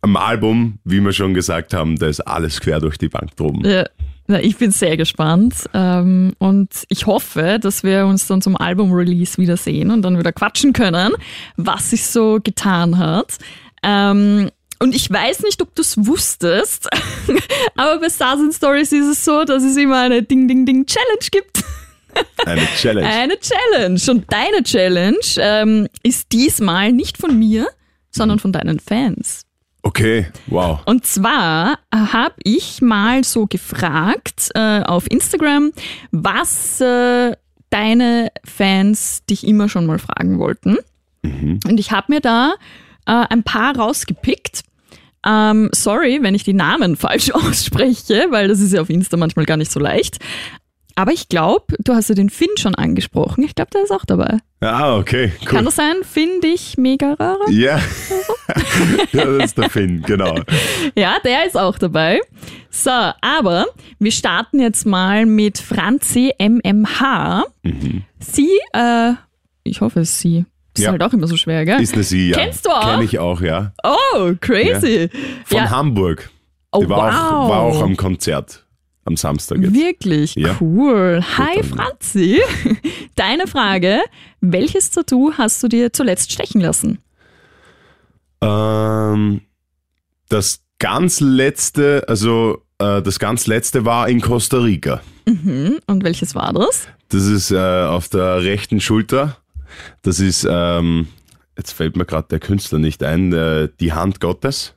am 0.00 0.16
Album, 0.16 0.78
wie 0.84 1.00
wir 1.00 1.12
schon 1.12 1.34
gesagt 1.34 1.74
haben, 1.74 1.96
da 1.96 2.06
ist 2.06 2.20
alles 2.20 2.60
quer 2.60 2.78
durch 2.78 2.98
die 2.98 3.08
Bank 3.08 3.36
droben. 3.36 3.64
Ja, 3.64 3.86
na, 4.28 4.40
ich 4.40 4.56
bin 4.56 4.70
sehr 4.70 4.96
gespannt 4.96 5.68
ähm, 5.74 6.32
und 6.38 6.70
ich 6.88 7.06
hoffe, 7.06 7.58
dass 7.60 7.82
wir 7.82 8.06
uns 8.06 8.28
dann 8.28 8.40
zum 8.42 8.56
Album-Release 8.56 9.38
wiedersehen 9.38 9.90
und 9.90 10.02
dann 10.02 10.18
wieder 10.18 10.32
quatschen 10.32 10.72
können, 10.72 11.12
was 11.56 11.90
sich 11.90 12.06
so 12.06 12.38
getan 12.42 12.98
hat. 12.98 13.38
Ähm, 13.82 14.50
und 14.82 14.94
ich 14.96 15.08
weiß 15.08 15.42
nicht, 15.42 15.62
ob 15.62 15.74
du 15.76 15.82
es 15.82 16.06
wusstest, 16.06 16.88
aber 17.76 18.00
bei 18.00 18.10
Stars 18.10 18.40
and 18.40 18.52
Stories 18.52 18.90
ist 18.90 19.06
es 19.06 19.24
so, 19.24 19.44
dass 19.44 19.62
es 19.62 19.76
immer 19.76 20.00
eine 20.00 20.22
Ding-Ding-Ding-Challenge 20.22 21.28
gibt. 21.30 21.64
Eine 22.44 22.66
Challenge. 22.76 23.08
Eine 23.08 23.38
Challenge. 23.40 24.00
Und 24.10 24.30
deine 24.30 24.62
Challenge 24.62 25.16
ähm, 25.38 25.88
ist 26.02 26.30
diesmal 26.32 26.92
nicht 26.92 27.16
von 27.16 27.38
mir, 27.38 27.68
sondern 28.10 28.38
von 28.38 28.52
deinen 28.52 28.80
Fans. 28.80 29.46
Okay, 29.82 30.26
wow. 30.48 30.80
Und 30.84 31.06
zwar 31.06 31.78
habe 31.90 32.34
ich 32.44 32.82
mal 32.82 33.24
so 33.24 33.46
gefragt 33.46 34.50
äh, 34.54 34.82
auf 34.82 35.10
Instagram, 35.10 35.72
was 36.10 36.82
äh, 36.82 37.34
deine 37.70 38.30
Fans 38.44 39.24
dich 39.24 39.46
immer 39.46 39.70
schon 39.70 39.86
mal 39.86 39.98
fragen 39.98 40.38
wollten. 40.38 40.76
Und 41.22 41.80
ich 41.80 41.92
habe 41.92 42.12
mir 42.12 42.20
da 42.20 42.56
äh, 43.06 43.26
ein 43.30 43.42
paar 43.42 43.76
rausgepickt. 43.76 44.64
Ähm, 45.26 45.68
sorry, 45.72 46.18
wenn 46.22 46.34
ich 46.34 46.44
die 46.44 46.52
Namen 46.54 46.96
falsch 46.96 47.30
ausspreche, 47.34 48.26
weil 48.30 48.48
das 48.48 48.60
ist 48.60 48.72
ja 48.72 48.80
auf 48.80 48.90
Insta 48.90 49.16
manchmal 49.16 49.46
gar 49.46 49.56
nicht 49.56 49.70
so 49.70 49.80
leicht. 49.80 50.18
Aber 50.94 51.12
ich 51.12 51.28
glaube, 51.30 51.74
du 51.78 51.94
hast 51.94 52.10
ja 52.10 52.14
den 52.14 52.28
Finn 52.28 52.50
schon 52.58 52.74
angesprochen. 52.74 53.44
Ich 53.44 53.54
glaube, 53.54 53.70
der 53.72 53.82
ist 53.82 53.90
auch 53.90 54.04
dabei. 54.04 54.38
Ah, 54.60 54.96
okay, 54.98 55.32
cool. 55.40 55.48
Kann 55.48 55.64
das 55.64 55.76
sein? 55.76 55.94
Finn 56.02 56.40
dich 56.42 56.76
mega 56.76 57.14
röhre? 57.14 57.38
Ja. 57.50 57.80
das 59.12 59.44
ist 59.44 59.58
der 59.58 59.70
Finn, 59.70 60.02
genau. 60.02 60.34
Ja, 60.94 61.16
der 61.24 61.46
ist 61.46 61.56
auch 61.56 61.78
dabei. 61.78 62.20
So, 62.70 62.90
aber 62.90 63.66
wir 63.98 64.12
starten 64.12 64.60
jetzt 64.60 64.84
mal 64.84 65.24
mit 65.24 65.58
Franzi 65.58 66.34
MMH. 66.38 67.44
Sie, 68.18 68.50
äh, 68.74 69.12
ich 69.64 69.80
hoffe 69.80 70.00
es 70.00 70.10
ist 70.10 70.20
sie. 70.20 70.44
Das 70.74 70.84
Ja. 70.84 70.88
ist 70.88 70.92
halt 70.92 71.02
auch 71.02 71.12
immer 71.12 71.26
so 71.26 71.36
schwer, 71.36 71.64
gell? 71.64 71.80
Ist 71.80 71.94
eine 71.94 72.02
sie, 72.02 72.30
ja. 72.30 72.38
Kennst 72.38 72.64
du 72.66 72.70
auch? 72.70 72.82
Kenn 72.82 73.02
ich 73.02 73.18
auch, 73.18 73.40
ja. 73.40 73.72
oh, 73.84 74.32
crazy. 74.40 75.10
Von 75.44 75.58
Ja. 75.58 75.70
Hamburg. 75.70 76.30
Oh, 76.72 76.80
Die 76.82 76.88
war, 76.88 77.12
wow. 77.12 77.32
auch, 77.32 77.48
war 77.50 77.60
auch 77.60 77.82
am 77.82 77.96
Konzert 77.96 78.64
am 79.04 79.16
Samstag 79.16 79.58
jetzt. 79.58 79.74
Wirklich 79.74 80.34
Ja. 80.36 80.56
cool. 80.60 81.22
Hi. 81.36 81.62
Franzi. 81.62 82.40
Deine 83.16 83.46
Frage, 83.46 84.00
welches 84.40 84.90
Tattoo 84.90 85.32
hast 85.36 85.62
du 85.62 85.68
dir 85.68 85.92
zuletzt 85.92 86.32
stechen 86.32 86.60
lassen? 86.60 86.98
Ähm, 88.40 89.42
das 90.28 90.60
ganz 90.78 91.20
letzte, 91.20 92.04
also 92.08 92.62
äh, 92.78 93.02
das 93.02 93.18
ganz 93.18 93.46
letzte 93.46 93.84
war 93.84 94.08
in 94.08 94.20
Costa 94.20 94.58
Rica. 94.58 95.00
Mhm. 95.26 95.78
Und 95.86 96.02
welches 96.04 96.34
war 96.34 96.52
das? 96.52 96.88
Das 97.10 97.24
ist 97.26 97.50
äh, 97.50 97.56
auf 97.84 98.08
der 98.08 98.42
rechten 98.42 98.80
Schulter. 98.80 99.36
Das 100.02 100.20
ist, 100.20 100.46
ähm, 100.48 101.08
jetzt 101.56 101.72
fällt 101.72 101.96
mir 101.96 102.04
gerade 102.04 102.28
der 102.28 102.40
Künstler 102.40 102.78
nicht 102.78 103.02
ein, 103.02 103.32
äh, 103.32 103.68
die 103.80 103.92
Hand 103.92 104.20
Gottes, 104.20 104.74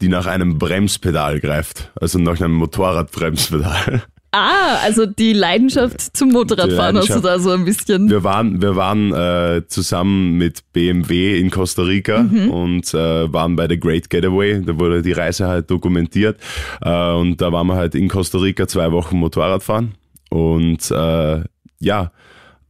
die 0.00 0.08
nach 0.08 0.26
einem 0.26 0.58
Bremspedal 0.58 1.40
greift. 1.40 1.90
Also 2.00 2.18
nach 2.18 2.40
einem 2.40 2.54
Motorradbremspedal. 2.54 4.02
Ah, 4.32 4.76
also 4.84 5.06
die 5.06 5.32
Leidenschaft 5.32 6.16
zum 6.16 6.30
Motorradfahren 6.30 6.94
Die 6.94 7.00
hast 7.00 7.16
du 7.16 7.20
da 7.20 7.40
so 7.40 7.50
ein 7.50 7.64
bisschen. 7.64 8.08
Wir 8.08 8.22
waren, 8.22 8.62
wir 8.62 8.76
waren 8.76 9.12
äh, 9.12 9.62
zusammen 9.66 10.38
mit 10.38 10.72
BMW 10.72 11.40
in 11.40 11.50
Costa 11.50 11.82
Rica 11.82 12.20
und 12.48 12.94
äh, 12.94 13.32
waren 13.32 13.56
bei 13.56 13.66
The 13.68 13.80
Great 13.80 14.08
Getaway. 14.08 14.62
Da 14.64 14.78
wurde 14.78 15.02
die 15.02 15.10
Reise 15.10 15.48
halt 15.48 15.68
dokumentiert. 15.68 16.38
Äh, 16.80 17.10
und 17.10 17.40
da 17.40 17.50
waren 17.50 17.66
wir 17.66 17.74
halt 17.74 17.96
in 17.96 18.06
Costa 18.08 18.38
Rica 18.38 18.68
zwei 18.68 18.92
Wochen 18.92 19.16
Motorrad 19.16 19.64
fahren. 19.64 19.96
Und 20.28 20.88
äh, 20.92 21.42
ja, 21.80 22.12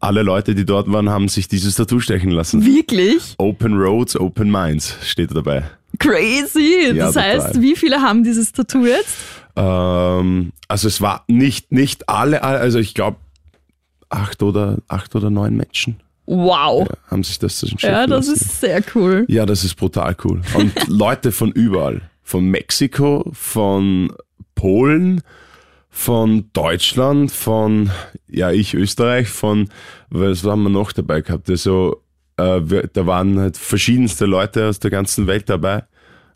alle 0.01 0.23
Leute, 0.23 0.55
die 0.55 0.65
dort 0.65 0.91
waren, 0.91 1.09
haben 1.11 1.29
sich 1.29 1.47
dieses 1.49 1.75
Tattoo 1.77 2.01
stechen 2.01 2.31
lassen. 2.31 2.65
Wirklich? 2.65 3.35
Open 3.39 3.75
Roads, 3.79 4.19
Open 4.19 4.51
Minds 4.51 4.97
steht 5.05 5.35
dabei. 5.37 5.65
Crazy. 5.99 6.87
Ja, 6.95 7.07
das 7.07 7.17
heißt, 7.17 7.47
total. 7.49 7.63
wie 7.63 7.77
viele 7.77 8.01
haben 8.01 8.25
dieses 8.25 8.53
Tattoo 8.53 8.87
jetzt? 8.87 9.17
Ähm, 9.57 10.53
also 10.69 10.89
es 10.89 11.01
war 11.01 11.25
nicht, 11.29 11.71
nicht 11.73 12.09
alle, 12.09 12.43
also 12.43 12.79
ich 12.79 12.95
glaube 12.95 13.19
acht 14.09 14.43
oder, 14.43 14.79
acht 14.89 15.15
oder 15.15 15.31
neun 15.31 15.57
Menschen 15.57 16.01
Wow. 16.27 16.89
haben 17.09 17.25
sich 17.25 17.39
das 17.41 17.59
stechen 17.59 17.79
Ja, 17.81 18.07
das 18.07 18.29
lassen. 18.29 18.35
ist 18.41 18.61
sehr 18.61 18.83
cool. 18.95 19.25
Ja, 19.29 19.47
das 19.47 19.65
ist 19.65 19.75
brutal 19.75 20.17
cool. 20.25 20.41
Und 20.55 20.73
Leute 20.89 21.33
von 21.33 21.51
überall. 21.53 22.03
Von 22.23 22.45
Mexiko, 22.47 23.29
von 23.33 24.13
Polen, 24.55 25.23
von 25.91 26.51
Deutschland, 26.53 27.33
von, 27.33 27.91
ja, 28.29 28.51
ich 28.53 28.75
Österreich, 28.75 29.29
von, 29.29 29.69
was 30.09 30.45
haben 30.45 30.63
wir 30.63 30.71
noch 30.71 30.93
dabei 30.93 31.21
gehabt? 31.21 31.51
Also, 31.51 32.03
äh, 32.37 32.61
wir, 32.63 32.87
da 32.87 33.07
waren 33.07 33.39
halt 33.39 33.57
verschiedenste 33.57 34.27
Leute 34.27 34.69
aus 34.69 34.79
der 34.79 34.91
ganzen 34.91 35.27
Welt 35.27 35.49
dabei. 35.49 35.85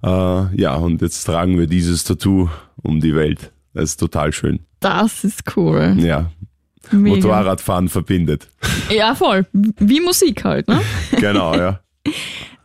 Äh, 0.02 0.60
ja, 0.60 0.74
und 0.74 1.00
jetzt 1.00 1.24
tragen 1.24 1.58
wir 1.58 1.66
dieses 1.66 2.04
Tattoo 2.04 2.50
um 2.82 3.00
die 3.00 3.14
Welt. 3.14 3.52
Das 3.72 3.84
ist 3.84 4.00
total 4.00 4.32
schön. 4.32 4.60
Das 4.80 5.24
ist 5.24 5.56
cool. 5.56 5.96
Ja, 5.98 6.30
Mega. 6.90 7.16
Motorradfahren 7.16 7.88
verbindet. 7.88 8.48
Ja, 8.90 9.14
voll. 9.14 9.46
Wie 9.52 10.00
Musik 10.00 10.44
halt, 10.44 10.68
ne? 10.68 10.80
genau, 11.18 11.54
ja. 11.54 11.80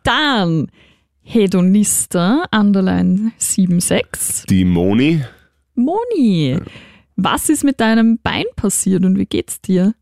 Dann 0.04 0.68
Hedonista, 1.22 2.44
Underline 2.52 3.32
76. 3.38 4.46
Die 4.48 4.66
Moni, 4.66 5.24
Moni, 5.80 6.58
was 7.16 7.50
ist 7.50 7.64
mit 7.64 7.80
deinem 7.80 8.20
Bein 8.22 8.46
passiert 8.56 9.04
und 9.06 9.18
wie 9.18 9.26
geht's 9.26 9.62
dir? 9.62 9.94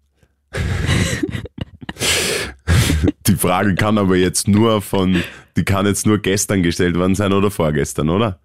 Die 3.28 3.36
Frage 3.36 3.76
kann 3.76 3.98
aber 3.98 4.16
jetzt 4.16 4.48
nur 4.48 4.82
von, 4.82 5.22
die 5.56 5.64
kann 5.64 5.86
jetzt 5.86 6.06
nur 6.06 6.20
gestern 6.20 6.64
gestellt 6.64 6.98
worden 6.98 7.16
sein 7.16 7.34
oder 7.34 7.52
vorgestern, 7.52 8.10
oder? 8.10 8.40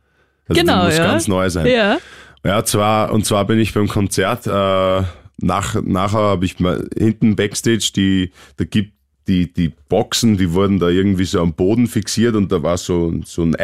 Also 0.49 0.61
Genau, 0.61 0.81
die 0.81 0.87
muss 0.87 0.99
ja. 0.99 1.05
ganz 1.05 1.29
neu 1.29 1.49
sein. 1.51 1.67
Ja. 1.67 1.99
Ja, 2.45 2.65
zwar, 2.65 3.13
und 3.13 3.25
zwar 3.25 3.47
bin 3.47 3.61
ich 3.61 3.73
beim 3.73 3.87
Konzert, 3.87 4.47
äh, 4.47 5.03
nach, 5.39 5.81
nachher 5.83 6.19
habe 6.19 6.45
ich 6.45 6.59
mal 6.61 6.89
hinten 6.97 7.37
Backstage, 7.37 7.93
die, 7.95 8.33
da 8.57 8.65
gibt 8.65 8.95
die, 9.29 9.53
die 9.53 9.73
Boxen, 9.89 10.37
die 10.37 10.53
wurden 10.53 10.81
da 10.81 10.89
irgendwie 10.89 11.25
so 11.25 11.41
am 11.41 11.55
Boden 11.55 11.87
fixiert 11.87 12.35
und 12.35 12.51
da 12.51 12.63
war 12.63 12.77
so, 12.77 13.15
so 13.25 13.43
ein 13.43 13.55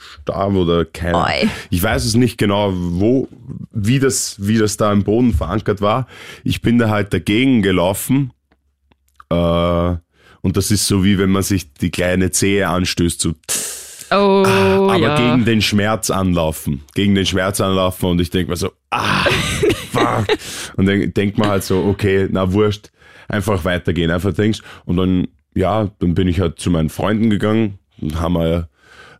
Eisenstab 0.00 0.54
oder 0.54 0.84
keine 0.84 1.18
Oi. 1.18 1.48
Ich 1.70 1.82
weiß 1.82 2.04
es 2.04 2.14
nicht 2.14 2.38
genau, 2.38 2.72
wo, 2.74 3.28
wie 3.72 3.98
das, 3.98 4.36
wie 4.38 4.58
das 4.58 4.76
da 4.76 4.92
im 4.92 5.04
Boden 5.04 5.34
verankert 5.34 5.80
war. 5.80 6.06
Ich 6.44 6.62
bin 6.62 6.78
da 6.78 6.88
halt 6.88 7.12
dagegen 7.12 7.62
gelaufen. 7.62 8.32
Äh, 9.30 9.96
und 10.42 10.56
das 10.56 10.70
ist 10.70 10.86
so 10.86 11.04
wie 11.04 11.18
wenn 11.18 11.30
man 11.30 11.42
sich 11.42 11.72
die 11.74 11.90
kleine 11.90 12.30
Zehe 12.30 12.68
anstößt, 12.68 13.20
so 13.20 13.34
Oh, 14.12 14.44
aber 14.44 14.96
ja. 14.96 15.16
gegen 15.16 15.44
den 15.44 15.62
Schmerz 15.62 16.10
anlaufen. 16.10 16.82
Gegen 16.96 17.14
den 17.14 17.26
Schmerz 17.26 17.60
anlaufen 17.60 18.06
und 18.10 18.20
ich 18.20 18.30
denke 18.30 18.50
mir 18.50 18.56
so, 18.56 18.72
ah, 18.90 19.22
fuck. 19.92 20.26
Und 20.76 20.86
dann 20.86 21.14
denkt 21.14 21.38
man 21.38 21.48
halt 21.48 21.62
so, 21.62 21.84
okay, 21.84 22.26
na 22.28 22.52
wurscht, 22.52 22.90
einfach 23.28 23.64
weitergehen, 23.64 24.10
einfach 24.10 24.32
denkst. 24.32 24.62
Und 24.84 24.96
dann, 24.96 25.28
ja, 25.54 25.92
dann 26.00 26.14
bin 26.14 26.26
ich 26.26 26.40
halt 26.40 26.58
zu 26.58 26.72
meinen 26.72 26.88
Freunden 26.88 27.30
gegangen 27.30 27.78
und 28.00 28.20
haben 28.20 28.32
wir 28.32 28.69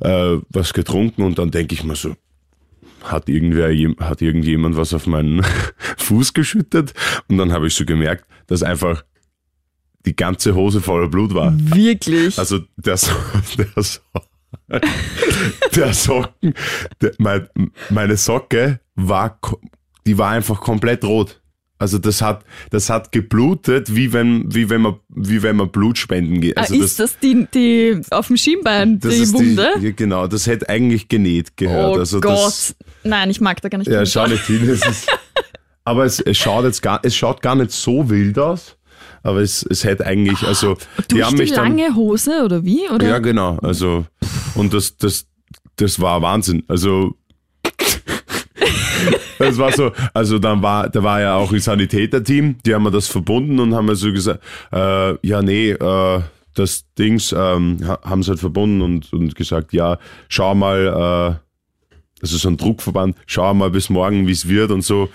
äh, 0.01 0.39
was 0.51 0.73
getrunken 0.73 1.23
und 1.23 1.39
dann 1.39 1.51
denke 1.51 1.75
ich 1.75 1.85
mir 1.85 1.97
so, 1.97 2.15
hat 3.03 3.29
irgendwer, 3.29 3.71
hat 4.07 4.21
irgendjemand 4.23 4.77
was 4.77 4.93
auf 4.95 5.07
meinen 5.07 5.43
Fuß 5.99 6.35
geschüttet? 6.35 6.93
Und 7.29 7.39
dann 7.39 7.53
habe 7.53 7.67
ich 7.67 7.75
so 7.75 7.85
gemerkt, 7.85 8.27
dass 8.47 8.63
einfach 8.63 9.05
die 10.07 10.17
ganze 10.17 10.55
Hose 10.55 10.81
voller 10.81 11.09
Blut 11.09 11.35
war. 11.35 11.53
Wirklich? 11.57 12.39
Also 12.39 12.61
der, 12.77 12.97
so- 12.97 13.13
der, 13.59 13.83
so- 13.83 14.01
der 15.77 15.93
Socken, 15.95 16.55
der, 17.01 17.13
mein, 17.19 17.49
meine 17.91 18.17
Socke 18.17 18.81
war, 18.95 19.39
die 20.07 20.17
war 20.19 20.31
einfach 20.31 20.61
komplett 20.61 21.05
rot. 21.05 21.40
Also 21.81 21.99
das 21.99 22.21
hat, 22.21 22.45
das 22.69 22.91
hat 22.91 23.11
geblutet, 23.11 23.97
wie 23.97 24.13
wenn, 24.13 24.55
wie 24.55 24.69
wenn 24.69 24.83
man, 24.83 24.97
wie 25.09 25.43
wenn 25.43 25.57
man 25.57 25.71
Blut 25.71 25.97
spenden 25.97 26.43
geht. 26.43 26.59
Also 26.59 26.75
ah, 26.75 26.85
ist 26.85 27.01
das, 27.01 27.19
die, 27.19 27.47
die 27.55 28.03
auf 28.11 28.27
dem 28.27 28.37
Schienbein, 28.37 29.01
das 29.01 29.15
die 29.15 29.33
Wunde? 29.33 29.71
Die, 29.81 29.87
ja, 29.87 29.93
genau, 29.93 30.27
das 30.27 30.47
hätte 30.47 30.69
eigentlich 30.69 31.09
genäht 31.09 31.57
gehört. 31.57 31.97
oh 31.97 31.99
also 31.99 32.21
Gott. 32.21 32.37
Das, 32.37 32.77
Nein, 33.03 33.31
ich 33.31 33.41
mag 33.41 33.63
da 33.63 33.71
gar 33.71 33.79
nicht 33.79 33.91
ja, 33.91 34.05
schau 34.05 34.27
nicht 34.27 34.45
hin. 34.45 34.69
Es 34.69 34.87
ist, 34.87 35.09
aber 35.85 36.05
es, 36.05 36.21
es 36.21 36.37
schaut 36.37 36.67
jetzt 36.67 36.83
gar, 36.83 37.01
es 37.03 37.17
schaut 37.17 37.41
gar 37.41 37.55
nicht 37.55 37.71
so 37.73 38.11
wild 38.11 38.39
aus. 38.39 38.77
Aber 39.23 39.41
es, 39.41 39.63
es 39.63 39.83
hätte 39.85 40.05
eigentlich, 40.05 40.43
also 40.43 40.77
die 41.11 41.15
Durch 41.15 41.25
haben 41.25 41.37
die 41.37 41.43
mich 41.43 41.53
dann, 41.53 41.77
lange 41.77 41.95
Hose 41.95 42.45
oder 42.45 42.63
wie? 42.63 42.91
Oder? 42.91 43.09
ja 43.09 43.19
genau, 43.21 43.57
also 43.63 44.05
und 44.55 44.75
das, 44.75 44.99
das, 44.99 45.27
das 45.77 45.99
war 45.99 46.21
Wahnsinn. 46.21 46.63
Also 46.69 47.15
das 49.39 49.59
war 49.59 49.73
so, 49.73 49.93
also 50.15 50.39
dann 50.39 50.63
war, 50.63 50.89
da 50.89 51.03
war 51.03 51.21
ja 51.21 51.35
auch 51.37 51.53
ein 51.53 51.61
Sanitäterteam, 51.61 52.57
die 52.65 52.75
haben 52.75 52.83
mir 52.83 52.91
das 52.91 53.07
verbunden 53.09 53.59
und 53.59 53.75
haben 53.75 53.87
mir 53.87 53.97
so 53.97 54.13
gesagt, 54.13 54.43
äh, 54.73 55.15
ja 55.27 55.43
nee, 55.43 55.71
äh, 55.71 56.21
das 56.55 56.85
Dings 56.99 57.33
ähm, 57.33 57.79
ha- 57.87 58.01
haben 58.03 58.23
sie 58.23 58.31
halt 58.31 58.41
verbunden 58.41 58.83
und, 58.83 59.13
und 59.13 59.35
gesagt, 59.35 59.73
ja, 59.73 59.99
schau 60.29 60.55
mal, 60.55 60.87
äh, 61.41 62.21
also 62.23 62.37
so 62.37 62.49
ein 62.49 62.57
Druckverband, 62.57 63.17
schau 63.27 63.55
mal 63.55 63.71
bis 63.71 63.89
morgen, 63.89 64.27
wie 64.27 64.33
es 64.33 64.49
wird 64.49 64.71
und 64.71 64.83
so. 64.83 65.09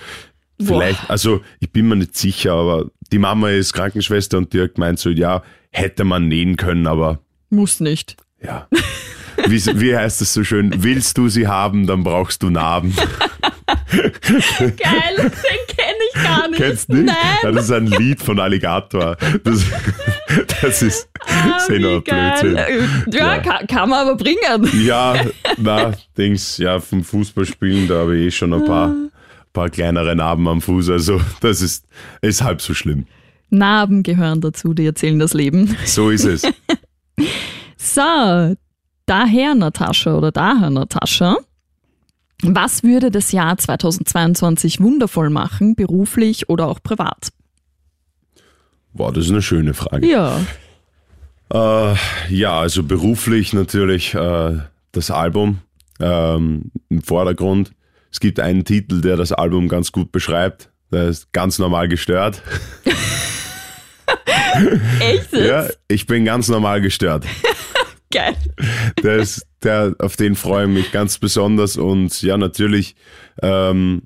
Boah. 0.57 0.65
Vielleicht, 0.79 1.09
also 1.09 1.41
ich 1.59 1.69
bin 1.71 1.87
mir 1.89 1.97
nicht 1.97 2.15
sicher, 2.15 2.53
aber 2.53 2.85
die 3.11 3.19
Mama 3.19 3.49
ist 3.49 3.73
Krankenschwester 3.73 4.37
und 4.37 4.53
die 4.53 4.61
hat 4.61 4.75
gemeint 4.75 4.97
so, 4.99 5.09
ja, 5.09 5.43
hätte 5.71 6.05
man 6.05 6.27
nähen 6.29 6.55
können, 6.55 6.87
aber 6.87 7.19
Muss 7.49 7.79
nicht. 7.81 8.15
ja. 8.41 8.67
Wie, 9.47 9.61
wie 9.81 9.95
heißt 9.95 10.21
es 10.21 10.33
so 10.33 10.45
schön? 10.45 10.71
Willst 10.81 11.17
du 11.17 11.27
sie 11.27 11.45
haben, 11.45 11.85
dann 11.87 12.05
brauchst 12.05 12.41
du 12.41 12.49
Narben. 12.49 12.95
Geil, 13.91 15.15
den 15.17 15.31
kenne 15.31 15.97
ich 16.13 16.23
gar 16.23 16.47
nicht. 16.47 16.57
Kennst 16.61 16.89
du 16.89 16.95
nicht? 16.95 17.05
Nein. 17.43 17.53
Das 17.55 17.65
ist 17.65 17.71
ein 17.71 17.87
Lied 17.87 18.21
von 18.21 18.39
Alligator. 18.39 19.15
Das, 19.43 19.63
das 20.61 20.81
ist 20.81 21.09
Ah, 21.27 21.59
wie 21.69 21.79
Blödsinn. 21.79 22.55
Ja, 22.55 23.35
Ja. 23.35 23.37
Kann, 23.39 23.67
kann 23.67 23.89
man 23.89 24.07
aber 24.07 24.15
bringen. 24.15 24.69
Ja, 24.83 25.15
na, 25.57 25.93
Dings, 26.17 26.57
ja, 26.57 26.79
vom 26.79 27.03
Fußballspielen, 27.03 27.87
da 27.87 27.99
habe 28.01 28.17
ich 28.17 28.27
eh 28.27 28.31
schon 28.31 28.53
ein 28.53 28.65
paar, 28.65 28.93
paar 29.53 29.69
kleinere 29.69 30.15
Narben 30.15 30.47
am 30.47 30.61
Fuß. 30.61 30.89
Also, 30.89 31.19
das 31.41 31.61
ist, 31.61 31.85
ist 32.21 32.43
halb 32.43 32.61
so 32.61 32.73
schlimm. 32.73 33.05
Narben 33.49 34.03
gehören 34.03 34.41
dazu, 34.41 34.73
die 34.73 34.85
erzählen 34.85 35.19
das 35.19 35.33
Leben. 35.33 35.75
So 35.85 36.09
ist 36.09 36.25
es. 36.25 36.43
So, 37.77 38.55
daher 39.05 39.53
Natascha 39.55 40.15
oder 40.17 40.31
daher 40.31 40.69
Natascha. 40.69 41.37
Was 42.47 42.83
würde 42.83 43.11
das 43.11 43.31
Jahr 43.31 43.57
2022 43.57 44.79
wundervoll 44.79 45.29
machen, 45.29 45.75
beruflich 45.75 46.49
oder 46.49 46.67
auch 46.67 46.81
privat? 46.83 47.29
Boah, 48.93 49.11
das 49.11 49.25
ist 49.25 49.31
eine 49.31 49.41
schöne 49.41 49.73
Frage. 49.73 50.07
Ja, 50.07 50.39
Äh, 51.53 51.95
ja, 52.29 52.59
also 52.59 52.81
beruflich 52.83 53.53
natürlich 53.53 54.15
äh, 54.15 54.57
das 54.91 55.11
Album 55.11 55.59
ähm, 55.99 56.71
im 56.89 57.01
Vordergrund. 57.03 57.71
Es 58.11 58.19
gibt 58.19 58.39
einen 58.39 58.65
Titel, 58.65 59.01
der 59.01 59.15
das 59.15 59.31
Album 59.31 59.67
ganz 59.67 59.91
gut 59.91 60.11
beschreibt. 60.11 60.69
Der 60.91 61.07
ist 61.07 61.31
ganz 61.33 61.59
normal 61.59 61.87
gestört. 61.87 62.41
echt? 64.99 65.33
Ja, 65.33 65.67
ich 65.87 66.07
bin 66.07 66.25
ganz 66.25 66.47
normal 66.47 66.81
gestört. 66.81 67.25
Geil. 68.11 68.35
Der 69.03 69.17
ist, 69.17 69.45
der, 69.63 69.95
auf 69.99 70.15
den 70.15 70.35
freue 70.35 70.65
ich 70.65 70.71
mich 70.71 70.91
ganz 70.91 71.17
besonders 71.17 71.77
und 71.77 72.21
ja, 72.21 72.37
natürlich, 72.37 72.95
ähm, 73.41 74.03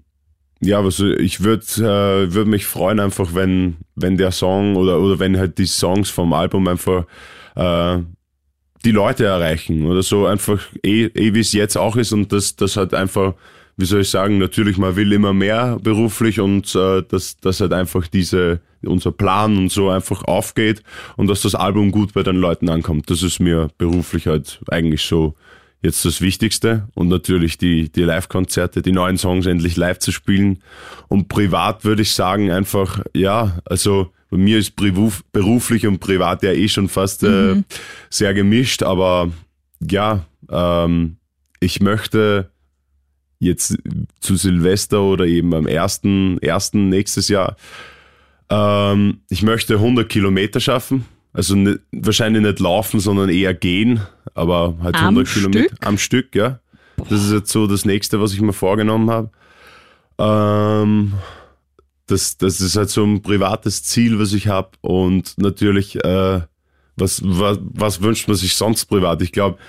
ja, 0.61 0.79
also 0.81 1.07
ich 1.07 1.43
würde 1.43 1.65
äh, 1.77 2.33
würd 2.33 2.47
mich 2.47 2.65
freuen 2.65 2.99
einfach, 2.99 3.33
wenn, 3.33 3.77
wenn 3.95 4.17
der 4.17 4.31
Song 4.31 4.75
oder, 4.75 4.99
oder 4.99 5.19
wenn 5.19 5.37
halt 5.37 5.57
die 5.57 5.65
Songs 5.65 6.09
vom 6.09 6.33
Album 6.33 6.67
einfach 6.67 7.05
äh, 7.55 7.99
die 8.85 8.91
Leute 8.91 9.25
erreichen 9.25 9.85
oder 9.85 10.03
so 10.03 10.25
einfach 10.25 10.61
eh, 10.83 11.05
eh 11.05 11.33
wie 11.33 11.39
es 11.39 11.53
jetzt 11.53 11.77
auch 11.77 11.95
ist 11.95 12.13
und 12.13 12.31
das, 12.31 12.55
das 12.55 12.77
halt 12.77 12.93
einfach, 12.93 13.35
wie 13.79 13.85
soll 13.85 14.01
ich 14.01 14.09
sagen, 14.09 14.39
natürlich 14.39 14.77
man 14.77 14.97
will 14.97 15.13
immer 15.13 15.31
mehr 15.31 15.79
beruflich 15.81 16.41
und 16.41 16.75
äh, 16.75 17.01
dass, 17.01 17.37
dass 17.37 17.61
halt 17.61 17.71
einfach 17.71 18.07
diese, 18.07 18.59
unser 18.81 19.13
Plan 19.13 19.57
und 19.57 19.71
so 19.71 19.89
einfach 19.89 20.25
aufgeht 20.25 20.83
und 21.15 21.27
dass 21.27 21.43
das 21.43 21.55
Album 21.55 21.91
gut 21.91 22.11
bei 22.13 22.21
den 22.21 22.35
Leuten 22.35 22.67
ankommt. 22.67 23.09
Das 23.09 23.23
ist 23.23 23.39
mir 23.39 23.69
beruflich 23.77 24.27
halt 24.27 24.59
eigentlich 24.69 25.03
so 25.03 25.33
jetzt 25.81 26.03
das 26.03 26.19
Wichtigste 26.19 26.89
und 26.93 27.07
natürlich 27.07 27.57
die, 27.57 27.89
die 27.89 28.03
Live-Konzerte, 28.03 28.81
die 28.81 28.91
neuen 28.91 29.17
Songs 29.17 29.45
endlich 29.45 29.77
live 29.77 29.99
zu 29.99 30.11
spielen. 30.11 30.59
Und 31.07 31.29
privat 31.29 31.85
würde 31.85 32.01
ich 32.01 32.11
sagen 32.11 32.51
einfach, 32.51 32.99
ja, 33.15 33.59
also 33.63 34.11
bei 34.29 34.35
mir 34.35 34.57
ist 34.57 34.75
beruf, 34.75 35.23
beruflich 35.31 35.87
und 35.87 35.99
privat 35.99 36.43
ja 36.43 36.51
eh 36.51 36.67
schon 36.67 36.89
fast 36.89 37.23
äh, 37.23 37.63
sehr 38.09 38.33
gemischt, 38.33 38.83
aber 38.83 39.31
ja, 39.89 40.25
ähm, 40.51 41.15
ich 41.61 41.79
möchte 41.79 42.51
jetzt 43.39 43.77
zu 44.19 44.35
Silvester 44.35 45.01
oder 45.01 45.25
eben 45.25 45.53
am 45.53 45.65
ersten, 45.65 46.37
ersten 46.39 46.89
nächstes 46.89 47.29
Jahr, 47.29 47.55
ähm, 48.49 49.21
ich 49.29 49.43
möchte 49.43 49.75
100 49.75 50.07
Kilometer 50.09 50.59
schaffen. 50.59 51.05
Also 51.31 51.55
nicht, 51.55 51.79
wahrscheinlich 51.91 52.41
nicht 52.41 52.59
laufen, 52.59 52.99
sondern 52.99 53.29
eher 53.29 53.53
gehen, 53.53 54.01
aber 54.33 54.75
halt 54.81 54.95
Am 54.95 55.17
100 55.17 55.27
Kilometer 55.27 55.75
am 55.81 55.97
Stück, 55.97 56.35
ja. 56.35 56.59
Das 56.97 57.23
ist 57.23 57.31
jetzt 57.31 57.51
so 57.51 57.67
das 57.67 57.85
nächste, 57.85 58.19
was 58.19 58.33
ich 58.33 58.41
mir 58.41 58.51
vorgenommen 58.51 59.09
habe. 59.09 59.29
Ähm, 60.17 61.13
das, 62.07 62.37
das 62.37 62.59
ist 62.59 62.75
halt 62.75 62.89
so 62.89 63.05
ein 63.05 63.21
privates 63.21 63.83
Ziel, 63.83 64.19
was 64.19 64.33
ich 64.33 64.47
habe 64.47 64.71
und 64.81 65.37
natürlich, 65.37 66.03
äh, 66.03 66.41
was, 66.97 67.21
was, 67.23 67.59
was 67.61 68.01
wünscht 68.01 68.27
man 68.27 68.35
sich 68.35 68.55
sonst 68.55 68.85
privat? 68.85 69.21
Ich 69.21 69.31
glaube, 69.31 69.59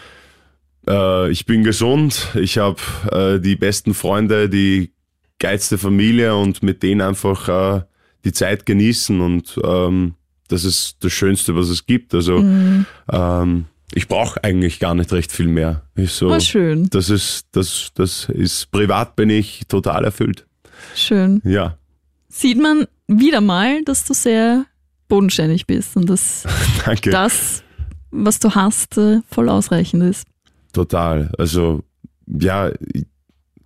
äh, 0.90 1.30
ich 1.30 1.46
bin 1.46 1.62
gesund, 1.64 2.28
ich 2.34 2.58
habe 2.58 2.80
äh, 3.12 3.40
die 3.40 3.56
besten 3.56 3.94
Freunde, 3.94 4.48
die 4.48 4.92
geilste 5.38 5.78
Familie 5.78 6.36
und 6.36 6.62
mit 6.62 6.82
denen 6.82 7.00
einfach 7.00 7.48
äh, 7.48 7.82
die 8.24 8.32
Zeit 8.32 8.66
genießen 8.66 9.20
und 9.20 9.58
ähm, 9.64 10.14
das 10.48 10.64
ist 10.64 10.96
das 11.00 11.12
Schönste, 11.12 11.54
was 11.54 11.68
es 11.68 11.86
gibt. 11.86 12.12
Also 12.12 12.38
ähm, 12.38 13.64
ich 13.94 14.08
brauche 14.08 14.42
eigentlich 14.42 14.80
gar 14.80 14.94
nicht 14.94 15.12
recht 15.12 15.32
viel 15.32 15.46
mehr. 15.46 15.82
Ich 15.94 16.12
so, 16.12 16.28
War 16.28 16.40
schön. 16.40 16.88
das 16.90 17.08
ist, 17.08 17.46
das, 17.52 17.90
das 17.94 18.28
ist 18.28 18.70
privat 18.70 19.16
bin 19.16 19.30
ich 19.30 19.62
total 19.68 20.04
erfüllt. 20.04 20.46
Schön. 20.94 21.40
Ja, 21.44 21.78
Sieht 22.32 22.58
man 22.58 22.86
wieder 23.08 23.40
mal, 23.40 23.82
dass 23.84 24.04
du 24.04 24.14
sehr 24.14 24.64
bodenständig 25.08 25.66
bist 25.66 25.96
und 25.96 26.08
dass 26.08 26.44
das, 27.04 27.64
was 28.12 28.38
du 28.38 28.54
hast, 28.54 28.96
äh, 28.96 29.20
voll 29.28 29.48
ausreichend 29.48 30.04
ist. 30.04 30.26
Total. 30.72 31.30
Also 31.38 31.82
ja, 32.26 32.70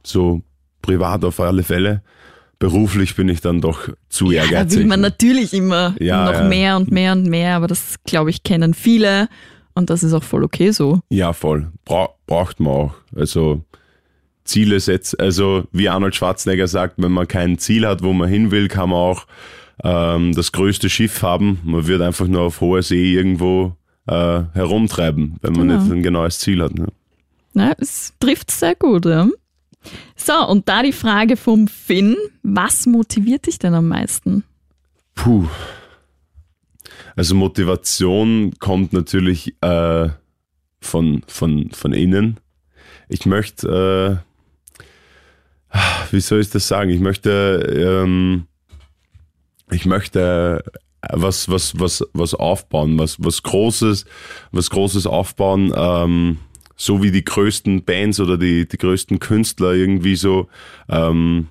so 0.04 0.42
privat 0.82 1.24
auf 1.24 1.40
alle 1.40 1.62
Fälle. 1.62 2.02
Beruflich 2.58 3.14
bin 3.16 3.28
ich 3.28 3.40
dann 3.40 3.60
doch 3.60 3.88
zu 4.08 4.26
Da 4.30 4.36
ehrgeizig. 4.44 4.78
will 4.80 4.86
man 4.86 5.00
natürlich 5.00 5.52
immer 5.52 5.94
Ja, 6.00 6.24
noch 6.26 6.32
ja. 6.40 6.44
mehr 6.44 6.76
und 6.76 6.90
mehr 6.90 7.12
und 7.12 7.26
mehr, 7.26 7.56
aber 7.56 7.66
das, 7.66 7.96
glaube 8.04 8.30
ich, 8.30 8.42
kennen 8.42 8.74
viele 8.74 9.28
und 9.74 9.90
das 9.90 10.02
ist 10.02 10.12
auch 10.14 10.22
voll 10.22 10.44
okay 10.44 10.70
so. 10.70 11.00
Ja, 11.10 11.32
voll. 11.32 11.70
Bra 11.84 12.10
braucht 12.26 12.60
man 12.60 12.72
auch. 12.72 12.94
Also 13.14 13.64
Ziele 14.44 14.78
setzen. 14.80 15.18
Also 15.20 15.64
wie 15.72 15.88
Arnold 15.88 16.14
Schwarzenegger 16.14 16.68
sagt, 16.68 16.94
wenn 16.98 17.12
man 17.12 17.26
kein 17.28 17.58
Ziel 17.58 17.86
hat, 17.86 18.02
wo 18.02 18.12
man 18.12 18.28
hin 18.28 18.50
will, 18.50 18.68
kann 18.68 18.90
man 18.90 18.98
auch 18.98 19.26
ähm, 19.82 20.32
das 20.34 20.52
größte 20.52 20.88
Schiff 20.88 21.22
haben. 21.22 21.58
Man 21.64 21.86
wird 21.86 22.02
einfach 22.02 22.28
nur 22.28 22.42
auf 22.42 22.60
hoher 22.60 22.82
See 22.82 23.14
irgendwo 23.14 23.76
äh, 24.06 24.42
herumtreiben, 24.52 25.36
wenn 25.40 25.52
man 25.54 25.68
Genau. 25.68 25.80
nicht 25.82 25.92
ein 25.92 26.02
genaues 26.02 26.38
Ziel 26.38 26.62
hat. 26.62 26.74
Ne? 26.74 26.86
Na, 27.54 27.72
es 27.78 28.12
trifft 28.20 28.50
sehr 28.50 28.74
gut, 28.74 29.06
ja. 29.06 29.28
So, 30.16 30.46
und 30.48 30.68
da 30.68 30.82
die 30.82 30.92
Frage 30.92 31.36
vom 31.36 31.68
Finn, 31.68 32.16
was 32.42 32.86
motiviert 32.86 33.46
dich 33.46 33.58
denn 33.58 33.74
am 33.74 33.88
meisten? 33.88 34.44
Puh. 35.14 35.46
Also 37.16 37.34
Motivation 37.34 38.54
kommt 38.58 38.92
natürlich 38.92 39.54
äh, 39.60 40.08
von, 40.80 41.22
von, 41.26 41.70
von 41.70 41.92
innen. 41.92 42.40
Ich 43.08 43.26
möchte, 43.26 44.22
äh, 45.72 45.78
wie 46.10 46.20
soll 46.20 46.40
ich 46.40 46.50
das 46.50 46.66
sagen? 46.66 46.90
Ich 46.90 47.00
möchte, 47.00 48.00
ähm, 48.04 48.46
ich 49.70 49.86
möchte 49.86 50.64
was, 51.12 51.48
was, 51.48 51.78
was, 51.78 52.04
was 52.12 52.34
aufbauen, 52.34 52.98
was, 52.98 53.22
was 53.22 53.42
Großes, 53.42 54.04
was 54.52 54.70
Großes 54.70 55.06
aufbauen, 55.06 55.72
ähm, 55.76 56.38
so 56.76 57.02
wie 57.02 57.10
die 57.10 57.24
größten 57.24 57.84
Bands 57.84 58.20
oder 58.20 58.36
die, 58.36 58.66
die 58.66 58.78
größten 58.78 59.20
Künstler 59.20 59.72
irgendwie 59.72 60.16
so 60.16 60.48
ähm, 60.88 61.48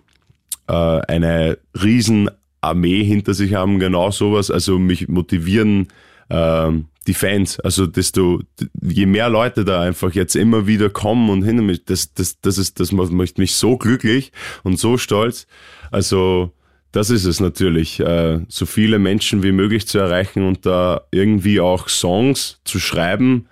äh, 0.68 0.74
eine 0.74 1.58
riesen 1.82 2.30
Armee 2.62 3.04
hinter 3.04 3.34
sich 3.34 3.54
haben, 3.54 3.80
genau 3.80 4.12
sowas. 4.12 4.52
Also 4.52 4.80
mich 4.80 5.08
motivieren 5.08 5.88
ähm, 6.30 6.86
die 7.08 7.14
Fans. 7.14 7.60
Also 7.60 7.86
desto, 7.86 8.42
je 8.82 9.06
mehr 9.06 9.30
Leute 9.30 9.66
da 9.66 9.82
einfach 9.82 10.14
jetzt 10.14 10.36
immer 10.36 10.68
wieder 10.68 10.90
kommen 10.90 11.30
und 11.30 11.44
hin, 11.44 11.80
das, 11.86 12.14
das, 12.14 12.40
das 12.42 12.58
ist, 12.58 12.80
das 12.80 12.92
macht 12.92 13.38
mich 13.38 13.56
so 13.56 13.78
glücklich 13.78 14.32
und 14.64 14.80
so 14.80 14.98
stolz. 14.98 15.48
Also 15.92 16.52
das 16.94 17.10
ist 17.10 17.26
es 17.26 17.40
natürlich, 17.40 18.00
äh, 18.00 18.40
so 18.48 18.66
viele 18.66 19.00
Menschen 19.00 19.42
wie 19.42 19.52
möglich 19.52 19.88
zu 19.88 19.98
erreichen 19.98 20.48
und 20.48 20.66
da 20.66 21.02
irgendwie 21.12 21.60
auch 21.60 21.90
Songs 21.90 22.60
zu 22.66 22.80
schreiben, 22.80 23.48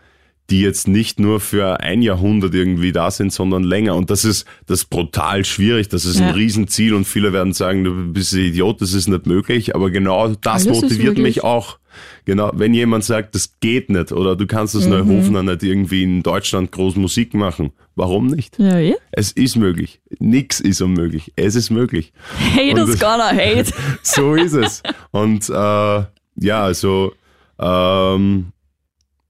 die 0.52 0.62
jetzt 0.62 0.88
nicht 0.88 1.20
nur 1.20 1.40
für 1.40 1.80
ein 1.80 2.04
Jahrhundert 2.04 2.54
irgendwie 2.54 2.92
da 2.92 3.10
sind, 3.10 3.34
sondern 3.34 3.64
länger. 3.64 3.96
Und 3.96 4.12
das 4.12 4.26
ist 4.26 4.46
das 4.68 4.82
ist 4.82 4.90
brutal 4.92 5.44
schwierig. 5.44 5.90
Das 5.90 6.06
ist 6.06 6.20
ja. 6.20 6.28
ein 6.28 6.36
Riesenziel 6.36 6.94
und 6.94 7.06
viele 7.06 7.34
werden 7.34 7.54
sagen, 7.54 7.84
du 7.84 8.14
bist 8.14 8.34
ein 8.34 8.42
Idiot, 8.42 8.80
das 8.80 8.94
ist 8.94 9.08
nicht 9.08 9.26
möglich. 9.26 9.74
Aber 9.74 9.90
genau 9.90 10.28
das 10.36 10.68
Alles 10.68 10.82
motiviert 10.82 11.18
mich 11.18 11.44
auch. 11.44 11.80
Genau, 12.26 12.52
wenn 12.54 12.74
jemand 12.74 13.04
sagt, 13.04 13.36
das 13.36 13.60
geht 13.60 13.90
nicht 13.90 14.12
oder 14.12 14.36
du 14.36 14.48
kannst 14.48 14.76
das 14.76 14.86
mhm. 14.86 14.92
Neuhofener 14.92 15.44
nicht 15.44 15.64
irgendwie 15.64 16.04
in 16.04 16.24
Deutschland 16.24 16.72
groß 16.72 16.96
Musik 16.96 17.34
machen, 17.34 17.72
warum 17.96 18.28
nicht? 18.28 18.60
Ja, 18.60 18.78
ja. 18.78 18.96
Es 19.12 19.32
ist 19.32 19.56
möglich. 19.56 20.02
Nix 20.20 20.60
ist 20.60 20.82
unmöglich. 20.82 21.32
Es 21.36 21.56
ist 21.56 21.70
möglich. 21.70 22.14
Haters 22.56 23.00
gonna 23.00 23.30
hate. 23.30 23.72
so 24.04 24.36
ist 24.36 24.54
es. 24.54 24.84
Und 25.12 25.50
äh, 25.50 25.54
ja, 25.54 26.64
also 26.64 27.14
ähm, 27.60 28.52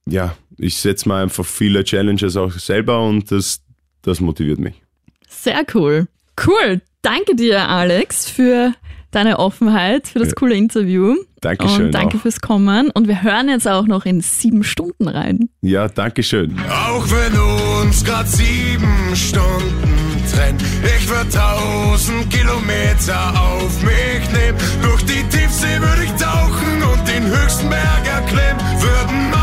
ja, 0.06 0.36
ich 0.58 0.76
setze 0.76 1.08
mir 1.08 1.16
einfach 1.16 1.44
viele 1.44 1.84
Challenges 1.84 2.36
auch 2.36 2.52
selber 2.52 3.02
und 3.04 3.30
das, 3.30 3.62
das 4.02 4.20
motiviert 4.20 4.58
mich. 4.58 4.82
Sehr 5.28 5.64
cool. 5.74 6.08
Cool. 6.46 6.80
Danke 7.02 7.34
dir, 7.34 7.68
Alex, 7.68 8.28
für 8.30 8.74
deine 9.14 9.38
Offenheit, 9.38 10.08
für 10.08 10.18
das 10.18 10.28
ja. 10.28 10.34
coole 10.34 10.54
Interview. 10.56 11.16
Dankeschön. 11.40 11.86
Und 11.86 11.92
danke 11.92 12.16
auch. 12.16 12.22
fürs 12.22 12.40
Kommen. 12.40 12.90
Und 12.90 13.08
wir 13.08 13.22
hören 13.22 13.48
jetzt 13.48 13.68
auch 13.68 13.86
noch 13.86 14.04
in 14.04 14.20
sieben 14.20 14.64
Stunden 14.64 15.08
rein. 15.08 15.48
Ja, 15.60 15.88
danke 15.88 16.22
schön. 16.22 16.56
Auch 16.68 17.04
wenn 17.10 17.86
uns 17.86 18.04
gerade 18.04 18.28
sieben 18.28 19.14
Stunden 19.14 20.24
trennen, 20.32 20.58
ich 20.96 21.08
würde 21.08 21.30
tausend 21.30 22.30
Kilometer 22.30 23.34
auf 23.40 23.82
mich 23.82 24.30
nehmen. 24.32 24.58
Durch 24.82 25.02
die 25.02 25.22
Tiefsee 25.28 25.80
würde 25.80 26.04
ich 26.04 26.12
tauchen 26.12 26.82
und 26.92 27.08
den 27.08 27.26
höchsten 27.26 27.68
Berg 27.68 28.06
erklimmen. 28.06 28.60
Würden 28.80 29.41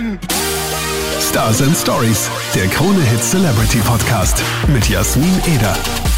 pennen. 0.00 0.18
Stars 1.20 1.62
and 1.62 1.76
Stories, 1.76 2.30
der 2.54 2.66
Krone 2.68 3.02
Hit 3.02 3.22
Celebrity 3.22 3.78
Podcast 3.78 4.42
mit 4.72 4.88
Jasmin 4.88 5.40
Eder. 5.46 6.09